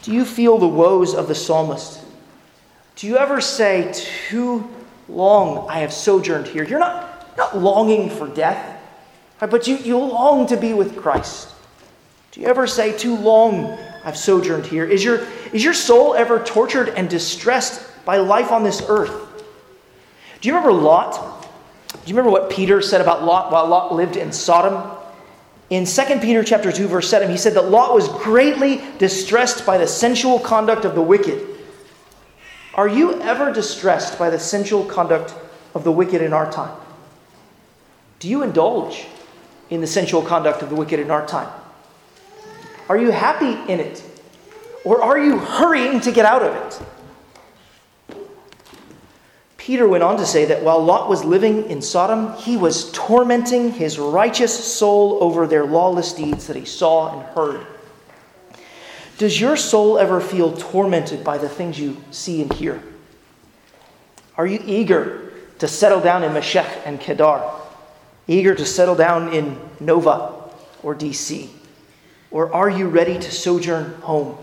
Do 0.01 0.11
you 0.11 0.25
feel 0.25 0.57
the 0.57 0.67
woes 0.67 1.13
of 1.13 1.27
the 1.27 1.35
psalmist? 1.35 2.03
Do 2.95 3.05
you 3.05 3.17
ever 3.17 3.39
say, 3.39 3.91
Too 3.93 4.67
long 5.09 5.67
I 5.69 5.79
have 5.79 5.91
sojourned 5.91 6.47
here? 6.47 6.63
You're 6.63 6.79
not, 6.79 7.37
not 7.37 7.57
longing 7.57 8.09
for 8.09 8.27
death, 8.27 8.79
but 9.39 9.67
you, 9.67 9.77
you 9.77 9.97
long 9.97 10.47
to 10.47 10.57
be 10.57 10.73
with 10.73 10.97
Christ. 10.97 11.53
Do 12.31 12.41
you 12.41 12.47
ever 12.47 12.67
say, 12.67 12.97
Too 12.97 13.15
long 13.15 13.77
I've 14.03 14.17
sojourned 14.17 14.65
here? 14.65 14.85
Is 14.85 15.03
your, 15.03 15.27
is 15.51 15.63
your 15.63 15.73
soul 15.73 16.13
ever 16.13 16.43
tortured 16.43 16.89
and 16.89 17.09
distressed 17.09 17.85
by 18.05 18.17
life 18.17 18.51
on 18.51 18.63
this 18.63 18.83
earth? 18.87 19.43
Do 20.41 20.47
you 20.47 20.55
remember 20.55 20.73
Lot? 20.73 21.47
Do 21.91 21.97
you 22.05 22.15
remember 22.15 22.31
what 22.31 22.49
Peter 22.49 22.81
said 22.81 23.01
about 23.01 23.23
Lot 23.23 23.51
while 23.51 23.67
Lot 23.67 23.93
lived 23.93 24.15
in 24.15 24.31
Sodom? 24.31 24.97
In 25.69 25.85
2 25.85 26.19
Peter 26.19 26.43
chapter 26.43 26.71
2 26.71 26.87
verse 26.87 27.09
7, 27.09 27.29
he 27.29 27.37
said 27.37 27.53
that 27.53 27.69
Lot 27.69 27.93
was 27.93 28.07
greatly 28.23 28.81
distressed 28.97 29.65
by 29.65 29.77
the 29.77 29.85
sensual 29.85 30.39
conduct 30.39 30.85
of 30.85 30.95
the 30.95 31.01
wicked. 31.01 31.58
Are 32.79 32.87
you 32.87 33.21
ever 33.21 33.51
distressed 33.51 34.17
by 34.17 34.29
the 34.29 34.39
sensual 34.39 34.85
conduct 34.85 35.35
of 35.75 35.83
the 35.83 35.91
wicked 35.91 36.21
in 36.21 36.31
our 36.31 36.49
time? 36.49 36.79
Do 38.19 38.29
you 38.29 38.41
indulge 38.41 39.05
in 39.69 39.81
the 39.81 39.85
sensual 39.85 40.21
conduct 40.21 40.61
of 40.61 40.69
the 40.69 40.75
wicked 40.75 40.97
in 40.97 41.11
our 41.11 41.27
time? 41.27 41.51
Are 42.87 42.97
you 42.97 43.11
happy 43.11 43.69
in 43.69 43.81
it? 43.81 44.01
Or 44.85 45.03
are 45.03 45.19
you 45.19 45.39
hurrying 45.39 45.99
to 45.99 46.11
get 46.13 46.23
out 46.25 46.41
of 46.41 46.55
it? 48.07 48.17
Peter 49.57 49.85
went 49.85 50.01
on 50.01 50.15
to 50.15 50.25
say 50.25 50.45
that 50.45 50.63
while 50.63 50.81
Lot 50.81 51.09
was 51.09 51.25
living 51.25 51.69
in 51.69 51.81
Sodom, 51.81 52.33
he 52.37 52.55
was 52.55 52.93
tormenting 52.93 53.73
his 53.73 53.99
righteous 53.99 54.57
soul 54.57 55.17
over 55.19 55.47
their 55.47 55.65
lawless 55.65 56.13
deeds 56.13 56.47
that 56.47 56.55
he 56.55 56.63
saw 56.63 57.19
and 57.19 57.27
heard. 57.35 57.67
Does 59.19 59.39
your 59.39 59.55
soul 59.55 59.99
ever 59.99 60.19
feel 60.19 60.53
tormented 60.53 61.23
by 61.23 61.37
the 61.37 61.47
things 61.47 61.79
you 61.79 61.97
see 62.09 62.41
and 62.41 62.51
hear? 62.51 62.81
Are 64.35 64.47
you 64.47 64.59
eager 64.65 65.33
to 65.59 65.67
settle 65.67 65.99
down 65.99 66.23
in 66.23 66.33
Meshech 66.33 66.81
and 66.85 66.99
Kedar? 66.99 67.43
Eager 68.27 68.55
to 68.55 68.65
settle 68.65 68.95
down 68.95 69.31
in 69.31 69.59
Nova 69.79 70.33
or 70.81 70.95
DC? 70.95 71.49
Or 72.31 72.51
are 72.51 72.69
you 72.69 72.87
ready 72.87 73.19
to 73.19 73.31
sojourn 73.31 73.93
home 74.01 74.35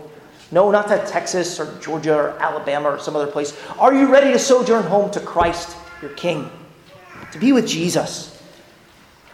no, 0.51 0.71
not 0.71 0.87
to 0.87 0.97
Texas 1.05 1.59
or 1.59 1.77
Georgia 1.81 2.15
or 2.15 2.29
Alabama 2.39 2.89
or 2.89 2.99
some 2.99 3.15
other 3.15 3.27
place. 3.27 3.57
Are 3.77 3.93
you 3.93 4.11
ready 4.11 4.31
to 4.31 4.39
sojourn 4.39 4.83
home 4.83 5.11
to 5.11 5.19
Christ, 5.19 5.75
your 6.01 6.11
King? 6.11 6.49
To 7.33 7.39
be 7.39 7.51
with 7.51 7.67
Jesus? 7.67 8.33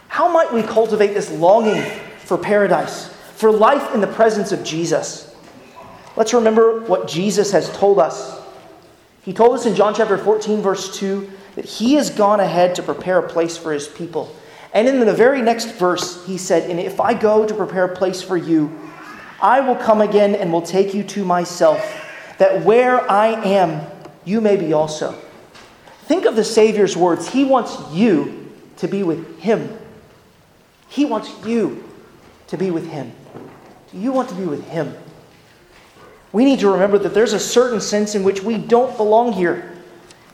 How 0.08 0.32
might 0.32 0.52
we 0.52 0.62
cultivate 0.62 1.14
this 1.14 1.30
longing 1.30 1.82
for 2.18 2.36
paradise, 2.36 3.12
for 3.36 3.52
life 3.52 3.94
in 3.94 4.00
the 4.00 4.08
presence 4.08 4.50
of 4.50 4.64
Jesus? 4.64 5.33
Let's 6.16 6.32
remember 6.32 6.80
what 6.82 7.08
Jesus 7.08 7.50
has 7.52 7.70
told 7.76 7.98
us. 7.98 8.40
He 9.22 9.32
told 9.32 9.54
us 9.54 9.66
in 9.66 9.74
John 9.74 9.94
chapter 9.94 10.18
14, 10.18 10.60
verse 10.60 10.96
2, 10.98 11.30
that 11.56 11.64
he 11.64 11.94
has 11.94 12.10
gone 12.10 12.40
ahead 12.40 12.74
to 12.76 12.82
prepare 12.82 13.18
a 13.18 13.28
place 13.28 13.56
for 13.56 13.72
his 13.72 13.88
people. 13.88 14.34
And 14.72 14.88
in 14.88 15.00
the 15.00 15.14
very 15.14 15.40
next 15.40 15.72
verse, 15.72 16.24
he 16.26 16.36
said, 16.36 16.68
And 16.68 16.78
if 16.78 17.00
I 17.00 17.14
go 17.14 17.46
to 17.46 17.54
prepare 17.54 17.84
a 17.84 17.96
place 17.96 18.22
for 18.22 18.36
you, 18.36 18.76
I 19.40 19.60
will 19.60 19.76
come 19.76 20.00
again 20.00 20.34
and 20.34 20.52
will 20.52 20.62
take 20.62 20.94
you 20.94 21.04
to 21.04 21.24
myself, 21.24 21.80
that 22.38 22.64
where 22.64 23.10
I 23.10 23.28
am, 23.44 23.86
you 24.24 24.40
may 24.40 24.56
be 24.56 24.72
also. 24.72 25.12
Think 26.02 26.26
of 26.26 26.36
the 26.36 26.44
Savior's 26.44 26.96
words. 26.96 27.28
He 27.28 27.44
wants 27.44 27.76
you 27.92 28.52
to 28.76 28.88
be 28.88 29.02
with 29.02 29.38
Him. 29.38 29.76
He 30.88 31.04
wants 31.04 31.30
you 31.46 31.84
to 32.48 32.56
be 32.56 32.70
with 32.70 32.88
Him. 32.88 33.12
Do 33.90 33.98
you 33.98 34.12
want 34.12 34.28
to 34.28 34.34
be 34.34 34.44
with 34.44 34.66
Him? 34.68 34.94
We 36.34 36.44
need 36.44 36.58
to 36.60 36.70
remember 36.72 36.98
that 36.98 37.14
there's 37.14 37.32
a 37.32 37.38
certain 37.38 37.80
sense 37.80 38.16
in 38.16 38.24
which 38.24 38.42
we 38.42 38.58
don't 38.58 38.96
belong 38.96 39.32
here. 39.32 39.72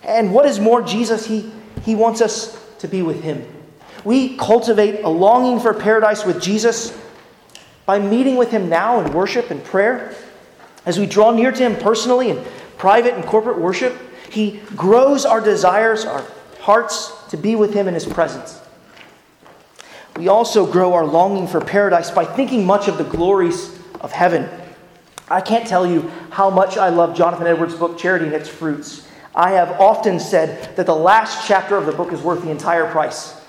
And 0.02 0.32
what 0.32 0.46
is 0.46 0.58
more, 0.58 0.80
Jesus, 0.80 1.26
He, 1.26 1.52
he 1.82 1.94
wants 1.94 2.22
us 2.22 2.58
to 2.78 2.88
be 2.88 3.02
with 3.02 3.22
Him. 3.22 3.46
We 4.02 4.38
cultivate 4.38 5.04
a 5.04 5.10
longing 5.10 5.60
for 5.60 5.74
paradise 5.74 6.24
with 6.24 6.40
Jesus 6.40 6.98
by 7.84 7.98
meeting 7.98 8.36
with 8.36 8.50
Him 8.50 8.70
now 8.70 9.00
in 9.00 9.12
worship 9.12 9.50
and 9.50 9.62
prayer, 9.62 10.14
as 10.86 10.98
we 10.98 11.04
draw 11.04 11.32
near 11.32 11.52
to 11.52 11.62
Him 11.62 11.76
personally 11.76 12.30
in 12.30 12.42
private 12.78 13.12
and 13.12 13.26
corporate 13.26 13.58
worship, 13.58 13.94
He 14.30 14.62
grows 14.74 15.26
our 15.26 15.42
desires, 15.42 16.06
our 16.06 16.24
hearts 16.60 17.12
to 17.28 17.36
be 17.36 17.56
with 17.56 17.74
Him 17.74 17.88
in 17.88 17.92
His 17.92 18.06
presence. 18.06 18.58
We 20.16 20.28
also 20.28 20.64
grow 20.64 20.94
our 20.94 21.04
longing 21.04 21.46
for 21.46 21.60
paradise 21.60 22.10
by 22.10 22.24
thinking 22.24 22.64
much 22.64 22.88
of 22.88 22.96
the 22.96 23.04
glories 23.04 23.78
of 24.00 24.12
heaven. 24.12 24.48
I 25.30 25.40
can't 25.40 25.66
tell 25.66 25.86
you 25.86 26.10
how 26.30 26.50
much 26.50 26.76
I 26.76 26.88
love 26.88 27.16
Jonathan 27.16 27.46
Edwards' 27.46 27.74
book, 27.76 27.96
Charity 27.96 28.26
and 28.26 28.34
Its 28.34 28.48
Fruits. 28.48 29.06
I 29.34 29.52
have 29.52 29.80
often 29.80 30.18
said 30.18 30.76
that 30.76 30.86
the 30.86 30.94
last 30.94 31.46
chapter 31.46 31.76
of 31.76 31.86
the 31.86 31.92
book 31.92 32.12
is 32.12 32.20
worth 32.20 32.42
the 32.42 32.50
entire 32.50 32.90
price. 32.90 33.40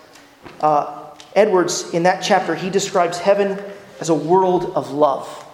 Uh, 0.60 1.10
Edwards, 1.36 1.92
in 1.94 2.04
that 2.04 2.22
chapter, 2.22 2.54
he 2.54 2.70
describes 2.70 3.18
heaven 3.18 3.60
as 4.00 4.10
a 4.10 4.14
world 4.14 4.74
of 4.76 4.92
love. 4.92 5.48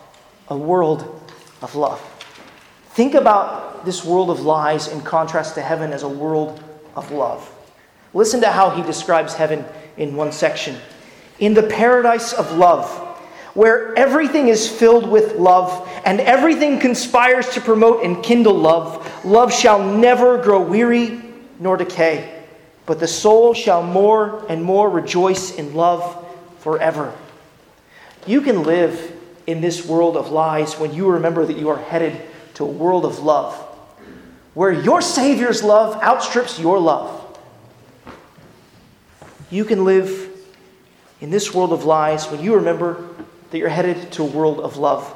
A 0.49 0.57
world 0.57 1.21
of 1.61 1.75
love. 1.75 2.01
Think 2.89 3.13
about 3.13 3.85
this 3.85 4.03
world 4.03 4.29
of 4.29 4.41
lies 4.41 4.87
in 4.89 5.01
contrast 5.01 5.55
to 5.55 5.61
heaven 5.61 5.93
as 5.93 6.03
a 6.03 6.09
world 6.09 6.61
of 6.95 7.11
love. 7.11 7.49
Listen 8.13 8.41
to 8.41 8.51
how 8.51 8.69
he 8.71 8.81
describes 8.81 9.33
heaven 9.33 9.63
in 9.95 10.15
one 10.15 10.31
section. 10.31 10.75
In 11.39 11.53
the 11.53 11.63
paradise 11.63 12.33
of 12.33 12.51
love, 12.57 13.06
where 13.57 13.97
everything 13.97 14.49
is 14.49 14.69
filled 14.69 15.09
with 15.09 15.33
love 15.37 15.89
and 16.05 16.19
everything 16.19 16.77
conspires 16.77 17.49
to 17.49 17.59
promote 17.59 18.03
and 18.03 18.23
kindle 18.23 18.53
love, 18.53 19.25
love 19.25 19.51
shall 19.51 19.83
never 19.83 20.37
grow 20.37 20.61
weary 20.61 21.19
nor 21.59 21.75
decay, 21.75 22.43
but 22.85 22.99
the 22.99 23.07
soul 23.07 23.55
shall 23.55 23.81
more 23.81 24.45
and 24.47 24.63
more 24.63 24.91
rejoice 24.91 25.55
in 25.55 25.73
love 25.73 26.23
forever. 26.59 27.11
You 28.27 28.41
can 28.41 28.61
live 28.61 29.19
in 29.47 29.59
this 29.59 29.83
world 29.83 30.17
of 30.17 30.29
lies 30.29 30.75
when 30.75 30.93
you 30.93 31.09
remember 31.09 31.43
that 31.43 31.57
you 31.57 31.69
are 31.69 31.79
headed 31.79 32.21
to 32.53 32.63
a 32.63 32.69
world 32.69 33.05
of 33.05 33.17
love, 33.23 33.55
where 34.53 34.71
your 34.71 35.01
Savior's 35.01 35.63
love 35.63 35.99
outstrips 36.03 36.59
your 36.59 36.77
love. 36.77 37.39
You 39.49 39.65
can 39.65 39.83
live 39.83 40.29
in 41.21 41.31
this 41.31 41.55
world 41.55 41.73
of 41.73 41.85
lies 41.85 42.29
when 42.29 42.43
you 42.43 42.53
remember 42.53 43.03
that 43.51 43.57
you're 43.57 43.69
headed 43.69 44.11
to 44.13 44.23
a 44.23 44.25
world 44.25 44.59
of 44.59 44.77
love. 44.77 45.13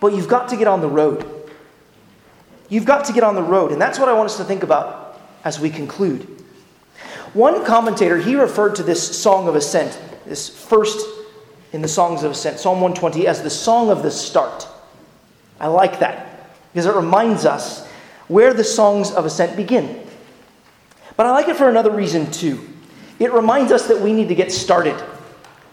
But 0.00 0.14
you've 0.14 0.28
got 0.28 0.48
to 0.48 0.56
get 0.56 0.66
on 0.66 0.80
the 0.80 0.88
road. 0.88 1.26
You've 2.68 2.84
got 2.84 3.04
to 3.06 3.12
get 3.12 3.22
on 3.22 3.34
the 3.34 3.42
road. 3.42 3.72
And 3.72 3.80
that's 3.80 3.98
what 3.98 4.08
I 4.08 4.12
want 4.12 4.26
us 4.26 4.36
to 4.38 4.44
think 4.44 4.62
about 4.62 5.20
as 5.44 5.60
we 5.60 5.70
conclude. 5.70 6.26
One 7.34 7.64
commentator, 7.64 8.18
he 8.18 8.36
referred 8.36 8.74
to 8.76 8.82
this 8.82 9.20
Song 9.20 9.48
of 9.48 9.54
Ascent, 9.54 9.98
this 10.26 10.48
first 10.48 11.06
in 11.72 11.80
the 11.80 11.88
Songs 11.88 12.22
of 12.22 12.32
Ascent, 12.32 12.58
Psalm 12.58 12.80
120, 12.80 13.26
as 13.26 13.42
the 13.42 13.50
song 13.50 13.90
of 13.90 14.02
the 14.02 14.10
start. 14.10 14.68
I 15.58 15.68
like 15.68 16.00
that 16.00 16.50
because 16.72 16.86
it 16.86 16.94
reminds 16.94 17.46
us 17.46 17.86
where 18.28 18.52
the 18.52 18.64
songs 18.64 19.10
of 19.12 19.24
ascent 19.24 19.56
begin. 19.56 20.06
But 21.16 21.26
I 21.26 21.30
like 21.30 21.48
it 21.48 21.56
for 21.56 21.68
another 21.68 21.90
reason 21.90 22.30
too. 22.30 22.66
It 23.18 23.32
reminds 23.32 23.70
us 23.72 23.88
that 23.88 24.00
we 24.00 24.12
need 24.12 24.28
to 24.28 24.34
get 24.34 24.50
started, 24.50 25.00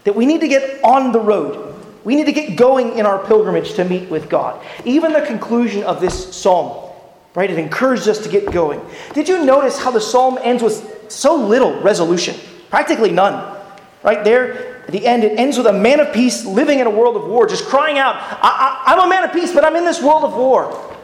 that 0.04 0.14
we 0.14 0.26
need 0.26 0.40
to 0.40 0.48
get 0.48 0.82
on 0.82 1.12
the 1.12 1.20
road. 1.20 1.74
We 2.04 2.16
need 2.16 2.26
to 2.26 2.32
get 2.32 2.56
going 2.56 2.98
in 2.98 3.06
our 3.06 3.24
pilgrimage 3.26 3.74
to 3.74 3.84
meet 3.84 4.08
with 4.08 4.28
God. 4.28 4.64
Even 4.84 5.12
the 5.12 5.22
conclusion 5.22 5.82
of 5.84 6.00
this 6.00 6.34
psalm, 6.34 6.90
right? 7.34 7.50
It 7.50 7.58
encourages 7.58 8.08
us 8.08 8.18
to 8.20 8.28
get 8.28 8.50
going. 8.50 8.80
Did 9.12 9.28
you 9.28 9.44
notice 9.44 9.78
how 9.78 9.90
the 9.90 10.00
psalm 10.00 10.38
ends 10.42 10.62
with 10.62 11.10
so 11.12 11.34
little 11.36 11.80
resolution? 11.82 12.36
Practically 12.70 13.10
none. 13.10 13.58
Right 14.02 14.24
there 14.24 14.70
at 14.86 14.92
the 14.92 15.06
end, 15.06 15.24
it 15.24 15.38
ends 15.38 15.58
with 15.58 15.66
a 15.66 15.72
man 15.72 16.00
of 16.00 16.12
peace 16.12 16.44
living 16.44 16.78
in 16.80 16.86
a 16.86 16.90
world 16.90 17.16
of 17.16 17.26
war, 17.28 17.46
just 17.46 17.66
crying 17.66 17.98
out, 17.98 18.16
I, 18.16 18.94
am 18.94 19.00
a 19.00 19.08
man 19.08 19.24
of 19.24 19.32
peace, 19.32 19.52
but 19.52 19.64
I'm 19.64 19.76
in 19.76 19.84
this 19.84 20.02
world 20.02 20.24
of 20.24 20.34
war. 20.34 20.96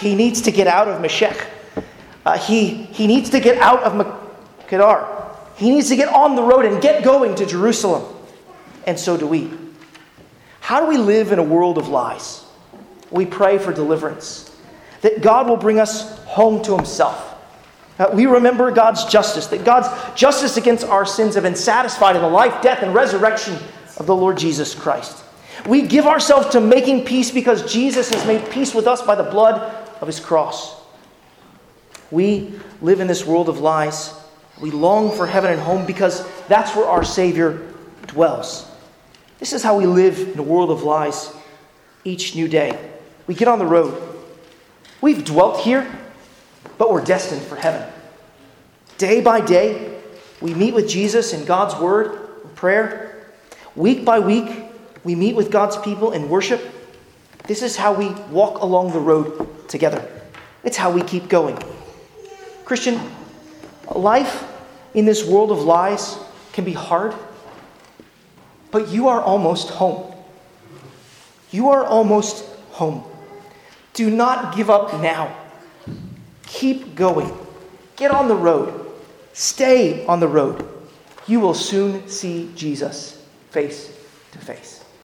He 0.00 0.14
needs 0.14 0.42
to 0.42 0.50
get 0.50 0.66
out 0.66 0.88
of 0.88 1.00
Meshech. 1.00 1.46
Uh, 2.26 2.36
he, 2.36 2.68
he 2.68 3.06
needs 3.06 3.30
to 3.30 3.40
get 3.40 3.58
out 3.58 3.82
of 3.84 4.66
Kedar. 4.68 5.25
He 5.56 5.70
needs 5.70 5.88
to 5.88 5.96
get 5.96 6.08
on 6.08 6.36
the 6.36 6.42
road 6.42 6.64
and 6.64 6.82
get 6.82 7.02
going 7.02 7.34
to 7.36 7.46
Jerusalem. 7.46 8.04
And 8.86 8.98
so 8.98 9.16
do 9.16 9.26
we. 9.26 9.50
How 10.60 10.80
do 10.80 10.86
we 10.86 10.96
live 10.96 11.32
in 11.32 11.38
a 11.38 11.44
world 11.44 11.78
of 11.78 11.88
lies? 11.88 12.44
We 13.10 13.24
pray 13.24 13.58
for 13.58 13.72
deliverance, 13.72 14.54
that 15.00 15.22
God 15.22 15.48
will 15.48 15.56
bring 15.56 15.78
us 15.78 16.18
home 16.24 16.62
to 16.64 16.76
Himself 16.76 17.36
uh, 17.98 18.10
we 18.12 18.26
remember 18.26 18.70
God's 18.70 19.04
justice, 19.06 19.46
that 19.48 19.64
God's 19.64 19.88
justice 20.14 20.56
against 20.56 20.84
our 20.84 21.06
sins 21.06 21.34
have 21.34 21.44
been 21.44 21.56
satisfied 21.56 22.14
in 22.14 22.22
the 22.22 22.28
life, 22.28 22.62
death, 22.62 22.82
and 22.82 22.94
resurrection 22.94 23.56
of 23.96 24.06
the 24.06 24.14
Lord 24.14 24.36
Jesus 24.36 24.74
Christ. 24.74 25.24
We 25.66 25.82
give 25.82 26.06
ourselves 26.06 26.48
to 26.50 26.60
making 26.60 27.06
peace 27.06 27.30
because 27.30 27.72
Jesus 27.72 28.10
has 28.10 28.26
made 28.26 28.50
peace 28.50 28.74
with 28.74 28.86
us 28.86 29.00
by 29.00 29.14
the 29.14 29.22
blood 29.22 29.62
of 30.00 30.06
his 30.06 30.20
cross. 30.20 30.78
We 32.10 32.52
live 32.82 33.00
in 33.00 33.06
this 33.06 33.24
world 33.24 33.48
of 33.48 33.60
lies. 33.60 34.12
We 34.60 34.70
long 34.70 35.14
for 35.16 35.26
heaven 35.26 35.52
and 35.52 35.60
home 35.60 35.86
because 35.86 36.26
that's 36.46 36.74
where 36.74 36.86
our 36.86 37.04
Savior 37.04 37.72
dwells. 38.06 38.70
This 39.38 39.52
is 39.52 39.62
how 39.62 39.76
we 39.76 39.86
live 39.86 40.18
in 40.18 40.38
a 40.38 40.42
world 40.42 40.70
of 40.70 40.82
lies 40.82 41.32
each 42.04 42.34
new 42.34 42.48
day. 42.48 42.90
We 43.26 43.34
get 43.34 43.48
on 43.48 43.58
the 43.58 43.66
road. 43.66 44.02
We've 45.00 45.24
dwelt 45.24 45.60
here 45.60 45.86
but 46.78 46.92
we're 46.92 47.04
destined 47.04 47.42
for 47.42 47.56
heaven. 47.56 47.86
Day 48.98 49.20
by 49.20 49.40
day, 49.40 50.00
we 50.40 50.54
meet 50.54 50.74
with 50.74 50.88
Jesus 50.88 51.32
in 51.32 51.44
God's 51.44 51.74
Word, 51.76 52.28
and 52.44 52.54
prayer. 52.54 53.26
Week 53.74 54.04
by 54.04 54.18
week, 54.18 54.50
we 55.04 55.14
meet 55.14 55.36
with 55.36 55.50
God's 55.50 55.76
people 55.78 56.12
in 56.12 56.28
worship. 56.28 56.62
This 57.46 57.62
is 57.62 57.76
how 57.76 57.92
we 57.92 58.08
walk 58.30 58.60
along 58.60 58.92
the 58.92 59.00
road 59.00 59.68
together. 59.68 60.06
It's 60.64 60.76
how 60.76 60.90
we 60.90 61.02
keep 61.02 61.28
going. 61.28 61.58
Christian, 62.64 63.00
life 63.94 64.44
in 64.94 65.04
this 65.04 65.24
world 65.24 65.50
of 65.50 65.62
lies 65.62 66.18
can 66.52 66.64
be 66.64 66.72
hard, 66.72 67.14
but 68.70 68.88
you 68.88 69.08
are 69.08 69.20
almost 69.20 69.70
home. 69.70 70.12
You 71.50 71.70
are 71.70 71.84
almost 71.84 72.44
home. 72.72 73.04
Do 73.94 74.10
not 74.10 74.56
give 74.56 74.68
up 74.68 75.00
now. 75.00 75.34
Keep 76.46 76.94
going. 76.94 77.36
Get 77.96 78.10
on 78.10 78.28
the 78.28 78.34
road. 78.34 78.90
Stay 79.32 80.04
on 80.06 80.20
the 80.20 80.28
road. 80.28 80.68
You 81.26 81.40
will 81.40 81.54
soon 81.54 82.08
see 82.08 82.50
Jesus 82.54 83.22
face 83.50 83.92
to 84.32 84.38
face. 84.38 84.75